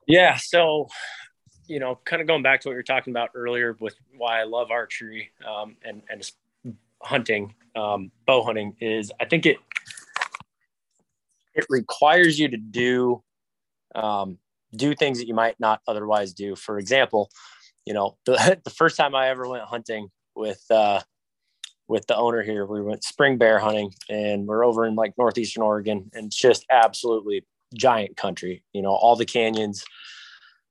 Yeah, 0.07 0.37
so 0.37 0.89
you 1.67 1.81
know, 1.81 1.99
kind 2.05 2.21
of 2.21 2.29
going 2.29 2.43
back 2.43 2.61
to 2.61 2.69
what 2.69 2.73
you 2.73 2.79
were 2.79 2.83
talking 2.83 3.13
about 3.13 3.31
earlier 3.35 3.77
with 3.81 3.95
why 4.17 4.41
I 4.41 4.45
love 4.45 4.71
archery 4.71 5.31
um, 5.47 5.77
and 5.83 6.03
and 6.11 6.31
hunting, 7.03 7.55
um, 7.77 8.11
bow 8.27 8.43
hunting 8.43 8.77
is 8.81 9.13
I 9.21 9.25
think 9.25 9.47
it 9.47 9.59
it 11.55 11.67
requires 11.69 12.39
you 12.39 12.49
to 12.49 12.57
do 12.57 13.23
um, 13.95 14.39
do 14.75 14.95
things 14.95 15.19
that 15.19 15.29
you 15.29 15.35
might 15.35 15.59
not 15.59 15.81
otherwise 15.87 16.33
do. 16.33 16.57
For 16.57 16.79
example, 16.79 17.31
you 17.87 17.95
know, 17.95 18.17
the 18.27 18.61
the 18.63 18.71
first 18.71 18.97
time 18.97 19.15
I 19.15 19.29
ever 19.29 19.49
went 19.49 19.65
hunting 19.65 20.09
with 20.35 20.63
uh, 20.71 21.01
with 21.89 22.07
the 22.07 22.17
owner 22.17 22.43
here, 22.43 22.67
we 22.67 22.83
went 22.83 23.05
spring 23.05 23.39
bear 23.39 23.59
hunting, 23.59 23.93
and 24.09 24.47
we're 24.47 24.65
over 24.65 24.87
in 24.87 24.95
like 24.95 25.15
northeastern 25.19 25.63
Oregon, 25.63 26.11
and 26.15 26.27
it's 26.27 26.37
just 26.37 26.65
absolutely 26.71 27.45
giant 27.75 28.17
country. 28.17 28.65
You 28.73 28.83
know, 28.83 28.95
all 28.95 29.17
the 29.17 29.27
canyons 29.27 29.85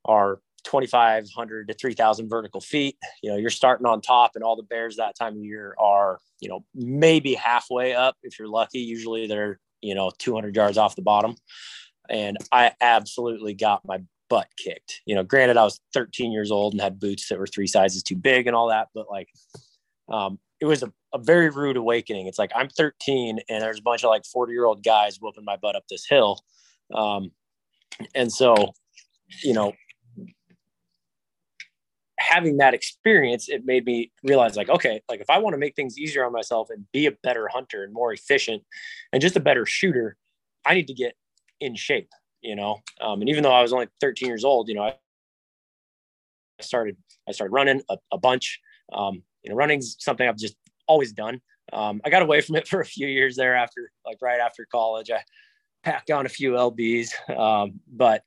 are 0.05 0.39
2,500 0.63 1.67
to 1.67 1.73
3,000 1.73 2.29
vertical 2.29 2.61
feet. 2.61 2.97
You 3.21 3.31
know, 3.31 3.37
you're 3.37 3.49
starting 3.49 3.85
on 3.85 4.01
top, 4.01 4.31
and 4.35 4.43
all 4.43 4.55
the 4.55 4.63
bears 4.63 4.97
that 4.97 5.15
time 5.17 5.33
of 5.33 5.43
year 5.43 5.75
are, 5.79 6.19
you 6.39 6.49
know, 6.49 6.65
maybe 6.73 7.35
halfway 7.35 7.93
up 7.93 8.15
if 8.23 8.39
you're 8.39 8.47
lucky. 8.47 8.79
Usually 8.79 9.27
they're, 9.27 9.59
you 9.81 9.95
know, 9.95 10.11
200 10.17 10.55
yards 10.55 10.77
off 10.77 10.95
the 10.95 11.01
bottom. 11.01 11.35
And 12.09 12.37
I 12.51 12.73
absolutely 12.81 13.53
got 13.53 13.85
my 13.85 13.99
butt 14.29 14.47
kicked. 14.57 15.01
You 15.05 15.15
know, 15.15 15.23
granted, 15.23 15.57
I 15.57 15.63
was 15.63 15.79
13 15.93 16.31
years 16.31 16.51
old 16.51 16.73
and 16.73 16.81
had 16.81 16.99
boots 16.99 17.29
that 17.29 17.39
were 17.39 17.47
three 17.47 17.67
sizes 17.67 18.03
too 18.03 18.15
big 18.15 18.47
and 18.47 18.55
all 18.55 18.69
that, 18.69 18.89
but 18.93 19.09
like, 19.09 19.29
um, 20.09 20.39
it 20.63 20.65
was 20.65 20.81
a, 20.81 20.93
a 21.13 21.17
very 21.17 21.49
rude 21.49 21.75
awakening. 21.75 22.25
It's 22.25 22.39
like 22.39 22.53
I'm 22.55 22.69
13 22.69 23.39
and 23.49 23.61
there's 23.61 23.79
a 23.79 23.81
bunch 23.81 24.05
of 24.05 24.09
like 24.09 24.25
40 24.25 24.53
year 24.53 24.63
old 24.63 24.81
guys 24.81 25.19
whooping 25.19 25.43
my 25.43 25.57
butt 25.57 25.75
up 25.75 25.83
this 25.89 26.05
hill. 26.05 26.39
Um, 26.93 27.31
and 28.15 28.31
so, 28.31 28.55
you 29.43 29.51
know, 29.51 29.73
having 32.17 32.57
that 32.57 32.73
experience, 32.73 33.49
it 33.49 33.65
made 33.65 33.85
me 33.85 34.13
realize 34.23 34.55
like, 34.55 34.69
okay, 34.69 35.01
like 35.09 35.19
if 35.19 35.29
I 35.29 35.37
want 35.39 35.53
to 35.53 35.57
make 35.57 35.75
things 35.75 35.99
easier 35.99 36.25
on 36.25 36.31
myself 36.31 36.69
and 36.69 36.89
be 36.93 37.07
a 37.07 37.11
better 37.11 37.49
hunter 37.49 37.83
and 37.83 37.91
more 37.91 38.13
efficient 38.13 38.63
and 39.11 39.21
just 39.21 39.35
a 39.35 39.41
better 39.41 39.65
shooter, 39.65 40.15
I 40.65 40.75
need 40.75 40.87
to 40.87 40.93
get 40.93 41.15
in 41.59 41.75
shape, 41.75 42.09
you 42.39 42.55
know? 42.55 42.79
Um, 43.01 43.19
and 43.19 43.29
even 43.29 43.43
though 43.43 43.51
I 43.51 43.61
was 43.61 43.73
only 43.73 43.87
13 43.99 44.29
years 44.29 44.45
old, 44.45 44.69
you 44.69 44.75
know, 44.75 44.83
I 44.83 44.95
started, 46.61 46.95
I 47.27 47.33
started 47.33 47.51
running 47.51 47.81
a, 47.89 47.97
a 48.13 48.17
bunch. 48.17 48.61
Um, 48.93 49.23
you 49.43 49.49
know, 49.49 49.55
running's 49.55 49.95
something 49.99 50.27
I've 50.27 50.37
just 50.37 50.55
always 50.87 51.13
done. 51.13 51.41
Um, 51.71 52.01
I 52.05 52.09
got 52.09 52.21
away 52.21 52.41
from 52.41 52.55
it 52.55 52.67
for 52.69 52.81
a 52.81 52.85
few 52.85 53.07
years 53.07 53.35
there 53.35 53.55
after, 53.55 53.91
like 54.05 54.17
right 54.21 54.39
after 54.39 54.67
college, 54.71 55.11
I 55.11 55.23
packed 55.83 56.11
on 56.11 56.25
a 56.25 56.29
few 56.29 56.51
LBs. 56.51 57.09
Um, 57.37 57.79
but 57.91 58.23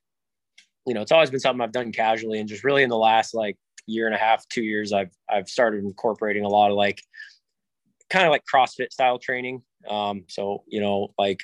you 0.85 0.93
know, 0.93 1.01
it's 1.01 1.11
always 1.11 1.29
been 1.29 1.39
something 1.39 1.61
I've 1.61 1.71
done 1.71 1.91
casually 1.91 2.39
and 2.39 2.47
just 2.47 2.63
really 2.63 2.83
in 2.83 2.89
the 2.89 2.97
last 2.97 3.33
like 3.33 3.57
year 3.87 4.05
and 4.05 4.15
a 4.15 4.19
half, 4.19 4.47
two 4.49 4.63
years, 4.63 4.93
I've 4.93 5.11
I've 5.29 5.49
started 5.49 5.83
incorporating 5.83 6.45
a 6.45 6.49
lot 6.49 6.69
of 6.69 6.77
like 6.77 7.01
kind 8.09 8.25
of 8.25 8.31
like 8.31 8.43
CrossFit 8.53 8.91
style 8.91 9.17
training. 9.17 9.63
Um, 9.89 10.25
so 10.27 10.63
you 10.67 10.81
know, 10.81 11.13
like 11.17 11.41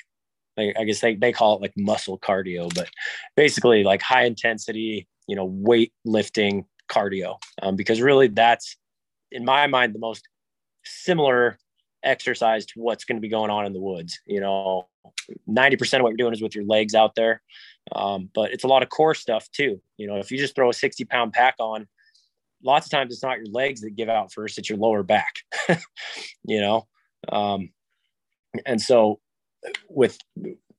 I 0.56 0.84
guess 0.84 1.00
they, 1.00 1.16
they 1.16 1.32
call 1.32 1.56
it 1.56 1.62
like 1.62 1.72
muscle 1.76 2.18
cardio, 2.18 2.72
but 2.74 2.88
basically 3.36 3.82
like 3.82 4.02
high 4.02 4.24
intensity, 4.24 5.08
you 5.26 5.34
know, 5.34 5.46
weight 5.46 5.92
lifting 6.04 6.66
cardio. 6.88 7.38
Um, 7.60 7.74
because 7.74 8.00
really 8.00 8.28
that's 8.28 8.76
in 9.34 9.44
my 9.44 9.66
mind 9.66 9.94
the 9.94 9.98
most 9.98 10.28
similar 10.84 11.58
exercise 12.02 12.66
to 12.66 12.80
what's 12.80 13.04
going 13.04 13.16
to 13.16 13.20
be 13.20 13.28
going 13.28 13.50
on 13.50 13.66
in 13.66 13.72
the 13.72 13.80
woods. 13.80 14.20
You 14.26 14.40
know, 14.40 14.88
90% 15.48 15.96
of 15.96 16.02
what 16.02 16.10
you're 16.10 16.16
doing 16.16 16.32
is 16.32 16.42
with 16.42 16.54
your 16.54 16.64
legs 16.64 16.94
out 16.94 17.14
there. 17.14 17.42
Um, 17.92 18.30
but 18.34 18.52
it's 18.52 18.64
a 18.64 18.68
lot 18.68 18.82
of 18.82 18.88
core 18.88 19.14
stuff 19.14 19.50
too. 19.50 19.80
You 19.96 20.06
know, 20.06 20.16
if 20.16 20.30
you 20.30 20.38
just 20.38 20.54
throw 20.54 20.70
a 20.70 20.74
60 20.74 21.04
pound 21.04 21.32
pack 21.32 21.56
on, 21.58 21.86
lots 22.62 22.86
of 22.86 22.90
times 22.90 23.12
it's 23.12 23.22
not 23.22 23.38
your 23.38 23.46
legs 23.46 23.82
that 23.82 23.96
give 23.96 24.08
out 24.08 24.32
first, 24.32 24.58
it's 24.58 24.70
your 24.70 24.78
lower 24.78 25.02
back, 25.02 25.34
you 26.44 26.60
know? 26.60 26.86
Um, 27.30 27.70
and 28.64 28.80
so 28.80 29.20
with 29.88 30.18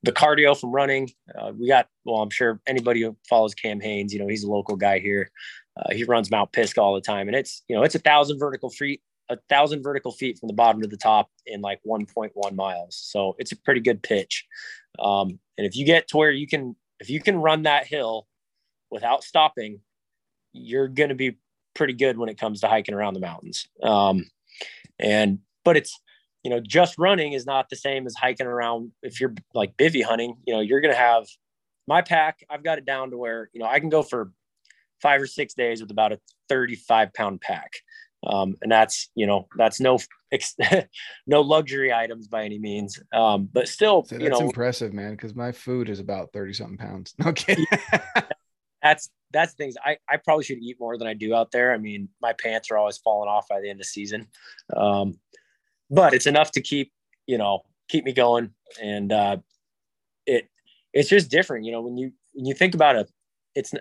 the 0.04 0.12
cardio 0.12 0.60
from 0.60 0.72
running, 0.72 1.12
uh, 1.38 1.52
we 1.58 1.68
got, 1.68 1.88
well, 2.06 2.22
I'm 2.22 2.30
sure 2.30 2.60
anybody 2.68 3.02
who 3.02 3.15
follows 3.28 3.54
Cam 3.54 3.80
Hanes, 3.80 4.13
you 4.13 4.20
know, 4.20 4.28
he's 4.28 4.44
a 4.44 4.52
local 4.52 4.76
guy 4.76 5.00
here. 5.00 5.32
Uh, 5.77 5.93
he 5.93 6.03
runs 6.03 6.31
Mount 6.31 6.51
Pisgah 6.51 6.81
all 6.81 6.95
the 6.95 7.01
time 7.01 7.27
and 7.27 7.35
it's, 7.35 7.63
you 7.67 7.75
know, 7.75 7.83
it's 7.83 7.95
a 7.95 7.99
thousand 7.99 8.39
vertical 8.39 8.69
feet, 8.69 9.01
a 9.29 9.38
thousand 9.49 9.83
vertical 9.83 10.11
feet 10.11 10.39
from 10.39 10.47
the 10.47 10.53
bottom 10.53 10.81
to 10.81 10.88
the 10.88 10.97
top 10.97 11.29
in 11.45 11.61
like 11.61 11.79
1.1 11.85 12.55
miles. 12.55 12.95
So 12.95 13.35
it's 13.39 13.51
a 13.51 13.57
pretty 13.57 13.81
good 13.81 14.01
pitch. 14.01 14.45
Um, 14.99 15.39
and 15.57 15.67
if 15.67 15.75
you 15.75 15.85
get 15.85 16.07
to 16.09 16.17
where 16.17 16.31
you 16.31 16.47
can, 16.47 16.75
if 16.99 17.09
you 17.09 17.21
can 17.21 17.38
run 17.38 17.63
that 17.63 17.88
hill 17.88 18.27
without 18.89 19.23
stopping, 19.23 19.81
you're 20.53 20.88
going 20.88 21.09
to 21.09 21.15
be 21.15 21.38
pretty 21.73 21.93
good 21.93 22.17
when 22.17 22.29
it 22.29 22.39
comes 22.39 22.61
to 22.61 22.67
hiking 22.67 22.95
around 22.95 23.13
the 23.13 23.19
mountains. 23.19 23.67
Um, 23.83 24.25
and 24.97 25.39
but 25.63 25.77
it's 25.77 25.99
you 26.43 26.49
know 26.49 26.59
just 26.59 26.97
running 26.97 27.33
is 27.33 27.45
not 27.45 27.69
the 27.69 27.75
same 27.75 28.07
as 28.07 28.15
hiking 28.15 28.47
around. 28.47 28.91
If 29.03 29.19
you're 29.19 29.33
like 29.53 29.75
bivy 29.77 30.03
hunting, 30.03 30.38
you 30.47 30.53
know 30.53 30.61
you're 30.61 30.81
going 30.81 30.93
to 30.93 30.99
have 30.99 31.25
my 31.88 32.01
pack. 32.01 32.39
I've 32.49 32.63
got 32.63 32.77
it 32.77 32.85
down 32.85 33.11
to 33.11 33.17
where 33.17 33.49
you 33.53 33.59
know 33.59 33.67
I 33.67 33.79
can 33.79 33.89
go 33.89 34.01
for 34.01 34.31
five 35.01 35.21
or 35.21 35.27
six 35.27 35.53
days 35.53 35.81
with 35.81 35.91
about 35.91 36.12
a 36.12 36.19
35 36.49 37.13
pound 37.13 37.41
pack. 37.41 37.71
Um, 38.25 38.55
and 38.63 38.71
that's 38.71 39.10
you 39.13 39.27
know 39.27 39.47
that's 39.55 39.79
no 39.79 39.99
no 41.27 41.41
luxury 41.41 41.93
items 41.93 42.27
by 42.27 42.43
any 42.43 42.58
means 42.58 42.99
um, 43.13 43.47
but 43.53 43.67
still 43.67 44.03
so 44.03 44.17
you 44.17 44.29
know 44.29 44.39
impressive 44.39 44.93
man 44.93 45.12
because 45.12 45.36
my 45.36 45.51
food 45.51 45.89
is 45.89 45.99
about 45.99 46.34
30 46.34 46.53
something 46.53 46.77
pounds 46.77 47.13
no 47.19 47.31
kidding 47.31 47.67
that's 48.81 49.12
that's 49.31 49.53
things 49.53 49.75
I, 49.84 49.97
I 50.10 50.17
probably 50.17 50.45
should 50.45 50.60
eat 50.60 50.77
more 50.79 50.97
than 50.97 51.08
I 51.08 51.13
do 51.13 51.36
out 51.36 51.51
there. 51.51 51.73
I 51.73 51.77
mean, 51.77 52.08
my 52.21 52.34
pants 52.34 52.71
are 52.71 52.77
always 52.77 52.97
falling 52.97 53.29
off 53.29 53.47
by 53.49 53.60
the 53.60 53.69
end 53.69 53.81
of 53.81 53.86
season. 53.86 54.27
Um, 54.75 55.19
but 55.89 56.13
it's 56.13 56.25
enough 56.25 56.51
to 56.51 56.62
keep, 56.62 56.91
you 57.27 57.38
know, 57.38 57.63
keep 57.89 58.05
me 58.05 58.13
going. 58.13 58.51
And 58.81 59.12
uh, 59.12 59.38
it 60.25 60.49
it's 60.93 61.10
just 61.10 61.29
different, 61.29 61.65
you 61.65 61.71
know, 61.71 61.81
when 61.81 61.97
you 61.97 62.13
when 62.34 62.45
you 62.45 62.53
think 62.53 62.75
about 62.75 62.95
it, 62.95 63.12
it's 63.56 63.74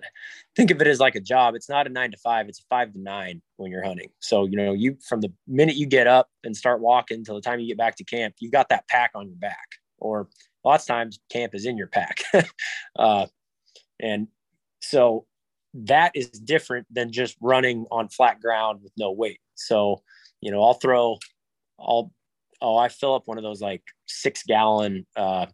think 0.54 0.70
of 0.70 0.80
it 0.80 0.86
as 0.86 1.00
like 1.00 1.16
a 1.16 1.20
job. 1.20 1.54
It's 1.54 1.68
not 1.68 1.86
a 1.86 1.90
nine 1.90 2.12
to 2.12 2.16
five, 2.16 2.48
it's 2.48 2.60
a 2.60 2.64
five 2.70 2.92
to 2.92 3.00
nine 3.00 3.42
when 3.56 3.70
you're 3.70 3.84
hunting. 3.84 4.08
So, 4.20 4.46
you 4.46 4.56
know, 4.56 4.72
you 4.72 4.96
from 5.06 5.20
the 5.20 5.32
minute 5.46 5.76
you 5.76 5.86
get 5.86 6.06
up 6.06 6.30
and 6.44 6.56
start 6.56 6.80
walking 6.80 7.24
till 7.24 7.34
the 7.34 7.40
time 7.40 7.60
you 7.60 7.66
get 7.66 7.78
back 7.78 7.96
to 7.96 8.04
camp, 8.04 8.36
you've 8.38 8.52
got 8.52 8.68
that 8.68 8.88
pack 8.88 9.10
on 9.14 9.26
your 9.26 9.36
back. 9.36 9.66
Or 9.98 10.28
lots 10.64 10.84
of 10.84 10.88
times 10.88 11.18
camp 11.30 11.54
is 11.54 11.66
in 11.66 11.76
your 11.76 11.88
pack. 11.88 12.22
uh, 12.96 13.26
and 14.00 14.28
so 14.80 15.26
that 15.74 16.12
is 16.14 16.28
different 16.28 16.86
than 16.90 17.10
just 17.10 17.36
running 17.40 17.86
on 17.90 18.08
flat 18.08 18.40
ground 18.40 18.80
with 18.82 18.92
no 18.96 19.10
weight. 19.10 19.40
So, 19.56 20.02
you 20.40 20.50
know, 20.50 20.62
I'll 20.62 20.74
throw, 20.74 21.18
I'll, 21.80 22.12
oh, 22.62 22.76
I 22.76 22.88
fill 22.88 23.14
up 23.14 23.26
one 23.26 23.38
of 23.38 23.44
those 23.44 23.60
like 23.60 23.82
six 24.06 24.42
gallon, 24.44 25.06
uh, 25.16 25.46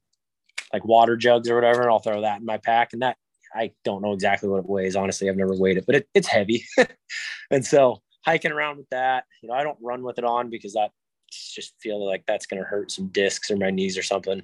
like 0.72 0.84
water 0.84 1.16
jugs 1.16 1.48
or 1.48 1.54
whatever, 1.54 1.82
and 1.82 1.90
I'll 1.90 2.00
throw 2.00 2.20
that 2.20 2.40
in 2.40 2.46
my 2.46 2.58
pack. 2.58 2.92
And 2.92 3.02
that, 3.02 3.16
I 3.54 3.72
don't 3.84 4.02
know 4.02 4.12
exactly 4.12 4.48
what 4.48 4.58
it 4.58 4.68
weighs. 4.68 4.96
Honestly, 4.96 5.28
I've 5.28 5.36
never 5.36 5.54
weighed 5.54 5.78
it, 5.78 5.86
but 5.86 5.96
it, 5.96 6.08
it's 6.14 6.28
heavy. 6.28 6.64
and 7.50 7.64
so 7.64 8.00
hiking 8.24 8.52
around 8.52 8.78
with 8.78 8.88
that, 8.90 9.24
you 9.42 9.48
know, 9.48 9.54
I 9.54 9.64
don't 9.64 9.78
run 9.80 10.02
with 10.02 10.18
it 10.18 10.24
on 10.24 10.50
because 10.50 10.74
that 10.74 10.90
just 11.30 11.74
feel 11.80 12.04
like 12.04 12.24
that's 12.26 12.46
going 12.46 12.62
to 12.62 12.68
hurt 12.68 12.90
some 12.90 13.08
discs 13.08 13.50
or 13.50 13.56
my 13.56 13.70
knees 13.70 13.96
or 13.96 14.02
something. 14.02 14.42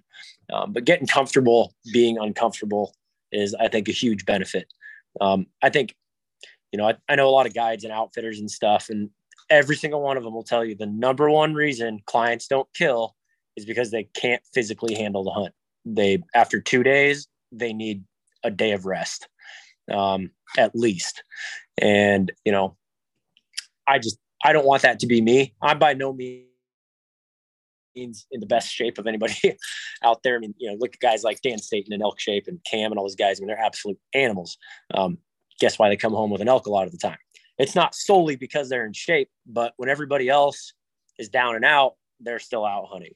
Um, 0.53 0.73
but 0.73 0.85
getting 0.85 1.07
comfortable 1.07 1.75
being 1.93 2.19
uncomfortable 2.19 2.95
is, 3.33 3.55
I 3.55 3.69
think, 3.69 3.89
a 3.89 3.93
huge 3.93 4.25
benefit. 4.25 4.73
Um, 5.21 5.47
I 5.63 5.71
think, 5.71 5.95
you 6.73 6.79
know, 6.79 6.89
I, 6.89 6.95
I 7.09 7.17
know 7.17 7.29
a 7.29 7.31
lot 7.31 7.47
of 7.47 7.55
guides 7.55 7.85
and 7.85 7.93
outfitters 7.93 8.39
and 8.39 8.51
stuff, 8.51 8.89
and 8.89 9.11
every 9.51 9.77
single 9.77 10.03
one 10.03 10.17
of 10.17 10.25
them 10.25 10.35
will 10.35 10.43
tell 10.43 10.65
you 10.65 10.75
the 10.75 10.87
number 10.87 11.31
one 11.31 11.55
reason 11.55 12.01
clients 12.07 12.47
don't 12.47 12.69
kill 12.75 13.15
is 13.57 13.65
because 13.65 13.91
they 13.91 14.05
can't 14.15 14.43
physically 14.53 14.95
handle 14.95 15.25
the 15.25 15.31
hunt. 15.31 15.55
They, 15.85 16.23
after 16.35 16.61
two 16.61 16.83
days, 16.83 17.29
they 17.53 17.73
need 17.73 18.05
a 18.47 18.51
day 18.51 18.73
of 18.73 18.87
rest, 18.87 19.29
um, 19.93 20.31
at 20.57 20.75
least. 20.75 21.23
And, 21.79 22.33
you 22.45 22.53
know, 22.53 22.77
I 23.87 23.99
just, 23.99 24.19
I 24.45 24.53
don't 24.53 24.67
want 24.67 24.83
that 24.83 25.01
to 25.01 25.07
be 25.07 25.21
me. 25.21 25.55
I'm 25.61 25.79
by 25.79 25.95
no 25.95 26.13
means 26.13 26.47
in 27.95 28.41
the 28.41 28.47
best 28.47 28.73
shape 28.73 28.99
of 28.99 29.07
anybody 29.07 29.35
out 30.05 30.23
there. 30.23 30.37
I 30.37 30.39
mean, 30.39 30.55
you 30.59 30.71
know, 30.71 30.77
look 30.79 30.95
at 30.95 31.01
guys 31.01 31.25
like 31.25 31.43
Dan 31.43 31.59
Staton 31.59 31.93
and 31.93 32.03
elk 32.03 32.21
shape 32.21 32.47
and 32.47 32.63
Cam 32.65 32.93
and 32.93 32.99
all 32.99 33.05
those 33.05 33.17
guys. 33.17 33.39
I 33.39 33.41
mean, 33.41 33.49
they're 33.49 33.59
absolute 33.59 33.99
animals. 34.15 34.59
Um, 34.95 35.19
guess 35.59 35.79
why 35.79 35.89
they 35.89 35.97
come 35.97 36.13
home 36.13 36.31
with 36.31 36.41
an 36.41 36.49
elk 36.49 36.67
a 36.67 36.71
lot 36.71 36.87
of 36.87 36.93
the 36.93 36.99
time? 36.99 37.19
It's 37.59 37.75
not 37.75 37.95
solely 37.95 38.37
because 38.37 38.69
they're 38.69 38.87
in 38.87 38.93
shape, 38.93 39.31
but 39.47 39.73
when 39.79 39.89
everybody 39.89 40.29
else 40.29 40.75
is 41.19 41.29
down 41.29 41.57
and 41.57 41.65
out, 41.65 41.95
they're 42.21 42.39
still 42.39 42.65
out 42.67 42.89
hunting. 42.91 43.15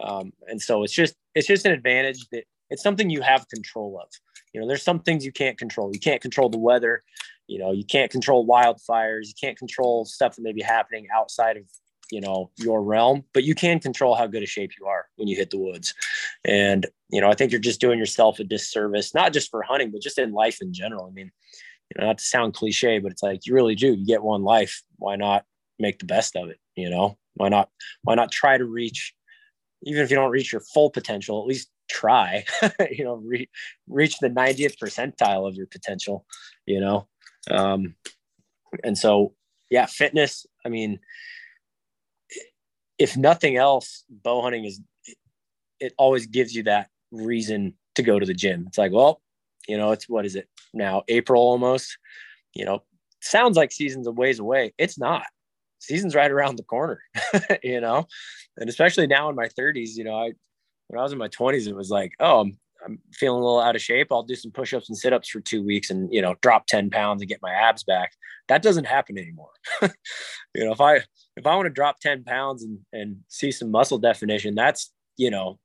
Um, 0.00 0.32
and 0.46 0.60
so 0.60 0.84
it's 0.84 0.92
just 0.92 1.14
it's 1.34 1.46
just 1.46 1.66
an 1.66 1.72
advantage 1.72 2.28
that 2.30 2.44
it's 2.72 2.82
something 2.82 3.10
you 3.10 3.20
have 3.20 3.48
control 3.48 4.00
of. 4.02 4.08
You 4.52 4.60
know, 4.60 4.66
there's 4.66 4.82
some 4.82 5.00
things 5.00 5.24
you 5.24 5.32
can't 5.32 5.58
control. 5.58 5.90
You 5.92 6.00
can't 6.00 6.20
control 6.20 6.48
the 6.48 6.58
weather. 6.58 7.02
You 7.46 7.58
know, 7.58 7.72
you 7.72 7.84
can't 7.84 8.10
control 8.10 8.46
wildfires. 8.46 9.28
You 9.28 9.34
can't 9.40 9.58
control 9.58 10.04
stuff 10.04 10.36
that 10.36 10.42
may 10.42 10.52
be 10.52 10.62
happening 10.62 11.06
outside 11.14 11.56
of 11.58 11.64
you 12.10 12.20
know 12.20 12.50
your 12.56 12.82
realm 12.82 13.24
but 13.32 13.42
you 13.42 13.54
can 13.54 13.80
control 13.80 14.14
how 14.14 14.26
good 14.26 14.42
a 14.42 14.46
shape 14.46 14.72
you 14.78 14.86
are 14.86 15.06
when 15.16 15.28
you 15.28 15.34
hit 15.34 15.48
the 15.48 15.58
woods 15.58 15.94
and 16.44 16.86
you 17.08 17.22
know 17.22 17.30
i 17.30 17.34
think 17.34 17.50
you're 17.50 17.60
just 17.60 17.80
doing 17.80 17.98
yourself 17.98 18.38
a 18.38 18.44
disservice 18.44 19.14
not 19.14 19.32
just 19.32 19.50
for 19.50 19.62
hunting 19.62 19.90
but 19.90 20.02
just 20.02 20.18
in 20.18 20.30
life 20.30 20.58
in 20.60 20.74
general 20.74 21.06
i 21.06 21.10
mean 21.10 21.30
you 21.88 21.98
know 21.98 22.06
not 22.06 22.18
to 22.18 22.24
sound 22.24 22.52
cliche 22.52 22.98
but 22.98 23.10
it's 23.10 23.22
like 23.22 23.46
you 23.46 23.54
really 23.54 23.74
do 23.74 23.94
you 23.94 24.04
get 24.04 24.22
one 24.22 24.42
life 24.42 24.82
why 24.96 25.16
not 25.16 25.46
make 25.78 25.98
the 26.00 26.04
best 26.04 26.36
of 26.36 26.50
it 26.50 26.58
you 26.76 26.90
know 26.90 27.16
why 27.34 27.48
not 27.48 27.70
why 28.02 28.14
not 28.14 28.30
try 28.30 28.58
to 28.58 28.66
reach 28.66 29.14
even 29.84 30.02
if 30.02 30.10
you 30.10 30.16
don't 30.16 30.30
reach 30.30 30.52
your 30.52 30.60
full 30.60 30.90
potential 30.90 31.40
at 31.40 31.46
least 31.46 31.70
try 31.90 32.44
you 32.90 33.04
know 33.04 33.16
re- 33.16 33.48
reach 33.88 34.18
the 34.18 34.30
90th 34.30 34.78
percentile 34.78 35.46
of 35.46 35.54
your 35.54 35.66
potential 35.66 36.24
you 36.66 36.80
know 36.80 37.06
um 37.50 37.94
and 38.84 38.96
so 38.96 39.34
yeah 39.70 39.86
fitness 39.86 40.46
i 40.64 40.68
mean 40.68 40.98
if 43.02 43.16
nothing 43.16 43.56
else, 43.56 44.04
bow 44.08 44.42
hunting 44.42 44.64
is 44.64 44.80
it 45.80 45.92
always 45.98 46.26
gives 46.26 46.54
you 46.54 46.62
that 46.62 46.88
reason 47.10 47.74
to 47.96 48.02
go 48.02 48.20
to 48.20 48.24
the 48.24 48.32
gym. 48.32 48.64
It's 48.68 48.78
like, 48.78 48.92
well, 48.92 49.20
you 49.66 49.76
know, 49.76 49.90
it's 49.90 50.08
what 50.08 50.24
is 50.24 50.36
it 50.36 50.48
now? 50.72 51.02
April 51.08 51.42
almost. 51.42 51.98
You 52.54 52.64
know, 52.64 52.84
sounds 53.20 53.56
like 53.56 53.72
season's 53.72 54.06
a 54.06 54.12
ways 54.12 54.38
away. 54.38 54.72
It's 54.78 54.98
not. 54.98 55.24
Season's 55.82 56.14
right 56.14 56.30
around 56.30 56.56
the 56.56 56.62
corner, 56.62 57.00
you 57.62 57.80
know, 57.80 58.06
and 58.56 58.68
especially 58.68 59.08
now 59.08 59.28
in 59.28 59.34
my 59.34 59.48
30s, 59.48 59.96
you 59.96 60.04
know, 60.04 60.14
I 60.14 60.32
when 60.86 61.00
I 61.00 61.02
was 61.02 61.12
in 61.12 61.18
my 61.18 61.28
20s, 61.28 61.66
it 61.66 61.74
was 61.74 61.90
like, 61.90 62.12
oh, 62.20 62.40
I'm, 62.40 62.58
I'm 62.84 62.98
feeling 63.14 63.40
a 63.40 63.44
little 63.44 63.60
out 63.60 63.76
of 63.76 63.82
shape. 63.82 64.08
I'll 64.10 64.22
do 64.22 64.34
some 64.34 64.50
push-ups 64.52 64.88
and 64.88 64.98
sit-ups 64.98 65.28
for 65.28 65.40
two 65.40 65.64
weeks 65.64 65.90
and 65.90 66.12
you 66.12 66.22
know 66.22 66.36
drop 66.40 66.66
10 66.66 66.90
pounds 66.90 67.20
and 67.20 67.28
get 67.28 67.42
my 67.42 67.52
abs 67.52 67.82
back. 67.82 68.12
That 68.48 68.62
doesn't 68.62 68.84
happen 68.84 69.18
anymore. 69.18 69.50
you 69.82 70.64
know, 70.64 70.72
if 70.72 70.80
I 70.80 70.96
if 71.36 71.46
I 71.46 71.56
want 71.56 71.66
to 71.66 71.70
drop 71.70 71.98
10 72.00 72.24
pounds 72.24 72.62
and, 72.62 72.78
and 72.92 73.16
see 73.28 73.50
some 73.50 73.70
muscle 73.70 73.98
definition, 73.98 74.54
that's, 74.54 74.92
you 75.16 75.30
know, 75.30 75.58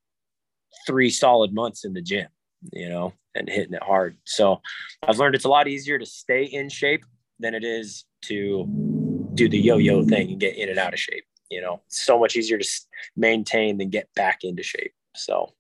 three 0.88 1.10
solid 1.10 1.54
months 1.54 1.86
in 1.86 1.94
the 1.94 2.02
gym, 2.02 2.28
you 2.74 2.90
know, 2.90 3.14
and 3.36 3.50
hitting 3.50 3.74
it 3.74 3.84
hard. 3.84 4.18
So 4.26 4.62
I've 5.08 5.20
learned 5.20 5.36
it's 5.36 5.46
a 5.46 5.50
lot 5.50 5.68
easier 5.68 6.00
to 6.00 6.06
stay 6.06 6.44
in 6.44 6.70
shape 6.70 7.06
than 7.40 7.54
it 7.54 7.64
is 7.64 8.06
to 8.26 8.97
do 9.38 9.48
the 9.48 9.58
yo-yo 9.58 10.04
thing 10.04 10.32
and 10.32 10.40
get 10.40 10.58
in 10.58 10.70
and 10.70 10.80
out 10.80 10.94
of 10.94 11.00
shape. 11.00 11.24
You 11.50 11.62
know, 11.62 11.82
it's 11.86 12.02
so 12.02 12.20
much 12.20 12.36
easier 12.36 12.58
to 12.58 12.68
maintain 13.16 13.78
than 13.78 13.90
get 13.90 14.14
back 14.16 14.44
into 14.44 14.64
shape. 14.64 14.94
So 15.16 15.54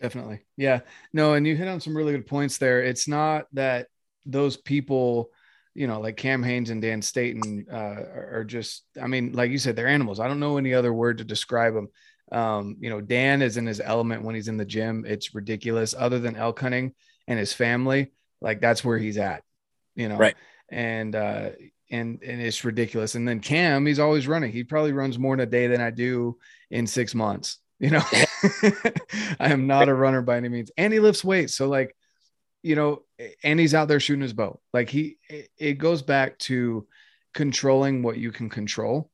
definitely. 0.00 0.42
Yeah. 0.56 0.80
No, 1.12 1.34
and 1.34 1.46
you 1.46 1.56
hit 1.56 1.66
on 1.66 1.80
some 1.80 1.96
really 1.96 2.12
good 2.12 2.26
points 2.26 2.58
there. 2.58 2.82
It's 2.82 3.08
not 3.08 3.46
that 3.54 3.88
those 4.24 4.56
people 4.56 5.30
you 5.76 5.86
know, 5.86 6.00
like 6.00 6.16
Cam 6.16 6.42
Hanes 6.42 6.70
and 6.70 6.80
Dan 6.80 7.02
Staton 7.02 7.66
uh, 7.70 7.76
are, 8.32 8.44
just, 8.48 8.84
I 9.00 9.06
mean, 9.06 9.32
like 9.32 9.50
you 9.50 9.58
said, 9.58 9.76
they're 9.76 9.86
animals. 9.86 10.20
I 10.20 10.26
don't 10.26 10.40
know 10.40 10.56
any 10.56 10.72
other 10.72 10.92
word 10.92 11.18
to 11.18 11.24
describe 11.24 11.74
them. 11.74 11.88
Um, 12.32 12.76
you 12.80 12.88
know, 12.88 13.02
Dan 13.02 13.42
is 13.42 13.58
in 13.58 13.66
his 13.66 13.78
element 13.78 14.22
when 14.22 14.34
he's 14.34 14.48
in 14.48 14.56
the 14.56 14.64
gym. 14.64 15.04
It's 15.06 15.34
ridiculous. 15.34 15.94
Other 15.96 16.18
than 16.18 16.34
elk 16.34 16.58
hunting 16.60 16.94
and 17.28 17.38
his 17.38 17.52
family, 17.52 18.10
like 18.40 18.62
that's 18.62 18.82
where 18.82 18.96
he's 18.96 19.18
at, 19.18 19.42
you 19.94 20.08
know. 20.08 20.16
Right. 20.16 20.34
And 20.70 21.14
uh, 21.14 21.50
and 21.90 22.22
and 22.22 22.40
it's 22.40 22.64
ridiculous. 22.64 23.14
And 23.14 23.26
then 23.26 23.40
Cam, 23.40 23.86
he's 23.86 23.98
always 23.98 24.28
running. 24.28 24.52
He 24.52 24.64
probably 24.64 24.92
runs 24.92 25.18
more 25.18 25.34
in 25.34 25.40
a 25.40 25.46
day 25.46 25.66
than 25.66 25.80
I 25.80 25.90
do 25.90 26.38
in 26.70 26.86
six 26.86 27.14
months. 27.14 27.58
You 27.78 27.90
know, 27.90 28.02
I 29.38 29.50
am 29.50 29.66
not 29.66 29.88
a 29.88 29.94
runner 29.94 30.22
by 30.22 30.36
any 30.38 30.48
means, 30.48 30.70
and 30.76 30.92
he 30.92 31.00
lifts 31.00 31.24
weights. 31.24 31.54
So 31.54 31.68
like, 31.68 31.94
you 32.62 32.74
know, 32.74 33.02
and 33.44 33.60
he's 33.60 33.74
out 33.74 33.88
there 33.88 34.00
shooting 34.00 34.22
his 34.22 34.32
bow. 34.32 34.60
Like 34.72 34.88
he, 34.88 35.18
it 35.58 35.74
goes 35.74 36.02
back 36.02 36.38
to 36.40 36.86
controlling 37.34 38.02
what 38.02 38.16
you 38.16 38.32
can 38.32 38.48
control 38.48 39.10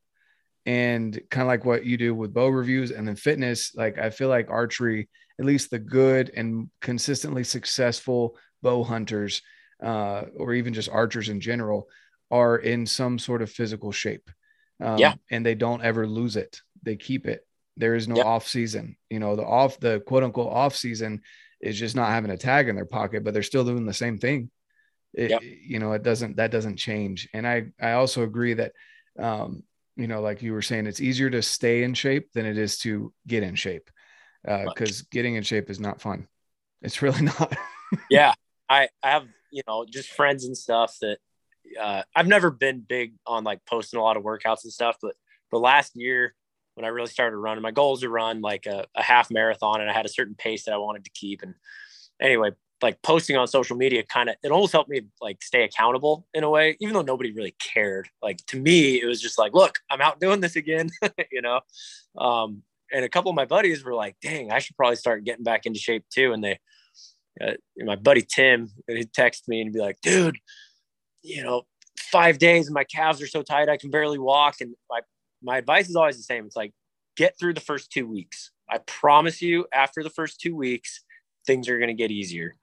and 0.64 1.20
kind 1.30 1.42
of 1.42 1.48
like 1.48 1.64
what 1.64 1.84
you 1.84 1.96
do 1.96 2.14
with 2.14 2.32
bow 2.32 2.48
reviews 2.48 2.92
and 2.92 3.06
then 3.06 3.16
fitness. 3.16 3.74
Like 3.74 3.98
I 3.98 4.10
feel 4.10 4.28
like 4.28 4.48
archery, 4.48 5.08
at 5.38 5.44
least 5.44 5.70
the 5.70 5.78
good 5.78 6.30
and 6.36 6.70
consistently 6.80 7.42
successful 7.42 8.36
bow 8.62 8.84
hunters, 8.84 9.42
uh, 9.82 10.22
or 10.36 10.54
even 10.54 10.72
just 10.72 10.88
archers 10.88 11.28
in 11.28 11.40
general, 11.40 11.88
are 12.32 12.56
in 12.56 12.86
some 12.86 13.18
sort 13.18 13.42
of 13.42 13.50
physical 13.50 13.92
shape. 13.92 14.28
Um, 14.80 14.98
yeah. 14.98 15.14
And 15.30 15.46
they 15.46 15.54
don't 15.54 15.82
ever 15.82 16.06
lose 16.06 16.36
it. 16.36 16.60
They 16.82 16.96
keep 16.96 17.28
it. 17.28 17.46
There 17.76 17.94
is 17.94 18.08
no 18.08 18.16
yeah. 18.16 18.24
off 18.24 18.48
season. 18.48 18.96
You 19.10 19.20
know, 19.20 19.36
the 19.36 19.44
off, 19.44 19.78
the 19.78 20.00
quote 20.00 20.24
unquote 20.24 20.52
off 20.52 20.74
season 20.74 21.20
is 21.60 21.78
just 21.78 21.94
not 21.94 22.10
having 22.10 22.30
a 22.30 22.36
tag 22.36 22.68
in 22.68 22.74
their 22.74 22.86
pocket, 22.86 23.22
but 23.22 23.34
they're 23.34 23.42
still 23.42 23.64
doing 23.64 23.86
the 23.86 23.92
same 23.92 24.18
thing. 24.18 24.50
It. 25.14 25.42
You 25.42 25.78
know, 25.78 25.92
it 25.92 26.02
doesn't 26.02 26.36
that 26.36 26.50
doesn't 26.50 26.78
change. 26.78 27.28
And 27.34 27.46
I 27.46 27.66
I 27.80 27.92
also 27.92 28.22
agree 28.22 28.54
that 28.54 28.72
um, 29.18 29.62
you 29.96 30.06
know, 30.06 30.22
like 30.22 30.42
you 30.42 30.52
were 30.52 30.62
saying, 30.62 30.86
it's 30.86 31.00
easier 31.00 31.28
to 31.30 31.42
stay 31.42 31.82
in 31.82 31.94
shape 31.94 32.32
than 32.32 32.46
it 32.46 32.56
is 32.56 32.78
to 32.78 33.12
get 33.26 33.42
in 33.42 33.54
shape. 33.54 33.90
because 34.42 35.02
uh, 35.02 35.04
getting 35.10 35.34
in 35.34 35.42
shape 35.42 35.68
is 35.68 35.80
not 35.80 36.00
fun. 36.00 36.26
It's 36.80 37.02
really 37.02 37.22
not. 37.38 37.54
yeah. 38.10 38.34
I, 38.68 38.88
I 39.02 39.10
have, 39.10 39.26
you 39.50 39.62
know, 39.68 39.84
just 39.84 40.10
friends 40.10 40.46
and 40.46 40.56
stuff 40.56 40.96
that 41.02 41.18
uh, 41.80 42.02
I've 42.14 42.26
never 42.26 42.50
been 42.50 42.80
big 42.80 43.14
on 43.26 43.44
like 43.44 43.60
posting 43.66 44.00
a 44.00 44.02
lot 44.02 44.16
of 44.16 44.22
workouts 44.22 44.64
and 44.64 44.72
stuff, 44.72 44.96
but 45.02 45.14
the 45.50 45.58
last 45.58 45.92
year 45.94 46.34
when 46.74 46.84
I 46.84 46.88
really 46.88 47.08
started 47.08 47.36
running. 47.36 47.62
My 47.62 47.70
goal 47.70 47.92
was 47.92 48.00
to 48.00 48.08
run 48.08 48.40
like 48.40 48.66
a, 48.66 48.86
a 48.94 49.02
half 49.02 49.30
marathon, 49.30 49.80
and 49.80 49.90
I 49.90 49.92
had 49.92 50.06
a 50.06 50.10
certain 50.10 50.34
pace 50.34 50.64
that 50.64 50.74
I 50.74 50.78
wanted 50.78 51.04
to 51.04 51.10
keep. 51.10 51.42
And 51.42 51.54
anyway, 52.20 52.52
like 52.82 53.00
posting 53.02 53.36
on 53.36 53.46
social 53.46 53.76
media 53.76 54.02
kind 54.02 54.28
of 54.28 54.34
it 54.42 54.50
almost 54.50 54.72
helped 54.72 54.90
me 54.90 55.02
like 55.20 55.40
stay 55.40 55.62
accountable 55.62 56.26
in 56.34 56.42
a 56.42 56.50
way 56.50 56.76
even 56.80 56.92
though 56.92 57.02
nobody 57.02 57.30
really 57.30 57.54
cared 57.60 58.08
like 58.22 58.38
to 58.46 58.58
me 58.58 59.00
it 59.00 59.06
was 59.06 59.20
just 59.20 59.38
like 59.38 59.54
look 59.54 59.78
i'm 59.88 60.00
out 60.00 60.18
doing 60.18 60.40
this 60.40 60.56
again 60.56 60.90
you 61.30 61.40
know 61.40 61.60
um, 62.18 62.60
and 62.92 63.04
a 63.04 63.08
couple 63.08 63.30
of 63.30 63.36
my 63.36 63.44
buddies 63.44 63.84
were 63.84 63.94
like 63.94 64.16
dang 64.20 64.50
i 64.50 64.58
should 64.58 64.76
probably 64.76 64.96
start 64.96 65.22
getting 65.22 65.44
back 65.44 65.64
into 65.64 65.78
shape 65.78 66.04
too 66.12 66.32
and 66.32 66.42
they 66.42 66.58
uh, 67.40 67.52
my 67.78 67.94
buddy 67.94 68.22
tim 68.22 68.68
he'd 68.88 69.12
text 69.12 69.46
me 69.46 69.60
and 69.60 69.72
be 69.72 69.78
like 69.78 69.98
dude 70.02 70.36
you 71.22 71.42
know 71.42 71.62
five 71.98 72.38
days 72.38 72.66
and 72.66 72.74
my 72.74 72.84
calves 72.84 73.22
are 73.22 73.26
so 73.26 73.42
tight 73.42 73.68
i 73.68 73.76
can 73.76 73.90
barely 73.90 74.18
walk 74.18 74.60
and 74.60 74.74
my 74.90 75.00
my 75.42 75.58
advice 75.58 75.88
is 75.88 75.96
always 75.96 76.16
the 76.16 76.22
same. 76.22 76.46
It's 76.46 76.56
like 76.56 76.72
get 77.16 77.38
through 77.38 77.54
the 77.54 77.60
first 77.60 77.90
two 77.90 78.06
weeks. 78.06 78.52
I 78.70 78.78
promise 78.78 79.42
you, 79.42 79.66
after 79.72 80.02
the 80.02 80.10
first 80.10 80.40
two 80.40 80.56
weeks, 80.56 81.00
things 81.46 81.68
are 81.68 81.78
to 81.88 81.94
get 81.94 82.10
easier. 82.10 82.54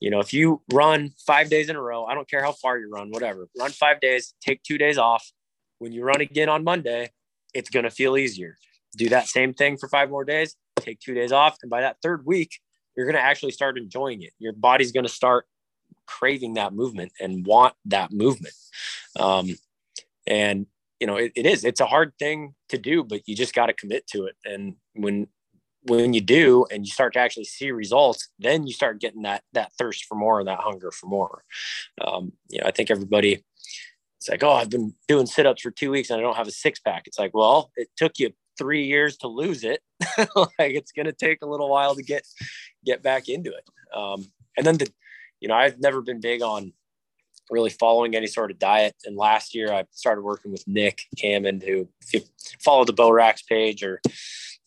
You 0.00 0.10
know, 0.10 0.20
if 0.20 0.32
you 0.32 0.62
run 0.72 1.12
five 1.26 1.50
days 1.50 1.68
in 1.68 1.74
a 1.74 1.82
row, 1.82 2.04
I 2.04 2.14
don't 2.14 2.30
care 2.30 2.42
how 2.42 2.52
far 2.52 2.78
you 2.78 2.88
run, 2.88 3.10
whatever, 3.10 3.48
run 3.58 3.70
five 3.70 4.00
days, 4.00 4.34
take 4.40 4.62
two 4.62 4.78
days 4.78 4.98
off. 4.98 5.32
When 5.78 5.92
you 5.92 6.04
run 6.04 6.20
again 6.20 6.48
on 6.48 6.62
Monday, 6.62 7.10
it's 7.54 7.70
to 7.70 7.90
feel 7.90 8.16
easier. 8.16 8.58
Do 8.96 9.08
that 9.08 9.26
same 9.26 9.54
thing 9.54 9.76
for 9.76 9.88
five 9.88 10.10
more 10.10 10.24
days, 10.24 10.54
take 10.76 11.00
two 11.00 11.14
days 11.14 11.32
off. 11.32 11.56
And 11.62 11.70
by 11.70 11.80
that 11.80 11.96
third 12.02 12.24
week, 12.24 12.60
you're 12.96 13.06
going 13.06 13.16
to 13.16 13.22
actually 13.22 13.52
start 13.52 13.76
enjoying 13.78 14.22
it. 14.22 14.32
Your 14.38 14.52
body's 14.52 14.92
going 14.92 15.06
to 15.06 15.12
start 15.12 15.46
craving 16.08 16.54
that 16.54 16.72
movement 16.72 17.12
and 17.20 17.46
want 17.46 17.74
that 17.84 18.12
movement. 18.12 18.54
Um, 19.18 19.56
and 20.26 20.66
you 21.00 21.06
know 21.06 21.16
it, 21.16 21.32
it 21.36 21.46
is 21.46 21.64
it's 21.64 21.80
a 21.80 21.86
hard 21.86 22.12
thing 22.18 22.54
to 22.68 22.76
do 22.76 23.04
but 23.04 23.22
you 23.26 23.36
just 23.36 23.54
got 23.54 23.66
to 23.66 23.72
commit 23.72 24.06
to 24.08 24.24
it. 24.24 24.36
And 24.44 24.74
when 24.94 25.28
when 25.82 26.12
you 26.12 26.20
do 26.20 26.66
and 26.70 26.84
you 26.84 26.90
start 26.90 27.12
to 27.14 27.20
actually 27.20 27.44
see 27.44 27.70
results 27.70 28.28
then 28.38 28.66
you 28.66 28.72
start 28.72 29.00
getting 29.00 29.22
that 29.22 29.42
that 29.52 29.72
thirst 29.78 30.04
for 30.06 30.16
more 30.16 30.40
and 30.40 30.48
that 30.48 30.60
hunger 30.60 30.90
for 30.90 31.06
more. 31.06 31.44
Um, 32.04 32.32
you 32.48 32.60
know 32.60 32.66
i 32.66 32.72
think 32.72 32.90
everybody 32.90 33.44
it's 34.18 34.28
like 34.28 34.42
oh 34.42 34.52
i've 34.52 34.70
been 34.70 34.92
doing 35.06 35.26
sit-ups 35.26 35.62
for 35.62 35.70
two 35.70 35.92
weeks 35.92 36.10
and 36.10 36.18
i 36.18 36.22
don't 36.22 36.36
have 36.36 36.48
a 36.48 36.52
six-pack. 36.52 37.06
It's 37.06 37.18
like 37.18 37.32
well 37.32 37.70
it 37.76 37.88
took 37.96 38.18
you 38.18 38.32
three 38.58 38.84
years 38.84 39.16
to 39.18 39.28
lose 39.28 39.64
it. 39.64 39.80
Like 40.34 40.74
it's 40.74 40.92
going 40.92 41.06
to 41.06 41.12
take 41.12 41.38
a 41.42 41.46
little 41.46 41.70
while 41.70 41.94
to 41.94 42.02
get 42.02 42.26
get 42.84 43.02
back 43.02 43.28
into 43.28 43.50
it. 43.50 43.64
Um, 43.96 44.26
and 44.56 44.66
then 44.66 44.76
the 44.76 44.88
you 45.40 45.48
know 45.48 45.54
i've 45.54 45.78
never 45.80 46.00
been 46.00 46.20
big 46.20 46.42
on 46.42 46.72
really 47.50 47.70
following 47.70 48.14
any 48.14 48.26
sort 48.26 48.50
of 48.50 48.58
diet. 48.58 48.94
And 49.04 49.16
last 49.16 49.54
year 49.54 49.72
I 49.72 49.84
started 49.90 50.22
working 50.22 50.52
with 50.52 50.66
Nick 50.66 51.02
Hammond, 51.22 51.62
who 51.62 51.88
if 52.02 52.14
you 52.14 52.20
follow 52.62 52.84
the 52.84 52.92
Bow 52.92 53.10
Racks 53.10 53.42
page 53.42 53.82
or 53.82 54.00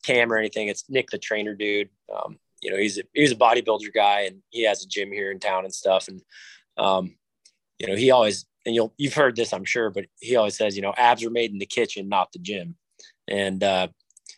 Cam 0.04 0.32
or 0.32 0.38
anything, 0.38 0.68
it's 0.68 0.90
Nick 0.90 1.10
the 1.10 1.18
trainer 1.18 1.56
dude. 1.56 1.90
Um, 2.14 2.40
you 2.62 2.72
know, 2.72 2.78
he's 2.78 2.98
a, 2.98 3.04
he's 3.14 3.32
a 3.32 3.36
bodybuilder 3.36 3.94
guy 3.94 4.22
and 4.22 4.38
he 4.50 4.64
has 4.66 4.84
a 4.84 4.88
gym 4.88 5.12
here 5.12 5.32
in 5.32 5.40
town 5.40 5.64
and 5.64 5.74
stuff. 5.74 6.08
And, 6.08 6.22
um, 6.78 7.16
you 7.80 7.88
know, 7.88 7.96
he 7.96 8.12
always, 8.12 8.46
and 8.66 8.76
you'll, 8.76 8.94
you've 8.98 9.16
heard 9.16 9.36
this, 9.36 9.54
I'm 9.54 9.66
sure, 9.66 9.90
but 9.90 10.06
he 10.20 10.36
always 10.36 10.56
says, 10.56 10.76
you 10.76 10.82
know, 10.82 10.94
abs 10.98 11.24
are 11.24 11.32
made 11.32 11.52
in 11.52 11.58
the 11.58 11.66
kitchen, 11.66 12.10
not 12.10 12.32
the 12.32 12.40
gym. 12.40 12.76
And, 13.28 13.64
uh, 13.64 13.88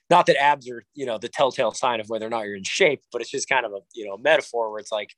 not 0.10 0.26
that 0.28 0.42
abs 0.42 0.70
are, 0.70 0.84
you 0.94 1.06
know, 1.06 1.18
the 1.18 1.30
telltale 1.30 1.72
sign 1.72 2.00
of 2.00 2.08
whether 2.08 2.28
or 2.28 2.30
not 2.30 2.46
you're 2.46 2.56
in 2.56 2.64
shape, 2.64 3.02
but 3.12 3.22
it's 3.22 3.32
just 3.32 3.50
kind 3.50 3.66
of 3.66 3.74
a, 3.74 3.80
you 3.94 4.06
know, 4.06 4.18
metaphor 4.18 4.70
where 4.70 4.80
it's 4.80 4.92
like, 4.92 5.10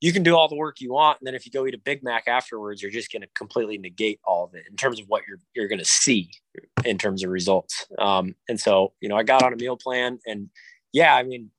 you 0.00 0.12
can 0.12 0.22
do 0.22 0.34
all 0.36 0.48
the 0.48 0.56
work 0.56 0.80
you 0.80 0.92
want 0.92 1.18
and 1.20 1.26
then 1.26 1.34
if 1.34 1.44
you 1.44 1.52
go 1.52 1.66
eat 1.66 1.74
a 1.74 1.78
big 1.78 2.02
mac 2.02 2.26
afterwards 2.26 2.80
you're 2.80 2.90
just 2.90 3.12
going 3.12 3.22
to 3.22 3.28
completely 3.36 3.78
negate 3.78 4.18
all 4.24 4.44
of 4.44 4.54
it 4.54 4.64
in 4.70 4.76
terms 4.76 5.00
of 5.00 5.06
what 5.08 5.22
you're 5.28 5.38
you're 5.54 5.68
going 5.68 5.78
to 5.78 5.84
see 5.84 6.30
in 6.84 6.96
terms 6.98 7.22
of 7.22 7.30
results 7.30 7.86
um, 7.98 8.34
and 8.48 8.58
so 8.58 8.92
you 9.00 9.08
know 9.08 9.16
i 9.16 9.22
got 9.22 9.42
on 9.42 9.52
a 9.52 9.56
meal 9.56 9.76
plan 9.76 10.18
and 10.26 10.48
yeah, 10.92 11.14
I 11.14 11.22
mean, 11.22 11.50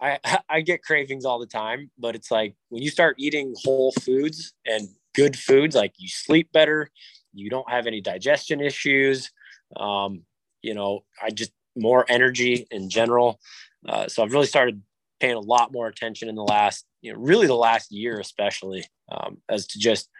I 0.00 0.18
I 0.48 0.60
get 0.60 0.82
cravings 0.82 1.24
all 1.24 1.38
the 1.38 1.46
time, 1.46 1.90
but 1.98 2.14
it's 2.14 2.30
like 2.30 2.54
when 2.68 2.82
you 2.82 2.90
start 2.90 3.16
eating 3.18 3.54
whole 3.64 3.92
foods 4.00 4.54
and 4.64 4.88
good 5.14 5.36
foods, 5.36 5.74
like 5.74 5.94
you 5.98 6.08
sleep 6.08 6.52
better, 6.52 6.90
you 7.32 7.50
don't 7.50 7.70
have 7.70 7.86
any 7.86 8.00
digestion 8.00 8.60
issues. 8.60 9.30
Um, 9.76 10.22
you 10.62 10.74
know, 10.74 11.04
I 11.22 11.30
just 11.30 11.52
more 11.76 12.06
energy 12.08 12.66
in 12.70 12.88
general. 12.88 13.38
Uh, 13.86 14.08
so 14.08 14.22
I've 14.22 14.32
really 14.32 14.46
started 14.46 14.82
paying 15.20 15.34
a 15.34 15.40
lot 15.40 15.72
more 15.72 15.86
attention 15.86 16.28
in 16.28 16.34
the 16.34 16.42
last, 16.42 16.84
you 17.06 17.12
know, 17.12 17.20
really 17.20 17.46
the 17.46 17.54
last 17.54 17.92
year, 17.92 18.18
especially 18.18 18.84
um, 19.12 19.38
as 19.48 19.68
to 19.68 19.78
just, 19.78 20.10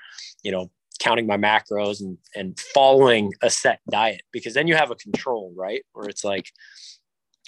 you 0.45 0.53
know, 0.53 0.71
counting 1.01 1.27
my 1.27 1.37
macros 1.37 2.01
and 2.01 2.17
and 2.37 2.59
following 2.73 3.33
a 3.43 3.51
set 3.51 3.81
diet 3.91 4.23
because 4.33 4.55
then 4.55 4.69
you 4.69 4.77
have 4.77 4.93
a 4.93 4.95
control, 4.95 5.53
right? 5.57 5.83
Where 5.93 6.09
it's 6.09 6.23
like, 6.23 6.47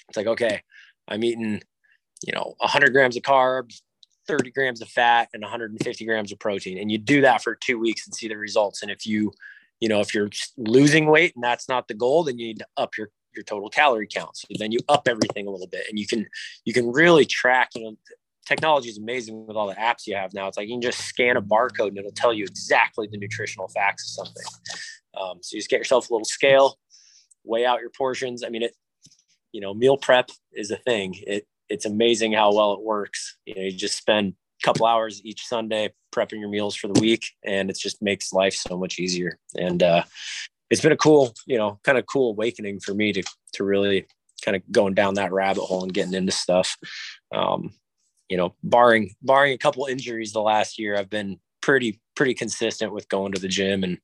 it's 0.08 0.16
like 0.16 0.26
okay, 0.26 0.62
I'm 1.06 1.22
eating, 1.22 1.62
you 2.26 2.32
know, 2.34 2.56
100 2.58 2.92
grams 2.92 3.16
of 3.16 3.22
carbs, 3.22 3.80
30 4.26 4.50
grams 4.50 4.82
of 4.82 4.88
fat, 4.88 5.28
and 5.32 5.40
150 5.40 6.04
grams 6.04 6.32
of 6.32 6.40
protein, 6.40 6.78
and 6.78 6.90
you 6.90 6.98
do 6.98 7.20
that 7.20 7.40
for 7.40 7.54
two 7.54 7.78
weeks 7.78 8.08
and 8.08 8.14
see 8.14 8.26
the 8.26 8.36
results. 8.36 8.82
And 8.82 8.90
if 8.90 9.06
you, 9.06 9.30
you 9.78 9.88
know, 9.88 10.00
if 10.00 10.12
you're 10.14 10.30
losing 10.56 11.06
weight 11.06 11.36
and 11.36 11.44
that's 11.44 11.68
not 11.68 11.86
the 11.86 11.94
goal, 11.94 12.24
then 12.24 12.40
you 12.40 12.48
need 12.48 12.58
to 12.58 12.66
up 12.76 12.98
your 12.98 13.10
your 13.36 13.44
total 13.44 13.70
calorie 13.70 14.08
count. 14.12 14.36
So 14.36 14.48
then 14.58 14.72
you 14.72 14.80
up 14.88 15.06
everything 15.06 15.46
a 15.46 15.50
little 15.50 15.68
bit, 15.68 15.84
and 15.88 15.96
you 15.96 16.08
can 16.08 16.26
you 16.64 16.72
can 16.72 16.90
really 16.90 17.24
track. 17.24 17.70
You 17.76 17.82
know, 17.84 17.96
technology 18.48 18.88
is 18.88 18.98
amazing 18.98 19.46
with 19.46 19.56
all 19.56 19.68
the 19.68 19.74
apps 19.74 20.06
you 20.06 20.16
have 20.16 20.32
now. 20.32 20.48
It's 20.48 20.56
like 20.56 20.68
you 20.68 20.74
can 20.74 20.82
just 20.82 21.00
scan 21.00 21.36
a 21.36 21.42
barcode 21.42 21.88
and 21.88 21.98
it'll 21.98 22.10
tell 22.12 22.32
you 22.32 22.44
exactly 22.44 23.06
the 23.10 23.18
nutritional 23.18 23.68
facts 23.68 24.04
of 24.04 24.26
something. 24.26 24.44
Um, 25.20 25.38
so 25.42 25.54
you 25.54 25.60
just 25.60 25.70
get 25.70 25.78
yourself 25.78 26.08
a 26.08 26.12
little 26.12 26.24
scale, 26.24 26.78
weigh 27.44 27.66
out 27.66 27.80
your 27.80 27.90
portions. 27.90 28.42
I 28.42 28.48
mean, 28.48 28.62
it 28.62 28.74
you 29.52 29.60
know, 29.60 29.74
meal 29.74 29.96
prep 29.96 30.30
is 30.52 30.70
a 30.70 30.76
thing. 30.76 31.14
It 31.26 31.46
it's 31.68 31.84
amazing 31.84 32.32
how 32.32 32.54
well 32.54 32.72
it 32.72 32.82
works. 32.82 33.36
You 33.44 33.54
know, 33.54 33.62
you 33.62 33.72
just 33.72 33.96
spend 33.96 34.34
a 34.62 34.64
couple 34.64 34.86
hours 34.86 35.20
each 35.24 35.46
Sunday 35.46 35.92
prepping 36.14 36.40
your 36.40 36.48
meals 36.48 36.74
for 36.74 36.88
the 36.88 37.00
week, 37.00 37.30
and 37.44 37.70
it 37.70 37.78
just 37.78 38.00
makes 38.00 38.32
life 38.32 38.54
so 38.54 38.76
much 38.76 38.98
easier. 38.98 39.38
And 39.56 39.82
uh, 39.82 40.04
it's 40.70 40.80
been 40.80 40.92
a 40.92 40.96
cool, 40.96 41.34
you 41.46 41.58
know, 41.58 41.78
kind 41.84 41.98
of 41.98 42.06
cool 42.06 42.30
awakening 42.30 42.80
for 42.80 42.94
me 42.94 43.12
to 43.12 43.22
to 43.54 43.64
really 43.64 44.06
kind 44.44 44.56
of 44.56 44.62
going 44.70 44.94
down 44.94 45.14
that 45.14 45.32
rabbit 45.32 45.62
hole 45.62 45.82
and 45.82 45.92
getting 45.92 46.14
into 46.14 46.32
stuff. 46.32 46.76
Um, 47.34 47.72
you 48.28 48.36
know, 48.36 48.54
barring 48.62 49.14
barring 49.22 49.52
a 49.52 49.58
couple 49.58 49.86
injuries 49.86 50.32
the 50.32 50.40
last 50.40 50.78
year, 50.78 50.96
I've 50.96 51.10
been 51.10 51.38
pretty 51.60 52.00
pretty 52.14 52.34
consistent 52.34 52.92
with 52.92 53.08
going 53.08 53.32
to 53.32 53.40
the 53.40 53.48
gym 53.48 53.84
and 53.84 53.98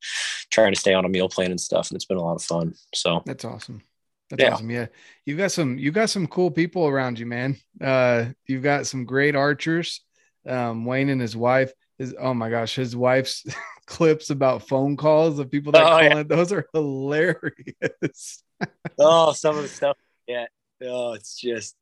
trying 0.50 0.72
to 0.72 0.78
stay 0.78 0.94
on 0.94 1.04
a 1.04 1.08
meal 1.08 1.28
plan 1.28 1.50
and 1.50 1.60
stuff, 1.60 1.90
and 1.90 1.96
it's 1.96 2.04
been 2.04 2.16
a 2.16 2.22
lot 2.22 2.36
of 2.36 2.42
fun. 2.42 2.74
So 2.94 3.22
that's 3.26 3.44
awesome. 3.44 3.82
That's 4.30 4.42
yeah. 4.42 4.54
awesome. 4.54 4.70
Yeah. 4.70 4.86
You've 5.26 5.38
got 5.38 5.52
some, 5.52 5.78
you've 5.78 5.94
got 5.94 6.10
some 6.10 6.26
cool 6.26 6.50
people 6.50 6.86
around 6.86 7.18
you, 7.18 7.26
man. 7.26 7.56
Uh, 7.80 8.26
you've 8.46 8.62
got 8.62 8.86
some 8.86 9.04
great 9.04 9.36
archers. 9.36 10.00
Um, 10.46 10.84
Wayne 10.84 11.08
and 11.08 11.20
his 11.20 11.36
wife 11.36 11.72
is, 11.98 12.14
oh 12.18 12.34
my 12.34 12.50
gosh, 12.50 12.74
his 12.74 12.96
wife's 12.96 13.44
clips 13.86 14.30
about 14.30 14.66
phone 14.66 14.96
calls 14.96 15.38
of 15.38 15.50
people 15.50 15.72
that 15.72 15.84
oh, 15.84 15.88
call 15.88 16.02
yeah. 16.02 16.18
in. 16.18 16.28
Those 16.28 16.52
are 16.52 16.66
hilarious. 16.72 18.42
oh, 18.98 19.32
some 19.32 19.56
of 19.56 19.62
the 19.62 19.68
stuff. 19.68 19.96
Yeah. 20.26 20.46
Oh, 20.82 21.12
it's 21.12 21.38
just, 21.38 21.76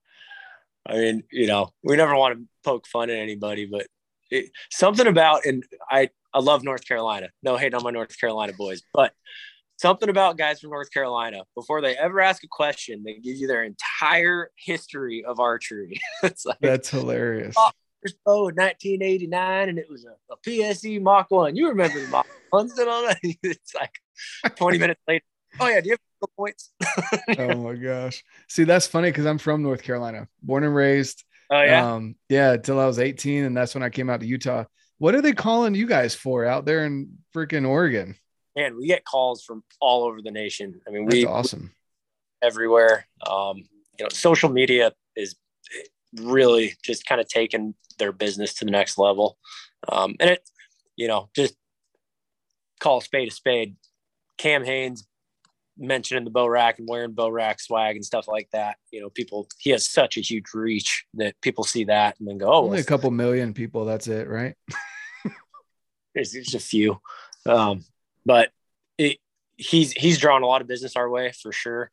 I 0.86 0.94
mean, 0.94 1.22
you 1.30 1.46
know, 1.46 1.70
we 1.82 1.96
never 1.96 2.16
want 2.16 2.38
to 2.38 2.44
poke 2.64 2.86
fun 2.86 3.10
at 3.10 3.18
anybody, 3.18 3.66
but 3.66 3.86
it, 4.30 4.50
something 4.70 5.06
about, 5.06 5.44
and 5.44 5.64
I, 5.90 6.10
I 6.34 6.40
love 6.40 6.64
North 6.64 6.86
Carolina. 6.86 7.30
No 7.42 7.56
hate 7.56 7.74
on 7.74 7.82
my 7.82 7.90
North 7.90 8.18
Carolina 8.18 8.52
boys, 8.56 8.82
but 8.92 9.12
something 9.76 10.08
about 10.08 10.38
guys 10.38 10.60
from 10.60 10.70
North 10.70 10.92
Carolina 10.92 11.42
before 11.54 11.80
they 11.80 11.96
ever 11.96 12.20
ask 12.20 12.42
a 12.44 12.48
question, 12.50 13.02
they 13.04 13.14
give 13.14 13.36
you 13.36 13.46
their 13.46 13.64
entire 13.64 14.50
history 14.56 15.24
of 15.24 15.40
archery. 15.40 16.00
it's 16.22 16.46
like 16.46 16.58
that's 16.60 16.90
hilarious. 16.90 17.54
Oh, 18.26 18.46
1989, 18.46 19.68
and 19.68 19.78
it 19.78 19.86
was 19.88 20.04
a, 20.04 20.16
a 20.32 20.36
PSE 20.38 21.00
Mach 21.00 21.30
one. 21.30 21.54
You 21.54 21.68
remember 21.68 22.00
the 22.00 22.08
Mach 22.08 22.26
ones 22.52 22.76
and 22.78 22.88
all 22.88 23.02
that? 23.02 23.18
It's 23.42 23.74
like 23.74 24.56
20 24.56 24.78
minutes 24.78 25.00
later. 25.06 25.24
Oh 25.60 25.68
yeah, 25.68 25.80
do 25.80 25.88
you 25.88 25.92
have 25.92 26.30
points? 26.36 26.72
oh 27.38 27.54
my 27.56 27.74
gosh. 27.74 28.24
See, 28.48 28.64
that's 28.64 28.86
funny 28.86 29.10
because 29.10 29.26
I'm 29.26 29.38
from 29.38 29.62
North 29.62 29.82
Carolina, 29.82 30.28
born 30.42 30.64
and 30.64 30.74
raised. 30.74 31.24
Oh 31.50 31.62
yeah. 31.62 31.92
Um, 31.92 32.16
yeah, 32.28 32.52
until 32.52 32.80
I 32.80 32.86
was 32.86 32.98
18, 32.98 33.44
and 33.44 33.56
that's 33.56 33.74
when 33.74 33.82
I 33.82 33.90
came 33.90 34.08
out 34.08 34.20
to 34.20 34.26
Utah. 34.26 34.64
What 34.98 35.14
are 35.14 35.20
they 35.20 35.32
calling 35.32 35.74
you 35.74 35.86
guys 35.86 36.14
for 36.14 36.44
out 36.44 36.64
there 36.64 36.84
in 36.84 37.18
freaking 37.34 37.68
Oregon? 37.68 38.16
man, 38.56 38.76
we 38.76 38.86
get 38.86 39.04
calls 39.04 39.42
from 39.42 39.62
all 39.80 40.04
over 40.04 40.20
the 40.22 40.30
nation. 40.30 40.80
I 40.86 40.90
mean, 40.90 41.06
we 41.06 41.26
awesome 41.26 41.72
everywhere. 42.42 43.06
Um, 43.26 43.58
you 43.98 44.04
know, 44.04 44.08
social 44.10 44.50
media 44.50 44.92
is 45.16 45.36
really 46.16 46.74
just 46.82 47.06
kind 47.06 47.20
of 47.20 47.28
taking 47.28 47.74
their 47.98 48.12
business 48.12 48.54
to 48.54 48.64
the 48.64 48.70
next 48.70 48.98
level. 48.98 49.38
Um, 49.88 50.16
and 50.20 50.30
it, 50.30 50.48
you 50.96 51.08
know, 51.08 51.30
just 51.34 51.54
call 52.80 52.98
a 52.98 53.02
spade 53.02 53.28
a 53.28 53.30
spade. 53.30 53.76
Cam 54.38 54.64
Hanes 54.64 55.06
mentioned 55.78 56.18
in 56.18 56.24
the 56.24 56.30
bow 56.30 56.46
rack 56.46 56.78
and 56.78 56.88
wearing 56.88 57.12
bow 57.12 57.28
rack 57.28 57.60
swag 57.60 57.96
and 57.96 58.04
stuff 58.04 58.28
like 58.28 58.48
that. 58.52 58.76
You 58.90 59.00
know, 59.00 59.10
people 59.10 59.48
he 59.58 59.70
has 59.70 59.88
such 59.88 60.16
a 60.16 60.20
huge 60.20 60.46
reach 60.54 61.04
that 61.14 61.40
people 61.40 61.64
see 61.64 61.84
that 61.84 62.18
and 62.18 62.28
then 62.28 62.38
go, 62.38 62.52
oh, 62.52 62.64
only 62.64 62.80
a 62.80 62.84
couple 62.84 63.10
million 63.10 63.54
people. 63.54 63.84
That's 63.84 64.08
it, 64.08 64.28
right? 64.28 64.54
there's 66.14 66.32
just 66.32 66.54
a 66.54 66.60
few. 66.60 67.00
Um, 67.46 67.84
but 68.24 68.50
it, 68.98 69.18
he's 69.56 69.92
he's 69.92 70.18
drawn 70.18 70.42
a 70.42 70.46
lot 70.46 70.60
of 70.60 70.68
business 70.68 70.96
our 70.96 71.08
way 71.08 71.32
for 71.32 71.52
sure. 71.52 71.90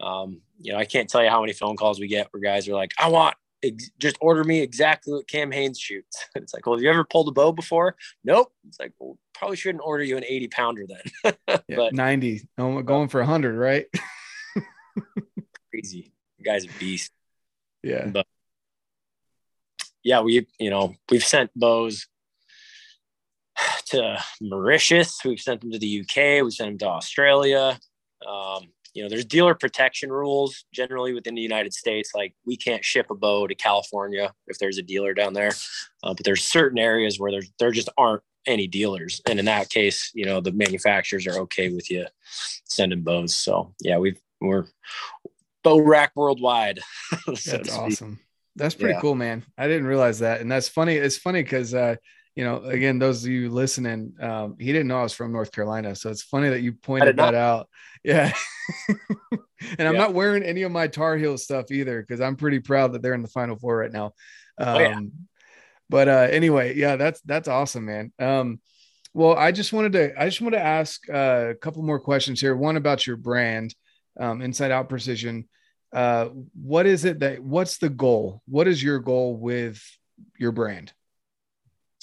Um, 0.00 0.42
you 0.58 0.72
know, 0.72 0.78
I 0.78 0.84
can't 0.84 1.08
tell 1.08 1.22
you 1.22 1.30
how 1.30 1.40
many 1.40 1.52
phone 1.52 1.76
calls 1.76 1.98
we 1.98 2.06
get 2.06 2.28
where 2.30 2.40
guys 2.40 2.68
are 2.68 2.74
like, 2.74 2.92
"I 2.98 3.08
want 3.08 3.34
ex- 3.68 3.90
just 3.98 4.16
order 4.20 4.44
me 4.44 4.60
exactly 4.60 5.12
what 5.12 5.28
Cam 5.28 5.50
Hanes 5.52 5.78
shoots." 5.78 6.24
It's 6.36 6.54
like, 6.54 6.66
well, 6.66 6.76
have 6.76 6.82
you 6.82 6.90
ever 6.90 7.04
pulled 7.04 7.28
a 7.28 7.32
bow 7.32 7.52
before? 7.52 7.96
Nope. 8.24 8.52
It's 8.68 8.78
like, 8.78 8.92
well, 8.98 9.18
probably 9.34 9.56
shouldn't 9.56 9.84
order 9.84 10.04
you 10.04 10.16
an 10.16 10.24
eighty 10.26 10.48
pounder 10.48 10.86
then. 10.86 11.34
yeah, 11.68 11.76
but 11.76 11.92
ninety, 11.92 12.48
oh, 12.58 12.82
going 12.82 13.08
for 13.08 13.22
hundred, 13.22 13.56
right? 13.56 13.86
crazy, 15.70 16.12
the 16.38 16.44
guy's 16.44 16.64
a 16.64 16.68
beast. 16.78 17.10
Yeah, 17.82 18.06
but 18.06 18.26
yeah, 20.02 20.20
we 20.20 20.46
you 20.58 20.70
know 20.70 20.94
we've 21.10 21.24
sent 21.24 21.50
bows 21.54 22.06
to 23.86 24.22
Mauritius. 24.40 25.20
We've 25.24 25.40
sent 25.40 25.60
them 25.60 25.72
to 25.72 25.78
the 25.78 26.00
UK. 26.00 26.44
We 26.44 26.50
sent 26.50 26.70
them 26.70 26.78
to 26.78 26.88
Australia. 26.88 27.78
Um, 28.26 28.68
you 28.96 29.02
know, 29.02 29.10
there's 29.10 29.26
dealer 29.26 29.54
protection 29.54 30.10
rules 30.10 30.64
generally 30.72 31.12
within 31.12 31.34
the 31.34 31.42
United 31.42 31.74
States. 31.74 32.12
Like 32.14 32.34
we 32.46 32.56
can't 32.56 32.82
ship 32.82 33.10
a 33.10 33.14
bow 33.14 33.46
to 33.46 33.54
California 33.54 34.32
if 34.46 34.58
there's 34.58 34.78
a 34.78 34.82
dealer 34.82 35.12
down 35.12 35.34
there, 35.34 35.52
uh, 36.02 36.14
but 36.14 36.24
there's 36.24 36.42
certain 36.42 36.78
areas 36.78 37.20
where 37.20 37.30
there's 37.30 37.50
there 37.58 37.70
just 37.72 37.90
aren't 37.98 38.22
any 38.46 38.66
dealers, 38.66 39.20
and 39.28 39.38
in 39.38 39.44
that 39.44 39.68
case, 39.68 40.10
you 40.14 40.24
know, 40.24 40.40
the 40.40 40.52
manufacturers 40.52 41.26
are 41.26 41.40
okay 41.40 41.68
with 41.68 41.90
you 41.90 42.06
sending 42.64 43.02
bows. 43.02 43.34
So 43.34 43.74
yeah, 43.82 43.98
we've 43.98 44.18
we're 44.40 44.64
bow 45.62 45.78
rack 45.78 46.12
worldwide. 46.16 46.80
so 47.34 47.58
that's 47.58 47.76
awesome. 47.76 48.18
That's 48.56 48.74
pretty 48.74 48.94
yeah. 48.94 49.00
cool, 49.02 49.14
man. 49.14 49.44
I 49.58 49.68
didn't 49.68 49.88
realize 49.88 50.20
that, 50.20 50.40
and 50.40 50.50
that's 50.50 50.70
funny. 50.70 50.94
It's 50.94 51.18
funny 51.18 51.42
because 51.42 51.74
uh, 51.74 51.96
you 52.36 52.44
know, 52.44 52.62
again, 52.64 52.98
those 52.98 53.24
of 53.24 53.30
you 53.30 53.48
listening, 53.48 54.12
um, 54.20 54.56
he 54.58 54.66
didn't 54.66 54.88
know 54.88 55.00
I 55.00 55.02
was 55.02 55.14
from 55.14 55.32
North 55.32 55.50
Carolina. 55.50 55.96
So 55.96 56.10
it's 56.10 56.22
funny 56.22 56.50
that 56.50 56.60
you 56.60 56.74
pointed 56.74 57.16
that 57.16 57.34
out. 57.34 57.68
Yeah. 58.04 58.32
and 59.78 59.88
I'm 59.88 59.96
not 59.96 60.12
wearing 60.12 60.42
any 60.42 60.62
of 60.62 60.70
my 60.70 60.86
Tar 60.86 61.16
Heel 61.16 61.38
stuff 61.38 61.72
either 61.72 62.00
because 62.00 62.20
I'm 62.20 62.36
pretty 62.36 62.60
proud 62.60 62.92
that 62.92 63.02
they're 63.02 63.14
in 63.14 63.22
the 63.22 63.28
Final 63.28 63.56
Four 63.56 63.78
right 63.78 63.92
now. 63.92 64.12
Um, 64.58 64.68
oh, 64.68 64.78
yeah. 64.78 64.96
Um, 64.96 65.12
but 65.88 66.08
uh, 66.08 66.28
anyway, 66.30 66.76
yeah, 66.76 66.96
that's 66.96 67.20
that's 67.22 67.48
awesome, 67.48 67.86
man. 67.86 68.12
Um, 68.18 68.60
well, 69.14 69.34
I 69.34 69.50
just 69.50 69.72
wanted 69.72 69.92
to 69.92 70.20
I 70.20 70.26
just 70.26 70.40
want 70.40 70.54
to 70.54 70.60
ask 70.60 71.08
uh, 71.08 71.48
a 71.50 71.54
couple 71.54 71.82
more 71.82 72.00
questions 72.00 72.40
here. 72.40 72.56
One 72.56 72.76
about 72.76 73.06
your 73.06 73.16
brand, 73.16 73.74
um, 74.20 74.42
Inside 74.42 74.72
Out 74.72 74.88
Precision. 74.88 75.48
Uh, 75.92 76.28
what 76.60 76.86
is 76.86 77.04
it 77.04 77.20
that 77.20 77.42
what's 77.42 77.78
the 77.78 77.88
goal? 77.88 78.42
What 78.46 78.68
is 78.68 78.82
your 78.82 78.98
goal 78.98 79.36
with 79.36 79.82
your 80.38 80.52
brand? 80.52 80.92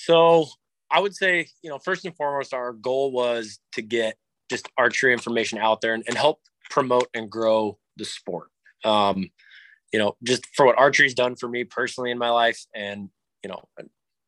So 0.06 0.48
I 0.92 1.00
would 1.00 1.16
say, 1.16 1.48
you 1.62 1.70
know, 1.70 1.80
first 1.80 2.06
and 2.06 2.16
foremost, 2.16 2.54
our 2.54 2.74
goal 2.74 3.12
was 3.12 3.60
to 3.74 3.82
get 3.82 4.18
just 4.50 4.68
archery 4.78 5.14
information 5.14 5.58
out 5.58 5.80
there 5.80 5.94
and, 5.94 6.04
and 6.08 6.18
help 6.18 6.42
promote 6.70 7.08
and 7.14 7.30
grow 7.30 7.78
the 7.96 8.04
sport. 8.04 8.50
Um, 8.84 9.30
you 9.94 10.00
know, 10.00 10.18
just 10.24 10.46
for 10.56 10.66
what 10.66 10.78
archery's 10.78 11.14
done 11.14 11.36
for 11.36 11.48
me 11.48 11.64
personally 11.64 12.12
in 12.12 12.18
my 12.18 12.32
life, 12.32 12.66
and 12.76 13.10
you 13.44 13.50
know, 13.50 13.64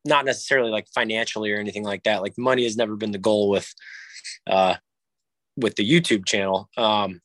not 0.06 0.24
necessarily 0.24 0.72
like 0.72 0.88
financially 0.94 1.52
or 1.52 1.58
anything 1.58 1.84
like 1.84 2.04
that. 2.04 2.22
Like 2.22 2.38
money 2.38 2.64
has 2.64 2.78
never 2.78 2.96
been 2.96 3.12
the 3.12 3.18
goal 3.18 3.50
with, 3.50 3.74
uh, 4.48 4.76
with 5.58 5.76
the 5.76 5.90
YouTube 5.90 6.26
channel. 6.26 6.70
Um, 6.78 7.22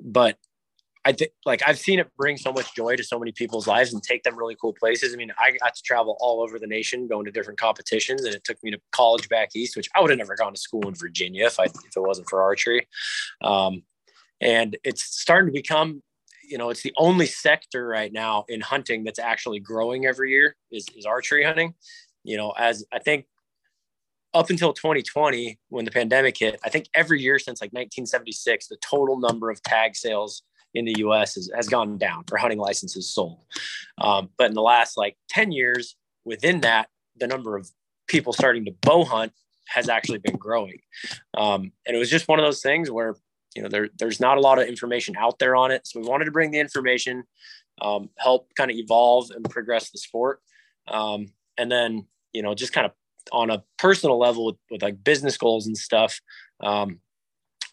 but 0.00 0.36
I 1.04 1.12
think 1.12 1.32
like 1.44 1.62
I've 1.66 1.78
seen 1.78 1.98
it 1.98 2.08
bring 2.16 2.36
so 2.36 2.52
much 2.52 2.74
joy 2.74 2.94
to 2.96 3.02
so 3.02 3.18
many 3.18 3.32
people's 3.32 3.66
lives 3.66 3.92
and 3.92 4.02
take 4.02 4.22
them 4.22 4.36
really 4.36 4.56
cool 4.60 4.72
places. 4.72 5.12
I 5.12 5.16
mean, 5.16 5.32
I 5.36 5.56
got 5.60 5.74
to 5.74 5.82
travel 5.82 6.16
all 6.20 6.42
over 6.42 6.58
the 6.58 6.66
nation, 6.66 7.08
going 7.08 7.24
to 7.24 7.32
different 7.32 7.58
competitions, 7.58 8.24
and 8.24 8.34
it 8.34 8.44
took 8.44 8.62
me 8.62 8.70
to 8.70 8.80
college 8.92 9.28
back 9.28 9.50
east, 9.56 9.76
which 9.76 9.88
I 9.94 10.00
would 10.00 10.10
have 10.10 10.18
never 10.18 10.36
gone 10.36 10.54
to 10.54 10.60
school 10.60 10.86
in 10.86 10.94
Virginia 10.94 11.46
if 11.46 11.58
I 11.58 11.64
if 11.64 11.96
it 11.96 12.00
wasn't 12.00 12.28
for 12.28 12.42
archery. 12.42 12.86
Um, 13.40 13.82
and 14.40 14.76
it's 14.84 15.02
starting 15.02 15.52
to 15.52 15.52
become, 15.52 16.02
you 16.48 16.58
know, 16.58 16.70
it's 16.70 16.82
the 16.82 16.92
only 16.96 17.26
sector 17.26 17.86
right 17.86 18.12
now 18.12 18.44
in 18.48 18.60
hunting 18.60 19.02
that's 19.04 19.18
actually 19.18 19.60
growing 19.60 20.06
every 20.06 20.30
year 20.30 20.56
is, 20.70 20.86
is 20.96 21.04
archery 21.04 21.44
hunting. 21.44 21.74
You 22.22 22.36
know, 22.36 22.50
as 22.50 22.84
I 22.92 23.00
think 23.00 23.26
up 24.34 24.50
until 24.50 24.72
2020, 24.72 25.58
when 25.68 25.84
the 25.84 25.90
pandemic 25.90 26.38
hit, 26.38 26.60
I 26.64 26.68
think 26.68 26.86
every 26.94 27.20
year 27.20 27.38
since 27.38 27.60
like 27.60 27.72
1976, 27.72 28.68
the 28.68 28.76
total 28.76 29.18
number 29.18 29.50
of 29.50 29.62
tag 29.62 29.96
sales 29.96 30.42
in 30.74 30.84
the 30.84 30.94
US 30.98 31.36
is, 31.36 31.50
has 31.54 31.68
gone 31.68 31.98
down 31.98 32.24
for 32.26 32.36
hunting 32.36 32.58
licenses 32.58 33.12
sold. 33.12 33.40
Um, 33.98 34.30
but 34.36 34.48
in 34.48 34.54
the 34.54 34.62
last 34.62 34.96
like 34.96 35.16
10 35.28 35.52
years, 35.52 35.96
within 36.24 36.60
that, 36.60 36.88
the 37.16 37.26
number 37.26 37.56
of 37.56 37.70
people 38.08 38.32
starting 38.32 38.64
to 38.64 38.72
bow 38.82 39.04
hunt 39.04 39.32
has 39.68 39.88
actually 39.88 40.18
been 40.18 40.36
growing. 40.36 40.78
Um, 41.36 41.72
and 41.86 41.96
it 41.96 41.98
was 41.98 42.10
just 42.10 42.28
one 42.28 42.38
of 42.38 42.44
those 42.44 42.60
things 42.60 42.90
where, 42.90 43.14
you 43.54 43.62
know, 43.62 43.68
there, 43.68 43.88
there's 43.98 44.20
not 44.20 44.38
a 44.38 44.40
lot 44.40 44.58
of 44.58 44.68
information 44.68 45.14
out 45.18 45.38
there 45.38 45.56
on 45.56 45.70
it. 45.70 45.86
So 45.86 46.00
we 46.00 46.08
wanted 46.08 46.26
to 46.26 46.30
bring 46.30 46.50
the 46.50 46.58
information, 46.58 47.24
um, 47.80 48.10
help 48.18 48.48
kind 48.56 48.70
of 48.70 48.76
evolve 48.76 49.30
and 49.30 49.48
progress 49.48 49.90
the 49.90 49.98
sport. 49.98 50.40
Um, 50.88 51.32
and 51.58 51.70
then, 51.70 52.06
you 52.32 52.42
know, 52.42 52.54
just 52.54 52.72
kind 52.72 52.86
of 52.86 52.92
on 53.30 53.50
a 53.50 53.62
personal 53.78 54.18
level 54.18 54.46
with, 54.46 54.56
with 54.70 54.82
like 54.82 55.02
business 55.04 55.36
goals 55.36 55.66
and 55.66 55.76
stuff. 55.76 56.20
Um, 56.60 57.00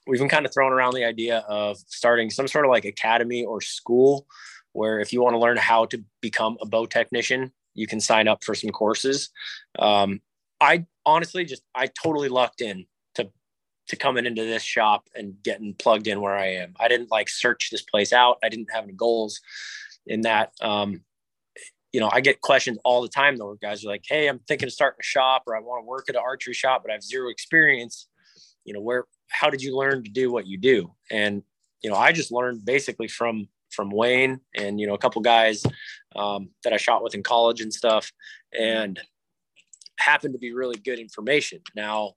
we've 0.10 0.20
been 0.20 0.30
kind 0.30 0.46
of 0.46 0.54
throwing 0.54 0.74
around 0.74 0.96
the 0.96 1.06
idea 1.06 1.46
of 1.48 1.78
starting 1.88 2.30
some 2.30 2.48
sort 2.48 2.66
of 2.66 2.72
like 2.72 2.84
academy 2.84 3.46
or 3.46 3.62
school 3.62 4.26
where 4.74 5.00
if 5.00 5.14
you 5.14 5.22
want 5.22 5.34
to 5.36 5.40
learn 5.40 5.58
how 5.58 5.86
to 5.86 6.04
become 6.22 6.58
a 6.62 6.66
bow 6.66 6.86
technician, 6.86 7.52
you 7.74 7.88
can 7.88 8.00
sign 8.00 8.28
up 8.28 8.44
for 8.44 8.56
some 8.56 8.72
courses. 8.72 9.30
Um, 9.78 10.22
I 10.60 10.86
honestly 11.06 11.46
just 11.46 11.62
I 11.76 11.88
totally 11.88 12.30
lucked 12.30 12.62
in 12.62 12.86
to 13.16 13.30
to 13.88 13.96
coming 13.96 14.26
into 14.26 14.44
this 14.44 14.64
shop 14.64 15.08
and 15.16 15.36
getting 15.44 15.74
plugged 15.76 16.08
in 16.08 16.22
where 16.22 16.36
I 16.36 16.54
am. 16.56 16.74
I 16.80 16.88
didn't 16.88 17.12
like 17.12 17.30
search 17.30 17.70
this 17.72 17.82
place 17.82 18.12
out. 18.12 18.38
I 18.44 18.50
didn't 18.50 18.74
have 18.74 18.84
any 18.84 18.94
goals 18.94 19.40
in 20.06 20.22
that. 20.22 20.52
Um, 20.62 21.02
you 21.92 22.00
know, 22.00 22.10
I 22.12 22.22
get 22.22 22.42
questions 22.42 22.78
all 22.84 23.02
the 23.02 23.10
time 23.10 23.38
though. 23.38 23.56
Guys 23.62 23.84
are 23.84 23.90
like, 23.90 24.04
"Hey, 24.08 24.28
I'm 24.28 24.40
thinking 24.40 24.68
of 24.68 24.74
starting 24.74 25.00
a 25.00 25.04
shop, 25.04 25.44
or 25.48 25.56
I 25.56 25.60
want 25.60 25.84
to 25.84 25.88
work 25.88 26.06
at 26.10 26.16
an 26.16 26.22
archery 26.24 26.54
shop, 26.54 26.82
but 26.84 26.92
I 26.92 26.94
have 26.94 27.04
zero 27.04 27.30
experience." 27.30 28.08
You 28.66 28.74
know, 28.74 28.82
where 28.82 29.06
how 29.30 29.50
did 29.50 29.62
you 29.62 29.76
learn 29.76 30.04
to 30.04 30.10
do 30.10 30.32
what 30.32 30.48
you 30.48 30.58
do? 30.58 30.92
And 31.12 31.44
you 31.82 31.90
know, 31.90 31.96
I 31.96 32.12
just 32.12 32.32
learned 32.32 32.66
basically 32.66 33.08
from 33.08 33.48
from 33.72 33.90
Wayne 33.92 34.40
and 34.56 34.80
you 34.80 34.88
know 34.88 34.94
a 34.94 34.98
couple 34.98 35.22
guys 35.22 35.64
um, 36.16 36.50
that 36.64 36.74
I 36.74 36.78
shot 36.78 37.04
with 37.04 37.16
in 37.16 37.24
college 37.24 37.62
and 37.62 37.74
stuff, 37.74 38.12
and 38.58 39.00
happened 39.98 40.34
to 40.34 40.40
be 40.40 40.54
really 40.54 40.78
good 40.78 41.00
information. 41.00 41.62
Now, 41.76 42.14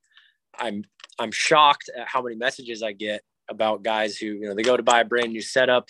I'm 0.59 0.85
I'm 1.19 1.31
shocked 1.31 1.91
at 1.97 2.09
how 2.09 2.23
many 2.23 2.37
messages 2.37 2.83
I 2.83 2.93
get 2.93 3.23
about 3.49 3.83
guys 3.83 4.17
who 4.17 4.27
you 4.27 4.49
know 4.49 4.55
they 4.55 4.63
go 4.63 4.77
to 4.77 4.83
buy 4.83 5.01
a 5.01 5.05
brand 5.05 5.33
new 5.33 5.43
setup 5.43 5.89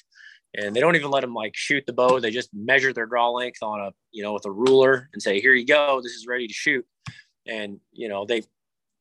and 0.55 0.77
they 0.77 0.81
don't 0.81 0.97
even 0.97 1.11
let 1.11 1.23
them 1.23 1.35
like 1.35 1.57
shoot 1.57 1.85
the 1.87 1.93
bow. 1.93 2.21
They 2.21 2.31
just 2.31 2.51
measure 2.53 2.93
their 2.93 3.07
draw 3.07 3.31
length 3.31 3.63
on 3.63 3.81
a 3.81 3.91
you 4.11 4.23
know 4.23 4.33
with 4.33 4.47
a 4.47 4.51
ruler 4.51 5.09
and 5.13 5.23
say, 5.23 5.41
"Here 5.41 5.55
you 5.55 5.67
go, 5.67 6.01
this 6.03 6.13
is 6.13 6.27
ready 6.27 6.47
to 6.47 6.55
shoot." 6.55 6.87
And 7.47 7.81
you 7.93 8.09
know 8.09 8.25
they 8.27 8.43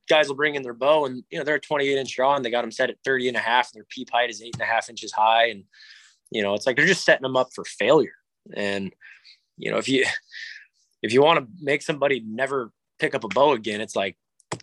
guys 0.10 0.28
will 0.28 0.36
bring 0.36 0.56
in 0.56 0.64
their 0.64 0.74
bow 0.74 1.06
and 1.06 1.24
you 1.30 1.38
know 1.38 1.44
they're 1.44 1.56
a 1.56 1.60
28 1.60 1.98
inch 1.98 2.16
draw 2.16 2.36
and 2.36 2.44
they 2.44 2.52
got 2.52 2.62
them 2.62 2.72
set 2.72 2.90
at 2.90 2.98
30 3.06 3.30
and 3.30 3.38
a 3.38 3.42
half. 3.42 3.72
And 3.72 3.80
their 3.80 3.88
peep 3.90 4.10
height 4.12 4.30
is 4.30 4.42
eight 4.42 4.56
and 4.56 4.62
a 4.62 4.66
half 4.66 4.90
inches 4.90 5.12
high, 5.12 5.48
and 5.48 5.64
you 6.32 6.42
know 6.44 6.54
it's 6.54 6.66
like 6.66 6.76
they're 6.76 6.86
just 6.86 7.06
setting 7.06 7.24
them 7.24 7.38
up 7.38 7.50
for 7.54 7.64
failure. 7.66 8.16
And 8.54 8.94
you 9.58 9.72
know 9.72 9.78
if 9.78 9.88
you 9.88 10.06
if 11.02 11.14
you 11.14 11.22
want 11.22 11.40
to 11.40 11.52
make 11.62 11.82
somebody 11.82 12.24
never 12.26 12.72
pick 13.00 13.16
up 13.16 13.24
a 13.24 13.28
bow 13.28 13.54
again, 13.54 13.82
it's 13.82 13.96
like 13.96 14.18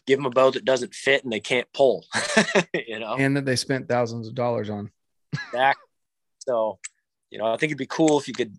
give 0.07 0.18
them 0.18 0.26
a 0.26 0.30
bow 0.30 0.51
that 0.51 0.64
doesn't 0.64 0.95
fit 0.95 1.24
and 1.24 1.32
they 1.32 1.41
can't 1.41 1.66
pull, 1.72 2.05
you 2.74 2.99
know, 2.99 3.16
and 3.16 3.36
that 3.36 3.45
they 3.45 3.57
spent 3.57 3.89
thousands 3.89 4.28
of 4.28 4.34
dollars 4.34 4.70
on. 4.70 4.91
exactly. 5.32 5.89
So, 6.47 6.78
you 7.30 7.39
know, 7.39 7.47
I 7.47 7.57
think 7.57 7.70
it'd 7.70 7.78
be 7.78 7.86
cool 7.86 8.18
if 8.18 8.26
you 8.26 8.34
could, 8.34 8.57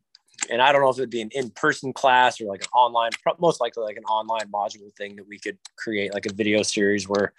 and 0.50 0.62
I 0.62 0.72
don't 0.72 0.82
know 0.82 0.90
if 0.90 0.98
it'd 0.98 1.10
be 1.10 1.22
an 1.22 1.30
in-person 1.32 1.94
class 1.94 2.40
or 2.40 2.46
like 2.46 2.64
an 2.64 2.70
online, 2.74 3.12
most 3.40 3.62
likely 3.62 3.84
like 3.84 3.98
an 3.98 4.06
online 4.06 4.50
module 4.52 4.94
thing 4.98 5.16
that 5.16 5.28
we 5.28 5.40
could 5.40 5.58
create 5.78 6.14
like 6.14 6.26
a 6.26 6.34
video 6.34 6.64
series 6.64 7.08
where 7.08 7.34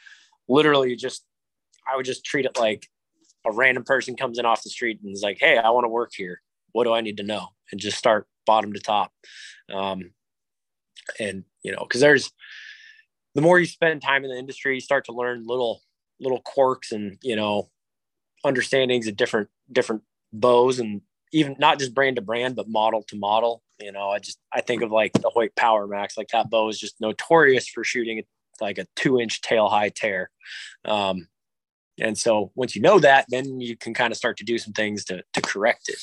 literally 0.49 0.97
just, 0.97 1.25
I 1.91 1.97
would 1.97 2.07
just 2.07 2.25
treat 2.25 2.47
it 2.47 2.59
like 2.59 2.89
a 3.47 3.53
random 3.53 3.85
person 3.85 4.17
comes 4.17 4.39
in 4.39 4.45
off 4.45 4.63
the 4.63 4.71
street 4.71 5.01
and 5.03 5.15
is 5.15 5.23
like, 5.23 5.39
Hey, 5.41 5.57
I 5.57 5.71
want 5.71 5.85
to 5.85 5.89
work 5.89 6.13
here. 6.15 6.43
What 6.73 6.85
do 6.85 6.93
I 6.93 7.01
need 7.01 7.17
to 7.17 7.23
know? 7.23 7.49
And 7.73 7.81
just 7.81 7.99
start 7.99 8.27
bottom 8.47 8.73
to 8.73 8.81
top. 8.81 9.13
Um, 9.73 10.13
and 11.19 11.45
you 11.63 11.73
know 11.73 11.81
because 11.81 12.01
there's 12.01 12.31
the 13.35 13.41
more 13.41 13.59
you 13.59 13.67
spend 13.67 14.03
time 14.03 14.25
in 14.25 14.31
the 14.31 14.39
industry 14.39 14.75
you 14.75 14.81
start 14.81 15.05
to 15.07 15.13
learn 15.13 15.47
little 15.47 15.83
little 16.21 16.41
quirks 16.41 16.93
and 16.93 17.19
you 17.23 17.37
know 17.37 17.71
understandings 18.45 19.07
of 19.07 19.17
different 19.17 19.49
different 19.73 20.03
bows 20.33 20.79
and 20.79 21.01
even 21.33 21.57
not 21.59 21.79
just 21.79 21.95
brand 21.95 22.17
to 22.17 22.23
brand 22.23 22.57
but 22.57 22.69
model 22.69 23.03
to 23.03 23.17
model 23.17 23.63
you 23.81 23.93
know 23.93 24.11
i 24.11 24.19
just 24.19 24.39
i 24.53 24.61
think 24.61 24.83
of 24.83 24.91
like 24.91 25.13
the 25.15 25.31
Hoyt 25.31 25.55
PowerMax 25.55 26.17
like 26.17 26.29
that 26.29 26.51
bow 26.51 26.69
is 26.69 26.79
just 26.79 27.01
notorious 27.01 27.69
for 27.69 27.85
shooting 27.85 28.23
like 28.61 28.79
a 28.79 28.87
two 28.97 29.19
inch 29.21 29.41
tail 29.41 29.69
high 29.69 29.89
tear 29.89 30.31
um, 30.85 31.29
and 32.01 32.17
so 32.17 32.51
once 32.55 32.75
you 32.75 32.83
know 32.83 32.99
that, 32.99 33.27
then 33.29 33.61
you 33.61 33.77
can 33.77 33.95
kind 33.95 34.11
of 34.11 34.17
start 34.17 34.37
to 34.39 34.45
do 34.45 34.59
some 34.59 34.73
things 34.73 35.05
to, 35.07 35.23
to 35.35 35.43
correct 35.43 35.89
it. 35.89 35.99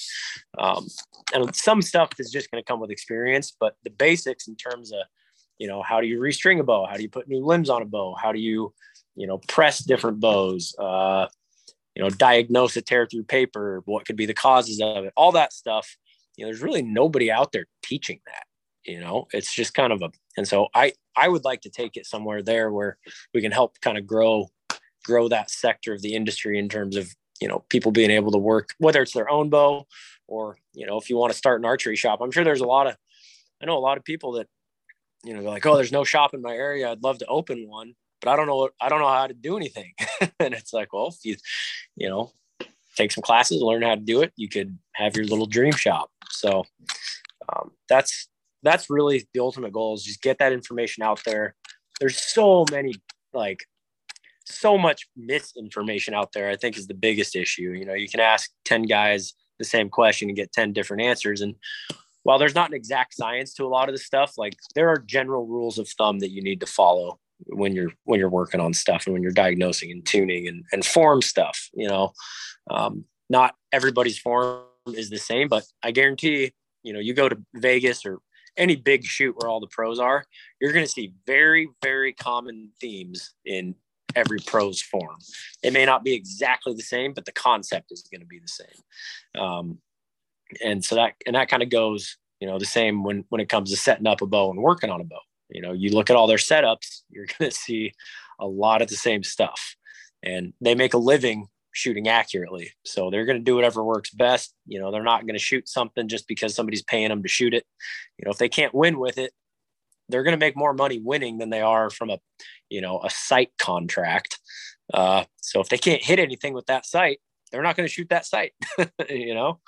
Um, 0.58 0.88
and 1.34 1.54
some 1.56 1.82
stuff 1.82 2.10
is 2.20 2.32
just 2.32 2.52
going 2.52 2.64
to 2.64 2.66
come 2.66 2.80
with 2.80 2.92
experience, 2.92 3.56
but 3.60 3.76
the 3.84 3.90
basics 3.90 4.48
in 4.48 4.56
terms 4.56 4.92
of, 4.92 5.02
you 5.58 5.68
know, 5.68 5.82
how 5.82 6.00
do 6.00 6.08
you 6.08 6.20
restring 6.20 6.60
a 6.60 6.64
bow? 6.64 6.86
How 6.86 6.96
do 6.96 7.02
you 7.02 7.10
put 7.10 7.28
new 7.28 7.44
limbs 7.44 7.70
on 7.70 7.82
a 7.82 7.86
bow? 7.86 8.16
How 8.16 8.32
do 8.32 8.40
you, 8.40 8.74
you 9.16 9.28
know, 9.28 9.40
press 9.48 9.80
different 9.80 10.20
bows? 10.20 10.76
Uh, 10.78 11.28
you 11.98 12.04
know, 12.04 12.12
diagnose 12.12 12.78
a 12.78 12.82
tear 12.84 13.08
through 13.08 13.24
paper, 13.24 13.82
what 13.86 14.06
could 14.06 14.16
be 14.16 14.28
the 14.28 14.34
causes 14.36 14.80
of 14.80 15.04
it, 15.06 15.14
all 15.18 15.32
that 15.32 15.52
stuff. 15.52 15.98
You 16.36 16.46
know, 16.46 16.52
there's 16.52 16.62
really 16.62 16.84
nobody 16.84 17.32
out 17.32 17.52
there 17.52 17.66
teaching 17.82 18.20
that. 18.28 18.44
You 18.86 19.00
know, 19.00 19.28
it's 19.34 19.52
just 19.52 19.74
kind 19.74 19.92
of 19.92 20.04
a, 20.04 20.12
and 20.38 20.48
so 20.48 20.68
I, 20.76 20.94
I 21.16 21.28
would 21.28 21.44
like 21.44 21.62
to 21.62 21.72
take 21.72 21.98
it 21.98 22.06
somewhere 22.06 22.44
there 22.44 22.72
where 22.72 23.00
we 23.34 23.42
can 23.42 23.52
help 23.52 23.82
kind 23.82 23.98
of 23.98 24.06
grow 24.06 24.52
grow 25.04 25.28
that 25.30 25.50
sector 25.50 25.92
of 25.94 26.04
the 26.04 26.14
industry 26.14 26.60
in 26.60 26.70
terms 26.70 26.96
of 26.96 27.10
you 27.42 27.48
know 27.48 27.66
people 27.70 27.92
being 27.92 28.12
able 28.12 28.32
to 28.32 28.38
work 28.38 28.76
whether 28.78 29.02
it's 29.02 29.14
their 29.14 29.30
own 29.30 29.50
bow 29.50 29.88
or 30.28 30.58
you 30.74 30.86
know 30.86 30.98
if 30.98 31.10
you 31.10 31.16
want 31.16 31.32
to 31.32 31.38
start 31.38 31.62
an 31.62 31.66
archery 31.66 31.96
shop 31.96 32.20
i'm 32.22 32.30
sure 32.30 32.44
there's 32.44 32.60
a 32.60 32.66
lot 32.66 32.88
of 32.88 32.98
i 33.62 33.66
know 33.66 33.78
a 33.78 33.80
lot 33.80 33.98
of 33.98 34.04
people 34.04 34.34
that 34.34 34.48
you 35.24 35.34
know 35.34 35.42
they're 35.42 35.50
like 35.50 35.66
oh 35.66 35.78
there's 35.78 35.94
no 35.94 36.04
shop 36.04 36.34
in 36.34 36.42
my 36.42 36.52
area 36.52 36.92
i'd 36.92 37.04
love 37.04 37.20
to 37.20 37.26
open 37.28 37.70
one 37.70 37.94
but 38.22 38.30
i 38.30 38.36
don't 38.36 38.48
know 38.48 38.70
i 38.82 38.90
don't 38.90 39.00
know 39.00 39.08
how 39.08 39.28
to 39.28 39.34
do 39.34 39.58
anything 39.58 39.94
and 40.40 40.54
it's 40.54 40.74
like 40.74 40.94
well 40.94 41.08
if 41.08 41.18
you 41.24 41.36
you 41.96 42.10
know 42.10 42.32
take 42.96 43.12
some 43.12 43.22
classes 43.22 43.62
learn 43.62 43.82
how 43.82 43.96
to 43.96 44.02
do 44.02 44.22
it 44.22 44.34
you 44.36 44.50
could 44.50 44.78
have 44.94 45.16
your 45.16 45.26
little 45.26 45.46
dream 45.46 45.74
shop 45.74 46.10
so 46.30 46.64
um, 47.50 47.72
that's 47.88 48.28
that's 48.64 48.90
really 48.90 49.28
the 49.34 49.40
ultimate 49.40 49.72
goal 49.72 49.94
is 49.94 50.04
just 50.04 50.22
get 50.22 50.40
that 50.40 50.52
information 50.52 51.04
out 51.04 51.22
there 51.26 51.56
there's 52.00 52.18
so 52.18 52.66
many 52.72 52.94
like 53.34 53.64
so 54.50 54.78
much 54.78 55.08
misinformation 55.16 56.14
out 56.14 56.32
there, 56.34 56.50
I 56.50 56.56
think 56.56 56.78
is 56.78 56.88
the 56.88 56.94
biggest 56.94 57.36
issue. 57.36 57.72
You 57.72 57.86
know, 57.86 57.94
you 57.94 58.08
can 58.08 58.20
ask 58.20 58.50
10 58.66 58.84
guys 58.84 59.34
the 59.60 59.66
same 59.66 59.90
question 59.90 60.30
and 60.30 60.36
get 60.36 60.54
10 60.54 60.74
different 60.74 61.04
answers. 61.04 61.42
And 61.42 61.56
while 62.24 62.40
there's 62.40 62.56
not 62.56 62.70
an 62.70 62.76
exact 62.76 63.14
science 63.14 63.54
to 63.56 63.66
a 63.66 63.68
lot 63.68 63.90
of 63.90 63.96
the 63.96 64.00
stuff, 64.00 64.34
like 64.38 64.56
there 64.76 64.90
are 64.90 65.00
general 65.00 65.46
rules 65.46 65.78
of 65.78 65.90
thumb 65.90 66.20
that 66.20 66.32
you 66.32 66.42
need 66.42 66.60
to 66.62 66.66
follow 66.66 67.20
when 67.46 67.74
you're 67.74 67.92
when 68.04 68.20
you're 68.20 68.30
working 68.30 68.60
on 68.60 68.74
stuff 68.74 69.06
and 69.06 69.14
when 69.14 69.24
you're 69.24 69.32
diagnosing 69.32 69.92
and 69.92 70.06
tuning 70.06 70.48
and, 70.48 70.64
and 70.72 70.86
form 70.86 71.22
stuff, 71.22 71.70
you 71.74 71.88
know. 71.88 72.14
Um, 72.70 73.06
not 73.30 73.56
everybody's 73.72 74.18
form 74.18 74.64
is 74.88 75.10
the 75.10 75.18
same, 75.18 75.48
but 75.48 75.64
I 75.84 75.92
guarantee, 75.92 76.54
you 76.84 76.94
know, 76.94 77.00
you 77.00 77.14
go 77.14 77.28
to 77.30 77.38
Vegas 77.56 78.06
or 78.06 78.20
any 78.58 78.76
big 78.76 79.04
shoot 79.04 79.36
where 79.38 79.50
all 79.50 79.60
the 79.60 79.68
pros 79.68 80.00
are, 80.00 80.26
you're 80.60 80.74
going 80.74 80.86
to 80.86 80.92
see 80.92 81.14
very, 81.26 81.70
very 81.84 82.14
common 82.14 82.72
themes 82.82 83.34
in 83.46 83.76
every 84.16 84.40
pro's 84.40 84.82
form. 84.82 85.18
It 85.64 85.74
may 85.74 85.86
not 85.86 86.04
be 86.04 86.14
exactly 86.14 86.74
the 86.74 86.82
same, 86.82 87.14
but 87.14 87.26
the 87.26 87.32
concept 87.32 87.92
is 87.92 88.08
going 88.12 88.22
to 88.22 88.28
be 88.28 88.40
the 88.40 88.48
same. 88.48 89.42
Um, 89.42 89.78
and 90.64 90.84
so 90.84 90.96
that 90.96 91.14
and 91.26 91.36
that 91.36 91.50
kind 91.50 91.62
of 91.62 91.70
goes, 91.70 92.18
you 92.40 92.48
know, 92.48 92.58
the 92.58 92.66
same 92.66 93.04
when 93.04 93.26
when 93.30 93.42
it 93.42 93.50
comes 93.50 93.70
to 93.70 93.78
setting 93.78 94.08
up 94.08 94.22
a 94.22 94.26
bow 94.26 94.50
and 94.50 94.62
working 94.62 94.90
on 94.90 95.02
a 95.02 95.04
bow. 95.04 95.20
You 95.50 95.62
know, 95.62 95.74
you 95.74 95.92
look 95.92 96.10
at 96.10 96.16
all 96.16 96.28
their 96.28 96.38
setups, 96.38 97.02
you're 97.10 97.26
going 97.26 97.50
to 97.50 97.56
see 97.56 97.94
a 98.40 98.48
lot 98.48 98.82
of 98.82 98.90
the 98.90 98.96
same 98.96 99.24
stuff, 99.24 99.76
and 100.24 100.54
they 100.62 100.76
make 100.76 100.94
a 100.94 101.00
living 101.00 101.48
shooting 101.74 102.08
accurately. 102.08 102.72
So 102.86 103.10
they're 103.10 103.26
going 103.26 103.38
to 103.38 103.44
do 103.44 103.56
whatever 103.56 103.84
works 103.84 104.10
best. 104.10 104.54
You 104.66 104.80
know, 104.80 104.92
they're 104.92 105.04
not 105.04 105.22
going 105.22 105.36
to 105.36 105.40
shoot 105.40 105.70
something 105.70 106.08
just 106.08 106.28
because 106.28 106.56
somebody's 106.56 106.82
paying 106.82 107.10
them 107.10 107.22
to 107.22 107.30
shoot 107.30 107.54
it. 107.54 107.66
You 108.18 108.26
know, 108.26 108.32
if 108.32 108.40
they 108.40 108.50
can't 108.50 108.74
win 108.74 109.00
with 109.00 109.18
it, 109.18 109.32
they're 110.10 110.24
going 110.24 110.38
to 110.38 110.44
make 110.44 110.58
more 110.58 110.74
money 110.74 111.00
winning 111.00 111.38
than 111.38 111.50
they 111.50 111.62
are 111.62 111.90
from 111.90 112.10
a, 112.10 112.20
you 112.70 112.82
know, 112.82 113.02
a 113.04 113.10
sight 113.10 113.52
contract. 113.60 114.40
Uh, 114.94 115.26
so 115.42 115.60
if 115.60 115.70
they 115.70 115.78
can't 115.78 116.04
hit 116.04 116.18
anything 116.18 116.54
with 116.54 116.66
that 116.68 116.86
sight, 116.86 117.20
they're 117.52 117.62
not 117.62 117.76
going 117.76 117.88
to 117.88 117.94
shoot 117.94 118.10
that 118.10 118.26
sight, 118.26 118.54
you 119.10 119.36
know? 119.36 119.60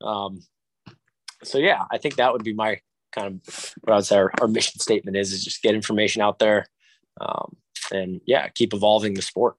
Um, 0.00 0.42
so 1.42 1.58
yeah, 1.58 1.84
I 1.90 1.98
think 1.98 2.16
that 2.16 2.32
would 2.32 2.44
be 2.44 2.54
my 2.54 2.80
kind 3.12 3.40
of 3.46 3.74
what 3.82 3.92
I 3.92 3.96
would 3.96 4.06
say 4.06 4.16
our, 4.16 4.32
our 4.40 4.48
mission 4.48 4.80
statement 4.80 5.16
is, 5.16 5.32
is 5.32 5.44
just 5.44 5.62
get 5.62 5.74
information 5.74 6.22
out 6.22 6.38
there. 6.38 6.66
Um, 7.20 7.56
and 7.92 8.20
yeah, 8.26 8.48
keep 8.48 8.74
evolving 8.74 9.14
the 9.14 9.22
sport. 9.22 9.56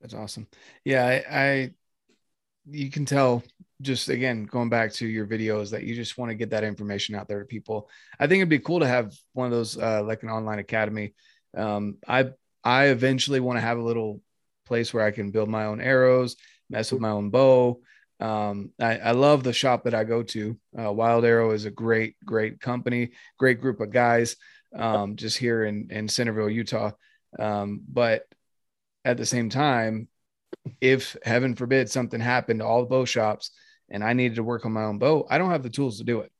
That's 0.00 0.14
awesome. 0.14 0.46
Yeah. 0.84 1.04
I, 1.04 1.38
I 1.38 1.70
you 2.70 2.90
can 2.90 3.04
tell 3.04 3.42
just 3.80 4.08
again 4.08 4.44
going 4.44 4.68
back 4.68 4.92
to 4.92 5.06
your 5.06 5.26
videos 5.26 5.70
that 5.70 5.84
you 5.84 5.94
just 5.94 6.18
want 6.18 6.30
to 6.30 6.34
get 6.34 6.50
that 6.50 6.64
information 6.64 7.14
out 7.14 7.28
there 7.28 7.40
to 7.40 7.46
people. 7.46 7.88
I 8.18 8.26
think 8.26 8.40
it'd 8.40 8.48
be 8.48 8.58
cool 8.58 8.80
to 8.80 8.86
have 8.86 9.14
one 9.32 9.46
of 9.46 9.52
those 9.52 9.78
uh, 9.78 10.02
like 10.02 10.22
an 10.22 10.30
online 10.30 10.58
academy. 10.58 11.14
Um, 11.56 11.98
I 12.06 12.30
I 12.64 12.86
eventually 12.86 13.40
want 13.40 13.56
to 13.56 13.62
have 13.62 13.78
a 13.78 13.82
little 13.82 14.20
place 14.66 14.92
where 14.92 15.04
I 15.04 15.10
can 15.10 15.30
build 15.30 15.48
my 15.48 15.64
own 15.64 15.80
arrows, 15.80 16.36
mess 16.68 16.92
with 16.92 17.00
my 17.00 17.10
own 17.10 17.30
bow. 17.30 17.80
Um, 18.20 18.72
I, 18.80 18.98
I, 18.98 19.10
love 19.12 19.44
the 19.44 19.52
shop 19.52 19.84
that 19.84 19.94
I 19.94 20.02
go 20.02 20.24
to. 20.24 20.58
Uh, 20.76 20.92
Wild 20.92 21.24
Arrow 21.24 21.52
is 21.52 21.66
a 21.66 21.70
great, 21.70 22.16
great 22.24 22.60
company, 22.60 23.12
great 23.38 23.60
group 23.60 23.80
of 23.80 23.92
guys 23.92 24.34
um, 24.74 25.14
just 25.14 25.38
here 25.38 25.64
in, 25.64 25.88
in 25.90 26.08
Centerville, 26.08 26.50
Utah. 26.50 26.90
Um, 27.38 27.80
but 27.88 28.24
at 29.04 29.18
the 29.18 29.26
same 29.26 29.50
time, 29.50 30.08
if 30.80 31.16
heaven 31.22 31.54
forbid 31.54 31.90
something 31.90 32.20
happened 32.20 32.60
to 32.60 32.66
all 32.66 32.80
the 32.82 32.88
bow 32.88 33.04
shops 33.04 33.52
and 33.88 34.02
I 34.02 34.14
needed 34.14 34.36
to 34.36 34.42
work 34.42 34.66
on 34.66 34.72
my 34.72 34.84
own 34.84 34.98
bow, 34.98 35.26
I 35.30 35.38
don't 35.38 35.50
have 35.50 35.62
the 35.62 35.70
tools 35.70 35.98
to 35.98 36.04
do 36.04 36.20
it. 36.20 36.32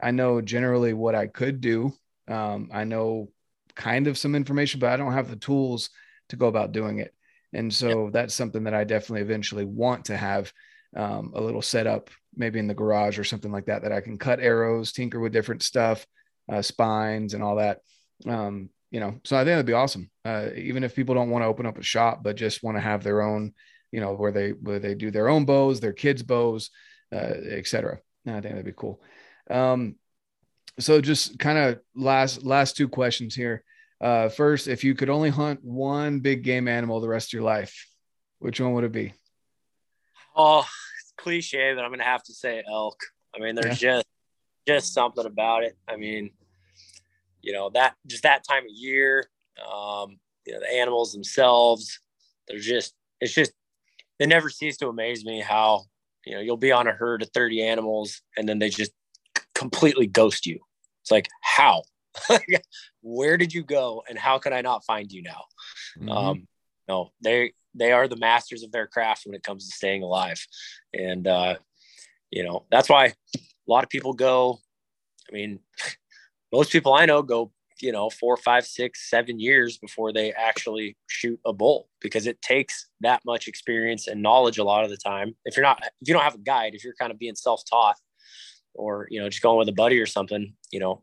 I 0.00 0.10
know 0.10 0.40
generally 0.40 0.92
what 0.92 1.14
I 1.14 1.26
could 1.26 1.60
do. 1.60 1.92
Um, 2.28 2.68
I 2.72 2.84
know 2.84 3.30
kind 3.74 4.06
of 4.06 4.18
some 4.18 4.34
information, 4.34 4.80
but 4.80 4.90
I 4.90 4.96
don't 4.96 5.12
have 5.12 5.30
the 5.30 5.36
tools 5.36 5.90
to 6.28 6.36
go 6.36 6.46
about 6.46 6.72
doing 6.72 6.98
it. 6.98 7.14
And 7.52 7.72
so 7.72 8.10
that's 8.12 8.34
something 8.34 8.64
that 8.64 8.74
I 8.74 8.84
definitely 8.84 9.22
eventually 9.22 9.64
want 9.64 10.06
to 10.06 10.16
have 10.16 10.52
um, 10.96 11.32
a 11.34 11.40
little 11.40 11.62
setup, 11.62 12.10
maybe 12.36 12.58
in 12.58 12.66
the 12.66 12.74
garage 12.74 13.18
or 13.18 13.24
something 13.24 13.52
like 13.52 13.66
that, 13.66 13.82
that 13.82 13.92
I 13.92 14.00
can 14.00 14.18
cut 14.18 14.40
arrows, 14.40 14.92
tinker 14.92 15.20
with 15.20 15.32
different 15.32 15.62
stuff, 15.62 16.06
uh, 16.50 16.62
spines, 16.62 17.34
and 17.34 17.42
all 17.42 17.56
that. 17.56 17.80
Um, 18.26 18.70
you 18.90 19.00
know, 19.00 19.18
so 19.24 19.36
I 19.36 19.40
think 19.40 19.48
that'd 19.48 19.66
be 19.66 19.72
awesome. 19.72 20.10
Uh, 20.24 20.50
even 20.54 20.84
if 20.84 20.94
people 20.94 21.14
don't 21.14 21.30
want 21.30 21.42
to 21.42 21.48
open 21.48 21.66
up 21.66 21.78
a 21.78 21.82
shop, 21.82 22.22
but 22.22 22.36
just 22.36 22.62
want 22.62 22.76
to 22.76 22.80
have 22.80 23.02
their 23.02 23.22
own, 23.22 23.52
you 23.90 24.00
know, 24.00 24.14
where 24.14 24.32
they 24.32 24.50
where 24.50 24.78
they 24.78 24.94
do 24.94 25.10
their 25.10 25.28
own 25.28 25.44
bows, 25.44 25.80
their 25.80 25.92
kids' 25.92 26.22
bows, 26.22 26.70
uh, 27.12 27.16
etc. 27.16 27.98
I 28.26 28.30
think 28.32 28.44
that'd 28.44 28.64
be 28.64 28.72
cool. 28.72 29.02
Um, 29.50 29.96
so 30.78 31.00
just 31.00 31.38
kind 31.38 31.58
of 31.58 31.80
last 31.94 32.44
last 32.44 32.76
two 32.76 32.88
questions 32.88 33.34
here. 33.34 33.64
Uh, 34.00 34.28
first, 34.28 34.68
if 34.68 34.84
you 34.84 34.94
could 34.94 35.10
only 35.10 35.30
hunt 35.30 35.64
one 35.64 36.20
big 36.20 36.42
game 36.42 36.68
animal 36.68 37.00
the 37.00 37.08
rest 37.08 37.28
of 37.28 37.32
your 37.32 37.42
life, 37.42 37.88
which 38.38 38.60
one 38.60 38.74
would 38.74 38.84
it 38.84 38.92
be? 38.92 39.12
Oh, 40.36 40.66
cliche, 41.24 41.74
but 41.74 41.84
I'm 41.84 41.90
gonna 41.90 42.04
have 42.04 42.22
to 42.24 42.34
say 42.34 42.62
elk. 42.68 43.00
I 43.34 43.40
mean, 43.40 43.54
there's 43.54 43.82
yeah. 43.82 43.96
just 43.96 44.06
just 44.66 44.94
something 44.94 45.26
about 45.26 45.64
it. 45.64 45.76
I 45.88 45.96
mean, 45.96 46.30
you 47.44 47.52
know 47.52 47.70
that 47.74 47.94
just 48.06 48.22
that 48.22 48.42
time 48.48 48.64
of 48.64 48.70
year 48.70 49.28
um, 49.60 50.18
you 50.46 50.54
know 50.54 50.60
the 50.60 50.72
animals 50.72 51.12
themselves 51.12 52.00
they're 52.48 52.58
just 52.58 52.94
it's 53.20 53.34
just 53.34 53.52
it 54.18 54.28
never 54.28 54.48
ceases 54.48 54.78
to 54.78 54.88
amaze 54.88 55.24
me 55.24 55.40
how 55.40 55.84
you 56.24 56.34
know 56.34 56.40
you'll 56.40 56.56
be 56.56 56.72
on 56.72 56.86
a 56.86 56.92
herd 56.92 57.22
of 57.22 57.28
30 57.30 57.62
animals 57.62 58.22
and 58.36 58.48
then 58.48 58.58
they 58.58 58.70
just 58.70 58.92
completely 59.54 60.06
ghost 60.06 60.46
you 60.46 60.58
it's 61.02 61.10
like 61.10 61.28
how 61.42 61.82
where 63.02 63.36
did 63.36 63.52
you 63.52 63.62
go 63.62 64.02
and 64.08 64.18
how 64.18 64.38
can 64.38 64.52
i 64.52 64.60
not 64.60 64.84
find 64.84 65.12
you 65.12 65.22
now 65.22 65.44
mm-hmm. 65.98 66.08
um 66.10 66.48
no 66.88 67.10
they 67.22 67.52
they 67.74 67.92
are 67.92 68.08
the 68.08 68.16
masters 68.16 68.62
of 68.62 68.72
their 68.72 68.86
craft 68.86 69.22
when 69.26 69.34
it 69.34 69.42
comes 69.42 69.68
to 69.68 69.74
staying 69.74 70.02
alive 70.02 70.44
and 70.92 71.26
uh 71.26 71.54
you 72.30 72.42
know 72.42 72.64
that's 72.70 72.88
why 72.88 73.06
a 73.06 73.38
lot 73.66 73.84
of 73.84 73.90
people 73.90 74.12
go 74.12 74.58
i 75.30 75.32
mean 75.32 75.58
most 76.54 76.70
people 76.70 76.94
I 76.94 77.04
know 77.04 77.20
go, 77.20 77.50
you 77.80 77.90
know, 77.90 78.08
four, 78.08 78.36
five, 78.36 78.64
six, 78.64 79.10
seven 79.10 79.40
years 79.40 79.76
before 79.76 80.12
they 80.12 80.32
actually 80.32 80.96
shoot 81.08 81.40
a 81.44 81.52
bull 81.52 81.88
because 82.00 82.28
it 82.28 82.40
takes 82.42 82.86
that 83.00 83.20
much 83.26 83.48
experience 83.48 84.06
and 84.06 84.22
knowledge 84.22 84.58
a 84.58 84.64
lot 84.64 84.84
of 84.84 84.90
the 84.90 84.96
time. 84.96 85.34
If 85.44 85.56
you're 85.56 85.64
not, 85.64 85.82
if 85.82 86.08
you 86.08 86.14
don't 86.14 86.22
have 86.22 86.36
a 86.36 86.38
guide, 86.38 86.74
if 86.74 86.84
you're 86.84 86.94
kind 86.94 87.10
of 87.10 87.18
being 87.18 87.34
self-taught 87.34 87.96
or, 88.74 89.08
you 89.10 89.20
know, 89.20 89.28
just 89.28 89.42
going 89.42 89.58
with 89.58 89.68
a 89.68 89.72
buddy 89.72 89.98
or 89.98 90.06
something, 90.06 90.54
you 90.70 90.78
know, 90.78 91.02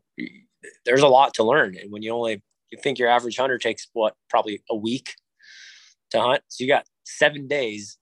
there's 0.86 1.02
a 1.02 1.08
lot 1.08 1.34
to 1.34 1.44
learn. 1.44 1.76
And 1.76 1.92
when 1.92 2.02
you 2.02 2.12
only, 2.12 2.42
you 2.70 2.78
think 2.82 2.98
your 2.98 3.10
average 3.10 3.36
hunter 3.36 3.58
takes 3.58 3.88
what, 3.92 4.14
probably 4.30 4.62
a 4.70 4.76
week 4.76 5.16
to 6.12 6.20
hunt. 6.20 6.42
So 6.48 6.64
you 6.64 6.68
got 6.68 6.86
seven 7.04 7.48
days 7.48 7.98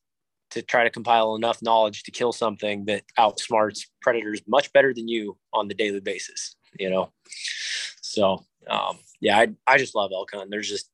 to 0.51 0.63
try 0.63 0.85
to 0.85 0.91
compile 0.91 1.37
enough 1.37 1.63
knowledge 1.63 2.03
to 2.03 2.11
kill 2.11 2.33
something 2.33 2.85
that 2.87 3.03
outsmarts 3.19 3.87
predators 4.03 4.43
much 4.47 4.73
better 4.73 4.93
than 4.93 5.09
you 5.09 5.37
on 5.53 5.69
the 5.69 5.75
daily 5.75 6.01
basis 6.01 6.57
you 6.79 6.91
know. 6.91 7.13
So 8.03 8.45
um, 8.69 8.99
yeah, 9.21 9.39
I 9.39 9.49
I 9.67 9.79
just 9.79 9.95
love 9.95 10.11
elk 10.13 10.31
hunting. 10.33 10.51
There's 10.51 10.69
just 10.69 10.91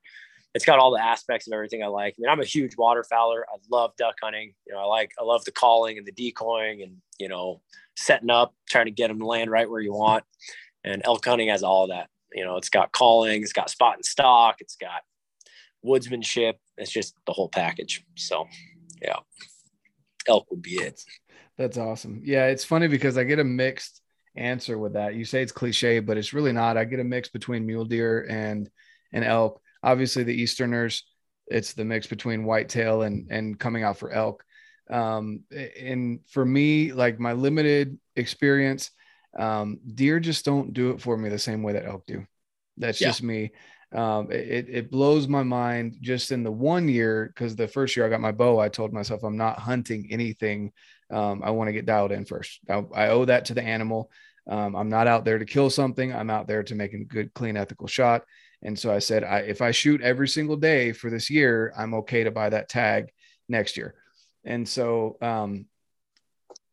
it's 0.54 0.64
got 0.64 0.78
all 0.78 0.92
the 0.92 1.02
aspects 1.02 1.46
of 1.46 1.52
everything 1.52 1.82
I 1.82 1.88
like. 1.88 2.14
I 2.14 2.16
mean, 2.18 2.30
I'm 2.30 2.40
a 2.40 2.44
huge 2.44 2.76
waterfowler. 2.76 3.42
I 3.42 3.56
love 3.70 3.92
duck 3.98 4.14
hunting. 4.22 4.54
You 4.66 4.74
know, 4.74 4.80
I 4.80 4.84
like 4.84 5.12
I 5.20 5.24
love 5.24 5.44
the 5.44 5.52
calling 5.52 5.98
and 5.98 6.06
the 6.06 6.12
decoying 6.12 6.82
and 6.82 6.96
you 7.18 7.28
know 7.28 7.60
setting 7.96 8.30
up, 8.30 8.54
trying 8.68 8.86
to 8.86 8.90
get 8.90 9.08
them 9.08 9.18
to 9.18 9.26
land 9.26 9.50
right 9.50 9.68
where 9.68 9.80
you 9.80 9.92
want. 9.92 10.24
And 10.84 11.02
elk 11.04 11.24
hunting 11.24 11.48
has 11.48 11.62
all 11.62 11.88
that. 11.88 12.08
You 12.32 12.44
know, 12.44 12.56
it's 12.56 12.68
got 12.68 12.92
calling, 12.92 13.42
it's 13.42 13.52
got 13.52 13.70
spot 13.70 13.96
and 13.96 14.04
stock, 14.04 14.56
it's 14.60 14.76
got 14.76 15.02
woodsmanship. 15.86 16.54
It's 16.76 16.92
just 16.92 17.14
the 17.26 17.32
whole 17.32 17.48
package. 17.48 18.04
So, 18.16 18.46
yeah, 19.00 19.18
elk 20.26 20.50
would 20.50 20.62
be 20.62 20.76
it. 20.76 21.00
That's 21.56 21.78
awesome. 21.78 22.20
Yeah, 22.24 22.46
it's 22.46 22.64
funny 22.64 22.88
because 22.88 23.16
I 23.16 23.24
get 23.24 23.38
a 23.38 23.44
mixed 23.44 24.02
answer 24.36 24.78
with 24.78 24.94
that. 24.94 25.14
You 25.14 25.24
say 25.24 25.42
it's 25.42 25.52
cliche, 25.52 26.00
but 26.00 26.18
it's 26.18 26.32
really 26.32 26.52
not. 26.52 26.76
I 26.76 26.84
get 26.84 27.00
a 27.00 27.04
mix 27.04 27.28
between 27.28 27.66
mule 27.66 27.84
deer 27.84 28.26
and 28.28 28.68
and 29.12 29.24
elk. 29.24 29.60
Obviously, 29.82 30.24
the 30.24 30.34
Easterners, 30.34 31.04
it's 31.46 31.72
the 31.72 31.84
mix 31.84 32.06
between 32.06 32.44
whitetail 32.44 33.02
and 33.02 33.28
and 33.30 33.58
coming 33.58 33.82
out 33.82 33.98
for 33.98 34.10
elk. 34.10 34.44
Um, 34.90 35.44
and 35.80 36.20
for 36.28 36.44
me, 36.44 36.92
like 36.92 37.18
my 37.18 37.32
limited 37.32 37.98
experience, 38.14 38.90
um, 39.38 39.80
deer 39.94 40.20
just 40.20 40.44
don't 40.44 40.72
do 40.72 40.90
it 40.90 41.00
for 41.00 41.16
me 41.16 41.28
the 41.28 41.38
same 41.38 41.62
way 41.62 41.72
that 41.72 41.86
elk 41.86 42.06
do. 42.06 42.26
That's 42.76 43.00
yeah. 43.00 43.08
just 43.08 43.22
me. 43.22 43.52
Um, 43.94 44.30
it, 44.32 44.66
it 44.68 44.90
blows 44.90 45.28
my 45.28 45.42
mind 45.42 45.98
just 46.00 46.32
in 46.32 46.42
the 46.42 46.50
one 46.50 46.88
year 46.88 47.26
because 47.28 47.54
the 47.54 47.68
first 47.68 47.96
year 47.96 48.04
I 48.04 48.10
got 48.10 48.20
my 48.20 48.32
bow, 48.32 48.58
I 48.58 48.68
told 48.68 48.92
myself 48.92 49.22
I'm 49.22 49.36
not 49.36 49.58
hunting 49.58 50.08
anything. 50.10 50.72
Um, 51.10 51.42
I 51.44 51.50
want 51.50 51.68
to 51.68 51.72
get 51.72 51.86
dialed 51.86 52.12
in 52.12 52.24
first. 52.24 52.60
I, 52.68 52.84
I 52.94 53.08
owe 53.08 53.24
that 53.24 53.46
to 53.46 53.54
the 53.54 53.62
animal. 53.62 54.10
Um, 54.48 54.76
I'm 54.76 54.88
not 54.88 55.06
out 55.06 55.24
there 55.24 55.38
to 55.38 55.44
kill 55.44 55.70
something. 55.70 56.14
I'm 56.14 56.30
out 56.30 56.46
there 56.46 56.62
to 56.64 56.74
make 56.74 56.92
a 56.94 57.04
good, 57.04 57.32
clean, 57.34 57.56
ethical 57.56 57.86
shot. 57.86 58.24
And 58.62 58.78
so 58.78 58.92
I 58.92 58.98
said, 58.98 59.22
I, 59.22 59.40
if 59.40 59.60
I 59.60 59.70
shoot 59.70 60.00
every 60.00 60.28
single 60.28 60.56
day 60.56 60.92
for 60.92 61.10
this 61.10 61.30
year, 61.30 61.72
I'm 61.76 61.94
okay 61.94 62.24
to 62.24 62.30
buy 62.30 62.50
that 62.50 62.68
tag 62.68 63.10
next 63.48 63.76
year. 63.76 63.94
And 64.44 64.68
so, 64.68 65.16
um, 65.20 65.66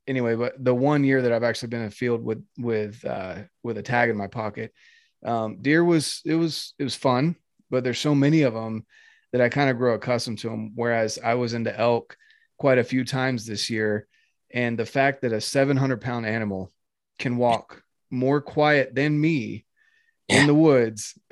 anyway, 0.08 0.36
but 0.36 0.64
the 0.64 0.74
one 0.74 1.04
year 1.04 1.22
that 1.22 1.32
I've 1.32 1.44
actually 1.44 1.70
been 1.70 1.82
in 1.82 1.90
field 1.90 2.24
with, 2.24 2.44
with, 2.58 3.04
uh, 3.06 3.40
with 3.64 3.78
a 3.78 3.84
tag 3.84 4.10
in 4.10 4.18
my 4.18 4.28
pocket, 4.28 4.74
um, 5.26 5.58
deer 5.62 5.84
was, 5.84 6.22
it 6.26 6.36
was, 6.36 6.74
it 6.80 6.84
was 6.84 6.96
fun, 6.96 7.36
but 7.70 7.84
there's 7.84 8.00
so 8.00 8.16
many 8.16 8.42
of 8.42 8.54
them 8.54 8.86
that 9.32 9.42
I 9.42 9.50
kind 9.50 9.70
of 9.70 9.78
grow 9.78 9.96
accustomed 9.96 10.40
to 10.40 10.50
them. 10.50 10.72
Whereas 10.76 11.20
I 11.24 11.36
was 11.36 11.54
into 11.54 11.78
elk 11.78 12.16
quite 12.58 12.78
a 12.78 12.84
few 12.84 13.04
times 13.04 13.46
this 13.46 13.70
year. 13.70 14.08
And 14.54 14.78
the 14.78 14.86
fact 14.86 15.22
that 15.22 15.34
a 15.34 15.42
700 15.42 16.00
pound 16.00 16.26
animal 16.26 16.72
can 17.20 17.38
walk 17.38 17.84
more 18.12 18.42
quiet 18.42 18.94
than 18.94 19.20
me 19.20 19.66
yeah. 20.28 20.42
in 20.42 20.48
the 20.48 20.54
woods 20.54 21.18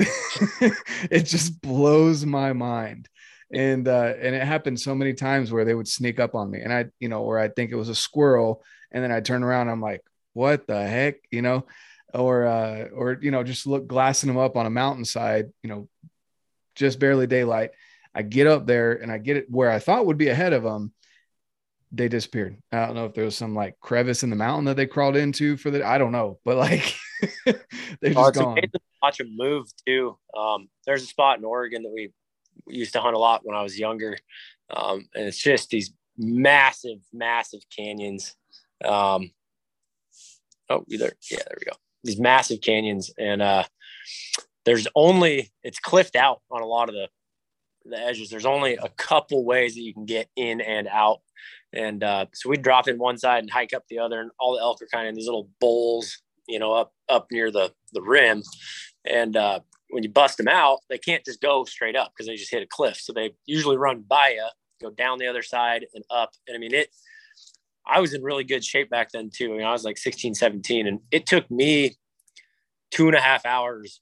it 1.11 1.23
just 1.23 1.61
blows 1.61 2.25
my 2.25 2.53
mind 2.53 3.07
and 3.53 3.87
uh 3.87 4.13
and 4.19 4.35
it 4.35 4.43
happened 4.43 4.79
so 4.79 4.95
many 4.95 5.13
times 5.13 5.51
where 5.51 5.63
they 5.63 5.75
would 5.75 5.87
sneak 5.87 6.19
up 6.19 6.33
on 6.33 6.49
me 6.49 6.59
and 6.59 6.73
i 6.73 6.85
you 6.99 7.07
know 7.07 7.21
or 7.21 7.37
i 7.37 7.47
think 7.47 7.71
it 7.71 7.75
was 7.75 7.89
a 7.89 7.95
squirrel 7.95 8.63
and 8.91 9.03
then 9.03 9.11
i 9.11 9.19
turn 9.19 9.43
around 9.43 9.69
i'm 9.69 9.81
like 9.81 10.01
what 10.33 10.65
the 10.65 10.87
heck 10.87 11.15
you 11.29 11.41
know 11.41 11.65
or 12.14 12.45
uh 12.45 12.88
or 12.93 13.18
you 13.22 13.32
know 13.32 13.43
just 13.43 13.68
look 13.68 13.88
glassing 13.88 14.28
them 14.28 14.38
up 14.38 14.57
on 14.57 14.66
a 14.66 14.70
mountainside 14.70 15.51
you 15.64 15.70
know 15.70 15.88
just 16.76 16.99
barely 16.99 17.28
daylight 17.28 17.72
i 18.14 18.22
get 18.22 18.47
up 18.47 18.66
there 18.66 18.93
and 18.93 19.12
i 19.12 19.18
get 19.18 19.38
it 19.38 19.49
where 19.49 19.72
i 19.72 19.80
thought 19.80 20.05
would 20.05 20.18
be 20.18 20.30
ahead 20.30 20.53
of 20.53 20.64
them 20.64 20.91
they 21.91 22.07
disappeared. 22.07 22.57
I 22.72 22.86
don't 22.86 22.95
know 22.95 23.05
if 23.05 23.14
there 23.14 23.26
was 23.26 23.36
some 23.36 23.53
like 23.53 23.80
crevice 23.80 24.24
in 24.24 24.30
the 24.30 24.36
mountain 24.36 24.66
that 24.66 24.78
they 24.78 24.88
crawled 24.88 25.18
into 25.18 25.57
for 25.57 25.72
the. 25.72 25.86
I 25.86 25.97
don't 25.97 26.14
know, 26.14 26.39
but 26.45 26.57
like 26.57 26.95
they're 27.45 27.55
oh, 28.16 28.32
just 28.32 28.38
oh, 28.38 28.55
gone. 28.55 28.57
watch 29.01 29.18
them 29.18 29.36
move 29.36 29.68
too. 29.86 30.18
Um, 30.36 30.70
there's 30.86 31.03
a 31.03 31.07
spot 31.07 31.38
in 31.38 31.45
Oregon 31.45 31.84
that 31.84 31.91
we, 31.93 32.14
we 32.66 32.76
used 32.76 32.93
to 32.93 33.01
hunt 33.01 33.16
a 33.16 33.20
lot 33.20 33.41
when 33.43 33.57
I 33.57 33.62
was 33.62 33.78
younger, 33.78 34.18
um, 34.70 35.07
and 35.14 35.26
it's 35.26 35.38
just 35.38 35.70
these 35.70 35.91
massive, 36.18 36.99
massive 37.12 37.62
canyons. 37.76 38.36
Um, 38.84 39.32
oh, 40.70 40.86
either 40.88 41.12
yeah, 41.30 41.39
there 41.45 41.57
we 41.59 41.66
go. 41.66 41.78
These 42.03 42.19
massive 42.19 42.61
canyons, 42.61 43.11
and 43.17 43.41
uh, 43.41 43.63
there's 44.65 44.87
only 44.95 45.51
it's 45.63 45.79
cliffed 45.79 46.15
out 46.15 46.41
on 46.49 46.61
a 46.61 46.65
lot 46.65 46.89
of 46.89 46.95
the 46.95 47.07
the 47.85 47.99
edges. 47.99 48.29
There's 48.29 48.45
only 48.45 48.75
a 48.75 48.89
couple 48.89 49.43
ways 49.43 49.75
that 49.75 49.81
you 49.81 49.93
can 49.93 50.05
get 50.05 50.29
in 50.35 50.61
and 50.61 50.87
out 50.87 51.21
and 51.73 52.03
uh, 52.03 52.25
so 52.33 52.49
we'd 52.49 52.61
drop 52.61 52.87
in 52.87 52.97
one 52.97 53.17
side 53.17 53.39
and 53.39 53.49
hike 53.49 53.73
up 53.73 53.83
the 53.89 53.99
other, 53.99 54.19
and 54.19 54.31
all 54.39 54.53
the 54.53 54.61
elk 54.61 54.81
are 54.81 54.87
kind 54.87 55.07
of 55.07 55.09
in 55.09 55.15
these 55.15 55.25
little 55.25 55.49
bowls, 55.59 56.17
you 56.47 56.59
know, 56.59 56.73
up 56.73 56.93
up 57.09 57.27
near 57.31 57.51
the 57.51 57.71
the 57.93 58.01
rim. 58.01 58.43
And 59.05 59.35
uh, 59.37 59.61
when 59.89 60.03
you 60.03 60.09
bust 60.09 60.37
them 60.37 60.47
out, 60.47 60.79
they 60.89 60.97
can't 60.97 61.25
just 61.25 61.41
go 61.41 61.63
straight 61.65 61.95
up 61.95 62.11
because 62.11 62.27
they 62.27 62.35
just 62.35 62.51
hit 62.51 62.63
a 62.63 62.67
cliff. 62.67 62.97
So 62.97 63.13
they 63.13 63.31
usually 63.45 63.77
run 63.77 64.01
by 64.01 64.29
you, 64.29 64.47
go 64.81 64.89
down 64.91 65.17
the 65.17 65.27
other 65.27 65.41
side 65.41 65.85
and 65.93 66.03
up. 66.09 66.31
And 66.47 66.55
I 66.55 66.59
mean, 66.59 66.73
it 66.73 66.89
I 67.86 67.99
was 67.99 68.13
in 68.13 68.23
really 68.23 68.43
good 68.43 68.63
shape 68.63 68.89
back 68.89 69.11
then 69.11 69.29
too. 69.34 69.53
I, 69.53 69.57
mean, 69.57 69.65
I 69.65 69.71
was 69.71 69.84
like 69.84 69.97
16, 69.97 70.36
17, 70.36 70.88
and 70.88 70.99
it 71.11 71.25
took 71.25 71.49
me 71.49 71.95
two 72.91 73.07
and 73.07 73.15
a 73.15 73.21
half 73.21 73.45
hours 73.45 74.01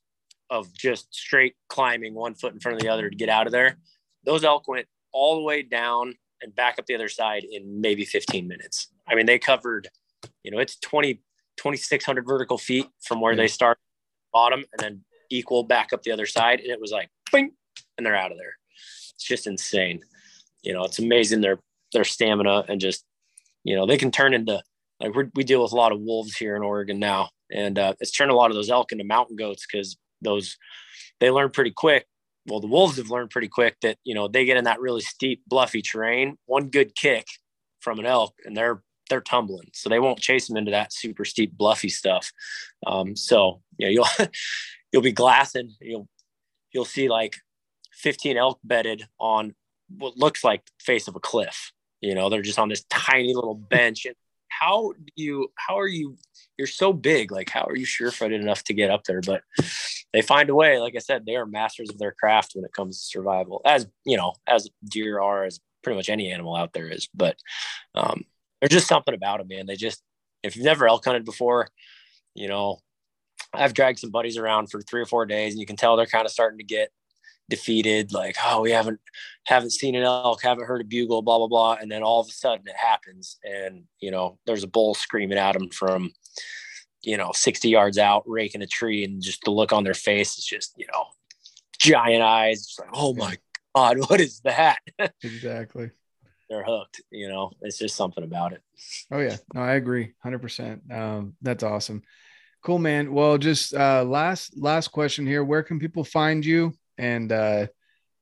of 0.49 0.73
just 0.73 1.13
straight 1.13 1.55
climbing 1.69 2.13
one 2.13 2.33
foot 2.33 2.53
in 2.53 2.59
front 2.59 2.75
of 2.75 2.81
the 2.81 2.89
other 2.89 3.09
to 3.09 3.15
get 3.15 3.29
out 3.29 3.45
of 3.45 3.51
there. 3.51 3.77
Those 4.25 4.43
elk 4.43 4.67
went 4.67 4.87
all 5.13 5.35
the 5.35 5.43
way 5.43 5.61
down 5.61 6.15
and 6.41 6.55
back 6.55 6.79
up 6.79 6.85
the 6.85 6.95
other 6.95 7.09
side 7.09 7.43
in 7.43 7.81
maybe 7.81 8.05
15 8.05 8.47
minutes. 8.47 8.87
I 9.07 9.15
mean, 9.15 9.25
they 9.25 9.39
covered, 9.39 9.87
you 10.43 10.51
know, 10.51 10.59
it's 10.59 10.77
20, 10.79 11.15
2,600 11.57 12.25
vertical 12.25 12.57
feet 12.57 12.87
from 13.03 13.21
where 13.21 13.35
they 13.35 13.47
start 13.47 13.77
bottom 14.33 14.65
and 14.71 14.79
then 14.79 15.03
equal 15.29 15.63
back 15.63 15.93
up 15.93 16.03
the 16.03 16.11
other 16.11 16.25
side. 16.25 16.59
And 16.59 16.69
it 16.69 16.79
was 16.79 16.91
like, 16.91 17.09
bing, 17.31 17.51
and 17.97 18.05
they're 18.05 18.15
out 18.15 18.31
of 18.31 18.37
there. 18.37 18.55
It's 19.13 19.25
just 19.25 19.47
insane. 19.47 20.01
You 20.63 20.73
know, 20.73 20.83
it's 20.83 20.99
amazing 20.99 21.41
their, 21.41 21.59
their 21.93 22.03
stamina 22.03 22.65
and 22.67 22.79
just, 22.79 23.03
you 23.69 23.75
know, 23.75 23.85
they 23.85 23.97
can 23.97 24.11
turn 24.11 24.33
into 24.33 24.61
like 24.99 25.13
we 25.35 25.43
deal 25.43 25.63
with 25.63 25.71
a 25.71 25.77
lot 25.77 25.91
of 25.91 26.01
wolves 26.01 26.35
here 26.35 26.55
in 26.55 26.63
Oregon 26.63 26.99
now. 26.99 27.29
And 27.51 27.79
uh, 27.79 27.93
it's 27.99 28.11
turned 28.11 28.31
a 28.31 28.35
lot 28.35 28.51
of 28.51 28.55
those 28.55 28.69
elk 28.69 28.91
into 28.91 29.03
mountain 29.03 29.35
goats 29.35 29.65
because 29.65 29.97
those, 30.21 30.57
they 31.19 31.31
learn 31.31 31.49
pretty 31.49 31.71
quick 31.71 32.05
well, 32.49 32.59
the 32.59 32.67
wolves 32.67 32.97
have 32.97 33.09
learned 33.09 33.29
pretty 33.29 33.47
quick 33.47 33.77
that 33.81 33.97
you 34.03 34.15
know 34.15 34.27
they 34.27 34.45
get 34.45 34.57
in 34.57 34.63
that 34.65 34.79
really 34.79 35.01
steep, 35.01 35.41
bluffy 35.47 35.81
terrain. 35.81 36.37
One 36.45 36.69
good 36.69 36.95
kick 36.95 37.27
from 37.79 37.99
an 37.99 38.05
elk, 38.05 38.33
and 38.45 38.55
they're 38.55 38.81
they're 39.09 39.21
tumbling, 39.21 39.69
so 39.73 39.89
they 39.89 39.99
won't 39.99 40.19
chase 40.19 40.47
them 40.47 40.57
into 40.57 40.71
that 40.71 40.93
super 40.93 41.25
steep, 41.25 41.57
bluffy 41.57 41.89
stuff. 41.89 42.31
Um, 42.85 43.15
so 43.15 43.61
you 43.77 43.87
know, 43.87 43.91
you'll 43.91 44.27
you'll 44.91 45.01
be 45.01 45.11
glassing. 45.11 45.73
You'll 45.79 46.07
you'll 46.71 46.85
see 46.85 47.09
like 47.09 47.35
15 47.93 48.37
elk 48.37 48.59
bedded 48.63 49.05
on 49.19 49.55
what 49.89 50.17
looks 50.17 50.43
like 50.43 50.63
face 50.79 51.07
of 51.07 51.15
a 51.15 51.19
cliff. 51.19 51.71
You 52.01 52.15
know, 52.15 52.29
they're 52.29 52.41
just 52.41 52.59
on 52.59 52.69
this 52.69 52.83
tiny 52.89 53.33
little 53.33 53.55
bench. 53.55 54.05
And 54.05 54.15
how 54.47 54.93
do 54.93 55.11
you? 55.15 55.51
How 55.55 55.79
are 55.79 55.87
you? 55.87 56.17
You're 56.57 56.67
so 56.67 56.91
big. 56.93 57.31
Like, 57.31 57.49
how 57.49 57.65
are 57.65 57.75
you 57.75 57.85
sure-footed 57.85 58.41
enough 58.41 58.63
to 58.65 58.73
get 58.73 58.91
up 58.91 59.05
there? 59.05 59.21
But 59.21 59.43
they 60.11 60.21
find 60.21 60.49
a 60.49 60.55
way. 60.55 60.79
Like 60.79 60.95
I 60.95 60.99
said, 60.99 61.25
they 61.25 61.35
are 61.35 61.45
masters 61.45 61.89
of 61.89 61.99
their 61.99 62.11
craft 62.11 62.51
when 62.53 62.65
it 62.65 62.73
comes 62.73 62.99
to 62.99 63.05
survival, 63.05 63.61
as 63.65 63.87
you 64.05 64.17
know, 64.17 64.33
as 64.47 64.69
deer 64.83 65.21
are, 65.21 65.45
as 65.45 65.59
pretty 65.83 65.95
much 65.95 66.09
any 66.09 66.31
animal 66.31 66.55
out 66.55 66.73
there 66.73 66.89
is. 66.89 67.07
But 67.13 67.37
um, 67.95 68.25
there's 68.59 68.71
just 68.71 68.87
something 68.87 69.13
about 69.13 69.39
them, 69.39 69.47
man. 69.47 69.65
They 69.65 69.75
just, 69.75 70.01
if 70.43 70.55
you've 70.55 70.65
never 70.65 70.87
elk 70.87 71.05
hunted 71.05 71.23
before, 71.23 71.69
you 72.35 72.47
know, 72.47 72.79
I've 73.53 73.73
dragged 73.73 73.99
some 73.99 74.11
buddies 74.11 74.37
around 74.37 74.69
for 74.69 74.81
three 74.81 75.01
or 75.01 75.05
four 75.05 75.25
days, 75.25 75.53
and 75.53 75.59
you 75.59 75.65
can 75.65 75.75
tell 75.77 75.95
they're 75.95 76.05
kind 76.05 76.25
of 76.25 76.31
starting 76.31 76.59
to 76.59 76.65
get 76.65 76.91
defeated. 77.49 78.13
Like, 78.13 78.37
oh, 78.43 78.61
we 78.61 78.71
haven't 78.71 78.99
haven't 79.45 79.71
seen 79.71 79.95
an 79.95 80.03
elk, 80.03 80.41
haven't 80.41 80.65
heard 80.65 80.81
a 80.81 80.85
bugle, 80.85 81.21
blah 81.21 81.37
blah 81.37 81.47
blah, 81.47 81.77
and 81.81 81.91
then 81.91 82.03
all 82.03 82.21
of 82.21 82.27
a 82.27 82.31
sudden 82.31 82.67
it 82.67 82.75
happens, 82.77 83.37
and 83.43 83.83
you 83.99 84.11
know, 84.11 84.37
there's 84.45 84.63
a 84.63 84.67
bull 84.67 84.93
screaming 84.93 85.37
at 85.37 85.53
them 85.53 85.69
from 85.69 86.11
you 87.01 87.17
know, 87.17 87.31
60 87.33 87.69
yards 87.69 87.97
out, 87.97 88.23
raking 88.25 88.61
a 88.61 88.67
tree, 88.67 89.03
and 89.03 89.21
just 89.21 89.43
the 89.43 89.51
look 89.51 89.71
on 89.71 89.83
their 89.83 89.93
face 89.93 90.37
is 90.37 90.45
just, 90.45 90.73
you 90.77 90.85
know, 90.87 91.05
giant 91.79 92.23
eyes. 92.23 92.65
Just 92.65 92.79
like, 92.79 92.89
oh 92.93 93.13
my 93.13 93.37
God, 93.75 93.97
what 94.09 94.19
is 94.19 94.41
that? 94.41 94.79
exactly. 95.23 95.91
They're 96.49 96.63
hooked, 96.63 97.01
you 97.11 97.29
know, 97.29 97.51
it's 97.61 97.77
just 97.77 97.95
something 97.95 98.23
about 98.23 98.53
it. 98.53 98.61
Oh, 99.11 99.19
yeah. 99.19 99.37
No, 99.53 99.61
I 99.61 99.73
agree 99.73 100.13
100%. 100.25 100.91
Um, 100.91 101.35
that's 101.41 101.63
awesome. 101.63 102.01
Cool, 102.63 102.79
man. 102.79 103.13
Well, 103.13 103.37
just 103.37 103.73
uh, 103.73 104.03
last 104.03 104.57
last 104.57 104.89
question 104.89 105.25
here. 105.25 105.45
Where 105.45 105.63
can 105.63 105.79
people 105.79 106.03
find 106.03 106.45
you? 106.45 106.73
And 106.99 107.31
uh, 107.31 107.67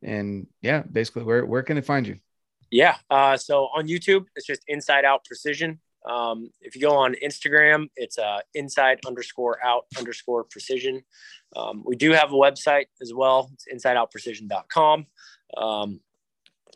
and 0.02 0.48
yeah, 0.62 0.84
basically, 0.84 1.24
where 1.24 1.46
where 1.46 1.64
can 1.64 1.76
they 1.76 1.82
find 1.82 2.08
you? 2.08 2.20
Yeah. 2.72 2.96
Uh, 3.10 3.36
so 3.38 3.70
on 3.76 3.88
YouTube, 3.88 4.26
it's 4.36 4.46
just 4.46 4.62
Inside 4.68 5.04
Out 5.04 5.26
Precision. 5.26 5.80
Um, 6.08 6.52
if 6.62 6.76
you 6.76 6.82
go 6.82 6.96
on 6.96 7.16
Instagram, 7.24 7.90
it's 7.96 8.18
uh, 8.18 8.40
inside 8.54 9.00
underscore 9.06 9.64
out 9.64 9.86
underscore 9.98 10.46
precision. 10.46 11.04
Um, 11.56 11.84
we 11.86 11.96
do 11.96 12.12
have 12.12 12.32
a 12.32 12.36
website 12.36 12.86
as 13.02 13.14
well. 13.14 13.52
It's 13.54 13.86
insideoutprecision.com. 13.86 15.06
Um, 15.58 16.00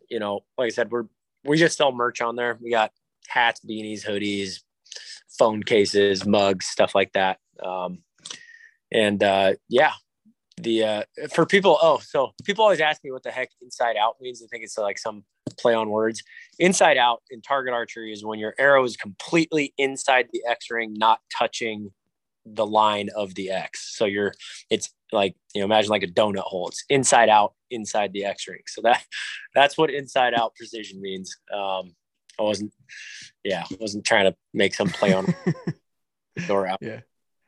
you 0.09 0.19
know, 0.19 0.41
like 0.57 0.67
I 0.67 0.69
said, 0.69 0.91
we're, 0.91 1.05
we 1.45 1.57
just 1.57 1.77
sell 1.77 1.93
merch 1.93 2.21
on 2.21 2.35
there. 2.35 2.57
We 2.61 2.71
got 2.71 2.91
hats, 3.27 3.61
beanies, 3.61 4.05
hoodies, 4.05 4.59
phone 5.29 5.63
cases, 5.63 6.25
mugs, 6.25 6.65
stuff 6.65 6.93
like 6.93 7.13
that. 7.13 7.39
Um, 7.63 7.99
and 8.91 9.23
uh, 9.23 9.53
yeah, 9.69 9.93
the 10.61 10.83
uh, 10.83 11.03
for 11.33 11.45
people. 11.45 11.77
Oh, 11.81 11.99
so 11.99 12.31
people 12.43 12.63
always 12.63 12.79
ask 12.79 13.03
me 13.03 13.11
what 13.11 13.23
the 13.23 13.31
heck 13.31 13.49
inside 13.61 13.95
out 13.97 14.15
means. 14.21 14.41
I 14.43 14.47
think 14.47 14.63
it's 14.63 14.77
like 14.77 14.97
some 14.97 15.23
play 15.59 15.73
on 15.73 15.89
words. 15.89 16.23
Inside 16.59 16.97
out 16.97 17.21
in 17.29 17.41
target 17.41 17.73
archery 17.73 18.13
is 18.13 18.23
when 18.23 18.39
your 18.39 18.53
arrow 18.57 18.83
is 18.83 18.97
completely 18.97 19.73
inside 19.77 20.27
the 20.31 20.43
X 20.47 20.69
ring, 20.69 20.93
not 20.97 21.19
touching 21.35 21.91
the 22.45 22.65
line 22.65 23.09
of 23.15 23.35
the 23.35 23.51
X. 23.51 23.95
So 23.95 24.05
you're, 24.05 24.33
it's 24.69 24.93
like, 25.11 25.35
you 25.53 25.61
know, 25.61 25.65
imagine 25.65 25.89
like 25.89 26.03
a 26.03 26.07
donut 26.07 26.39
hole. 26.39 26.67
It's 26.69 26.83
inside 26.89 27.29
out, 27.29 27.53
inside 27.69 28.13
the 28.13 28.25
X 28.25 28.47
ring. 28.47 28.61
So 28.67 28.81
that, 28.81 29.03
that's 29.55 29.77
what 29.77 29.89
inside 29.89 30.33
out 30.33 30.55
precision 30.55 31.01
means. 31.01 31.35
Um, 31.53 31.95
I 32.39 32.43
wasn't, 32.43 32.73
yeah, 33.43 33.63
I 33.69 33.77
wasn't 33.79 34.05
trying 34.05 34.25
to 34.25 34.35
make 34.53 34.73
some 34.73 34.89
play 34.89 35.13
on 35.13 35.33
door 36.47 36.67
out. 36.67 36.79
Yeah. 36.81 37.01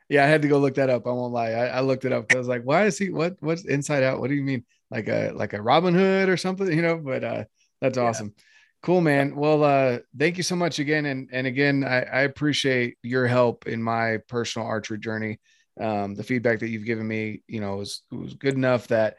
Yeah, 0.08 0.24
I 0.24 0.28
had 0.28 0.42
to 0.42 0.48
go 0.48 0.58
look 0.58 0.74
that 0.74 0.90
up. 0.90 1.06
I 1.06 1.10
won't 1.10 1.32
lie. 1.32 1.52
I, 1.52 1.66
I 1.66 1.80
looked 1.80 2.04
it 2.04 2.12
up. 2.12 2.30
I 2.32 2.36
was 2.36 2.48
like, 2.48 2.62
why 2.62 2.84
is 2.86 2.98
he 2.98 3.10
what 3.10 3.36
what's 3.40 3.64
inside 3.64 4.02
out? 4.02 4.20
What 4.20 4.28
do 4.28 4.34
you 4.34 4.42
mean? 4.42 4.64
Like 4.90 5.08
a 5.08 5.32
like 5.34 5.52
a 5.54 5.62
Robin 5.62 5.94
Hood 5.94 6.28
or 6.28 6.36
something, 6.36 6.70
you 6.70 6.82
know? 6.82 6.98
But 6.98 7.24
uh 7.24 7.44
that's 7.80 7.98
awesome. 7.98 8.32
Yeah. 8.36 8.42
Cool, 8.82 9.00
man. 9.00 9.34
Well, 9.34 9.64
uh, 9.64 10.00
thank 10.18 10.36
you 10.36 10.42
so 10.42 10.56
much 10.56 10.78
again. 10.78 11.06
And, 11.06 11.30
and 11.32 11.46
again, 11.46 11.84
I, 11.84 12.02
I 12.02 12.20
appreciate 12.20 12.98
your 13.02 13.26
help 13.26 13.66
in 13.66 13.82
my 13.82 14.18
personal 14.28 14.68
archery 14.68 14.98
journey. 14.98 15.40
Um, 15.80 16.14
the 16.14 16.22
feedback 16.22 16.58
that 16.58 16.68
you've 16.68 16.84
given 16.84 17.08
me, 17.08 17.42
you 17.48 17.60
know, 17.60 17.76
was, 17.76 18.02
was 18.12 18.34
good 18.34 18.52
enough 18.52 18.88
that, 18.88 19.16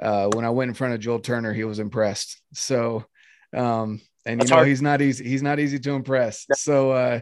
uh, 0.00 0.28
when 0.32 0.46
I 0.46 0.50
went 0.50 0.70
in 0.70 0.74
front 0.74 0.94
of 0.94 1.00
Joel 1.00 1.18
Turner, 1.18 1.52
he 1.52 1.64
was 1.64 1.78
impressed. 1.78 2.40
So, 2.54 3.04
um, 3.54 4.00
and 4.24 4.40
That's 4.40 4.48
you 4.48 4.54
know, 4.54 4.60
hard. 4.60 4.68
he's 4.68 4.80
not 4.80 5.02
easy. 5.02 5.28
He's 5.28 5.42
not 5.42 5.60
easy 5.60 5.78
to 5.78 5.90
impress. 5.90 6.46
Yeah. 6.48 6.56
So, 6.56 6.90
uh, 6.92 7.20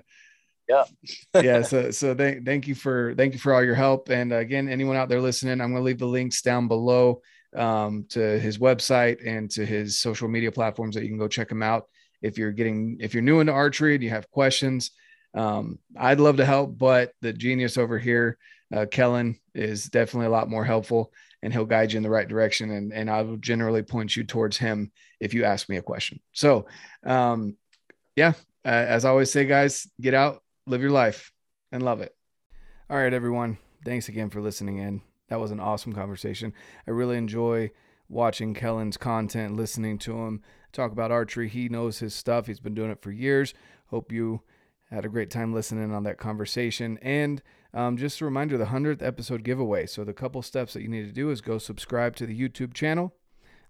yeah. 0.69 0.85
yeah. 1.43 1.63
So, 1.63 1.91
so 1.91 2.15
thank, 2.15 2.45
thank 2.45 2.69
you 2.69 2.75
for, 2.75 3.15
thank 3.17 3.33
you 3.33 3.39
for 3.39 3.55
all 3.55 3.65
your 3.65 3.75
help. 3.75 4.09
And 4.09 4.33
again, 4.33 4.69
anyone 4.69 4.97
out 4.97 5.09
there 5.09 5.21
listening, 5.21 5.61
I'm 5.61 5.73
going 5.73 5.83
to 5.83 5.83
leave 5.83 5.99
the 5.99 6.07
links 6.07 6.43
down 6.43 6.69
below 6.69 7.23
um, 7.55 8.07
to 8.11 8.39
his 8.39 8.59
website 8.59 9.27
and 9.27 9.51
to 9.53 9.65
his 9.65 10.01
social 10.01 10.29
media 10.29 10.51
platforms 10.51 10.95
that 10.95 11.03
you 11.03 11.09
can 11.09 11.19
go 11.19 11.29
check 11.29 11.51
him 11.51 11.63
out. 11.63 11.85
If 12.23 12.39
you're 12.39 12.53
getting, 12.53 12.99
if 13.01 13.13
you're 13.15 13.23
new 13.23 13.41
into 13.41 13.53
archery 13.53 13.95
and 13.95 14.03
you 14.03 14.11
have 14.11 14.31
questions, 14.31 14.91
um, 15.35 15.79
I'd 15.99 16.21
love 16.21 16.39
to 16.39 16.45
help, 16.45 16.79
but 16.79 17.13
the 17.21 17.33
genius 17.33 17.77
over 17.77 17.99
here, 17.99 18.39
uh, 18.75 18.87
Kellen, 18.91 19.39
is 19.55 19.87
definitely 19.87 20.27
a 20.27 20.31
lot 20.31 20.49
more 20.49 20.65
helpful 20.65 21.13
and 21.43 21.53
he'll 21.53 21.67
guide 21.67 21.93
you 21.93 21.99
in 21.99 22.03
the 22.03 22.11
right 22.11 22.27
direction. 22.27 22.71
And, 22.71 22.93
and 22.93 23.11
I 23.11 23.21
will 23.23 23.37
generally 23.37 23.83
point 23.83 24.17
you 24.17 24.25
towards 24.25 24.57
him 24.57 24.91
if 25.21 25.35
you 25.35 25.45
ask 25.45 25.69
me 25.69 25.77
a 25.77 25.83
question. 25.83 26.21
So, 26.33 26.67
um, 27.05 27.57
yeah, 28.17 28.33
uh, 28.65 28.69
as 28.69 29.05
I 29.05 29.11
always 29.11 29.31
say, 29.31 29.45
guys, 29.45 29.87
get 30.01 30.15
out, 30.15 30.43
live 30.67 30.83
your 30.83 30.91
life, 30.91 31.33
and 31.73 31.83
love 31.83 32.01
it. 32.01 32.15
All 32.89 32.97
right, 32.97 33.13
everyone. 33.13 33.59
Thanks 33.85 34.09
again 34.09 34.31
for 34.31 34.41
listening 34.41 34.79
in 34.79 35.03
that 35.29 35.41
was 35.41 35.51
an 35.51 35.61
awesome 35.61 35.93
conversation. 35.93 36.53
I 36.87 36.91
really 36.91 37.17
enjoy 37.17 37.71
watching 38.09 38.55
Kellen's 38.55 38.97
content, 38.97 39.57
listening 39.57 39.99
to 39.99 40.19
him 40.25 40.43
talk 40.73 40.93
about 40.93 41.11
archery. 41.11 41.49
He 41.49 41.69
knows 41.69 41.99
his 41.99 42.15
stuff. 42.15 42.47
He's 42.47 42.61
been 42.61 42.75
doing 42.75 42.91
it 42.91 43.03
for 43.03 43.11
years. 43.11 43.55
Hope 43.87 44.13
you 44.13 44.43
had 44.91 45.05
a 45.05 45.09
great 45.09 45.31
time 45.31 45.53
listening 45.53 45.93
on 45.93 46.05
that 46.05 46.19
conversation. 46.19 46.99
And 47.01 47.43
um, 47.73 47.97
just 47.97 48.21
a 48.21 48.25
reminder 48.25 48.59
the 48.59 48.67
100th 48.67 49.03
episode 49.03 49.45
giveaway. 49.45 49.87
So, 49.87 50.05
the 50.05 50.13
couple 50.13 50.43
steps 50.43 50.75
that 50.75 50.83
you 50.83 50.89
need 50.89 51.07
to 51.07 51.13
do 51.13 51.31
is 51.31 51.41
go 51.41 51.59
subscribe 51.59 52.17
to 52.17 52.27
the 52.27 52.39
YouTube 52.39 52.75
channel. 52.75 53.15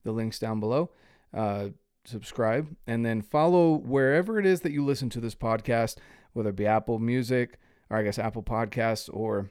The 0.02 0.12
link's 0.12 0.38
down 0.38 0.60
below. 0.60 0.90
Uh, 1.32 1.68
subscribe 2.04 2.76
and 2.86 3.04
then 3.04 3.22
follow 3.22 3.76
wherever 3.76 4.38
it 4.38 4.44
is 4.44 4.60
that 4.60 4.72
you 4.72 4.84
listen 4.84 5.08
to 5.08 5.20
this 5.20 5.34
podcast, 5.34 5.96
whether 6.34 6.50
it 6.50 6.56
be 6.56 6.66
Apple 6.66 6.98
Music 6.98 7.58
or 7.90 7.96
I 7.96 8.02
guess 8.02 8.18
Apple 8.18 8.42
Podcasts 8.42 9.08
or 9.12 9.50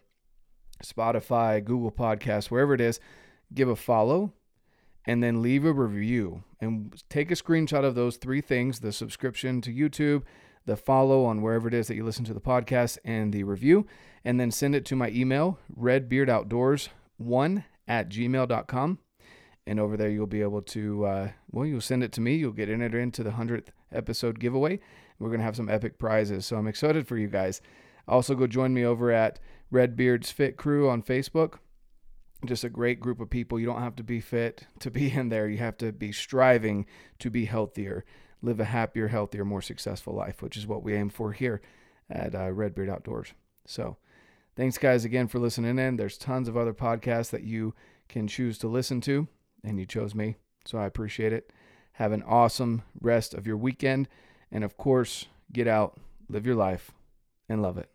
Spotify, 0.84 1.64
Google 1.64 1.92
Podcasts, 1.92 2.52
wherever 2.52 2.74
it 2.74 2.82
is, 2.82 3.00
give 3.54 3.70
a 3.70 3.76
follow 3.76 4.34
and 5.06 5.22
then 5.22 5.42
leave 5.42 5.66
a 5.66 5.74
review 5.74 6.44
and 6.62 7.02
take 7.10 7.32
a 7.32 7.36
screenshot 7.36 7.84
of 7.84 7.96
those 7.96 8.18
three 8.18 8.42
things 8.42 8.80
the 8.80 8.92
subscription 8.92 9.62
to 9.62 9.74
YouTube, 9.74 10.24
the 10.66 10.78
follow 10.78 11.26
on 11.26 11.42
wherever 11.42 11.68
it 11.68 11.74
is 11.74 11.88
that 11.88 11.96
you 11.96 12.06
listen 12.06 12.26
to 12.26 12.34
the 12.34 12.40
podcast, 12.40 12.98
and 13.04 13.34
the 13.34 13.44
review. 13.44 13.86
And 14.24 14.40
then 14.40 14.52
send 14.52 14.76
it 14.76 14.86
to 14.86 14.96
my 14.96 15.10
email, 15.10 15.60
redbeardoutdoors1 15.78 17.64
at 17.88 18.10
gmail.com. 18.10 19.00
And 19.66 19.80
over 19.80 19.98
there, 19.98 20.10
you'll 20.10 20.28
be 20.28 20.42
able 20.42 20.62
to, 20.62 21.06
uh, 21.06 21.30
well, 21.52 21.66
you'll 21.66 21.82
send 21.82 22.04
it 22.04 22.14
to 22.14 22.22
me. 22.22 22.36
You'll 22.36 22.52
get 22.52 22.70
entered 22.70 22.96
into 22.96 23.24
the 23.24 23.32
100th 23.32 23.68
episode 23.92 24.40
giveaway. 24.40 24.80
We're 25.24 25.30
going 25.30 25.40
to 25.40 25.46
have 25.46 25.56
some 25.56 25.70
epic 25.70 25.98
prizes. 25.98 26.46
So 26.46 26.58
I'm 26.58 26.68
excited 26.68 27.08
for 27.08 27.18
you 27.18 27.28
guys. 27.28 27.62
Also, 28.08 28.36
go 28.36 28.46
join 28.46 28.74
me 28.74 28.84
over 28.84 29.10
at 29.10 29.40
Redbeard's 29.72 30.30
Fit 30.30 30.58
Crew 30.58 30.90
on 30.90 31.02
Facebook. 31.02 31.60
Just 32.46 32.66
a 32.66 32.70
great 32.70 33.00
group 33.00 33.22
of 33.22 33.30
people. 33.30 33.58
You 33.58 33.66
don't 33.66 33.82
have 33.82 33.96
to 33.96 34.04
be 34.04 34.20
fit 34.20 34.68
to 34.80 34.92
be 34.92 35.12
in 35.12 35.30
there. 35.30 35.48
You 35.48 35.60
have 35.60 35.78
to 35.78 35.94
be 35.94 36.12
striving 36.12 36.86
to 37.20 37.30
be 37.30 37.46
healthier. 37.46 38.04
live 38.42 38.60
a 38.60 38.66
happier, 38.66 39.08
healthier, 39.08 39.46
more 39.46 39.62
successful 39.62 40.14
life, 40.14 40.42
which 40.42 40.58
is 40.58 40.68
what 40.68 40.84
we 40.84 40.94
aim 40.94 41.10
for 41.10 41.32
here 41.32 41.62
at 42.10 42.36
uh, 42.36 42.52
Redbeard 42.52 42.90
Outdoors. 42.90 43.34
So, 43.66 43.96
thanks, 44.58 44.78
guys, 44.78 45.06
again 45.06 45.30
for 45.30 45.40
listening 45.40 45.80
in. 45.80 45.96
There's 45.96 46.18
tons 46.18 46.50
of 46.50 46.58
other 46.58 46.74
podcasts 46.74 47.30
that 47.30 47.44
you 47.44 47.74
can 48.10 48.28
choose 48.28 48.58
to 48.58 48.68
listen 48.68 49.00
to, 49.02 49.30
and 49.64 49.80
you 49.80 49.86
chose 49.86 50.14
me. 50.14 50.36
So, 50.66 50.78
I 50.78 50.86
appreciate 50.86 51.32
it. 51.32 51.54
Have 51.94 52.12
an 52.12 52.24
awesome 52.24 52.82
rest 53.00 53.34
of 53.34 53.48
your 53.48 53.56
weekend. 53.56 54.10
And 54.54 54.64
of 54.64 54.78
course, 54.78 55.26
get 55.52 55.68
out, 55.68 55.98
live 56.30 56.46
your 56.46 56.56
life, 56.56 56.92
and 57.50 57.62
love 57.62 57.80
it. 57.80 57.90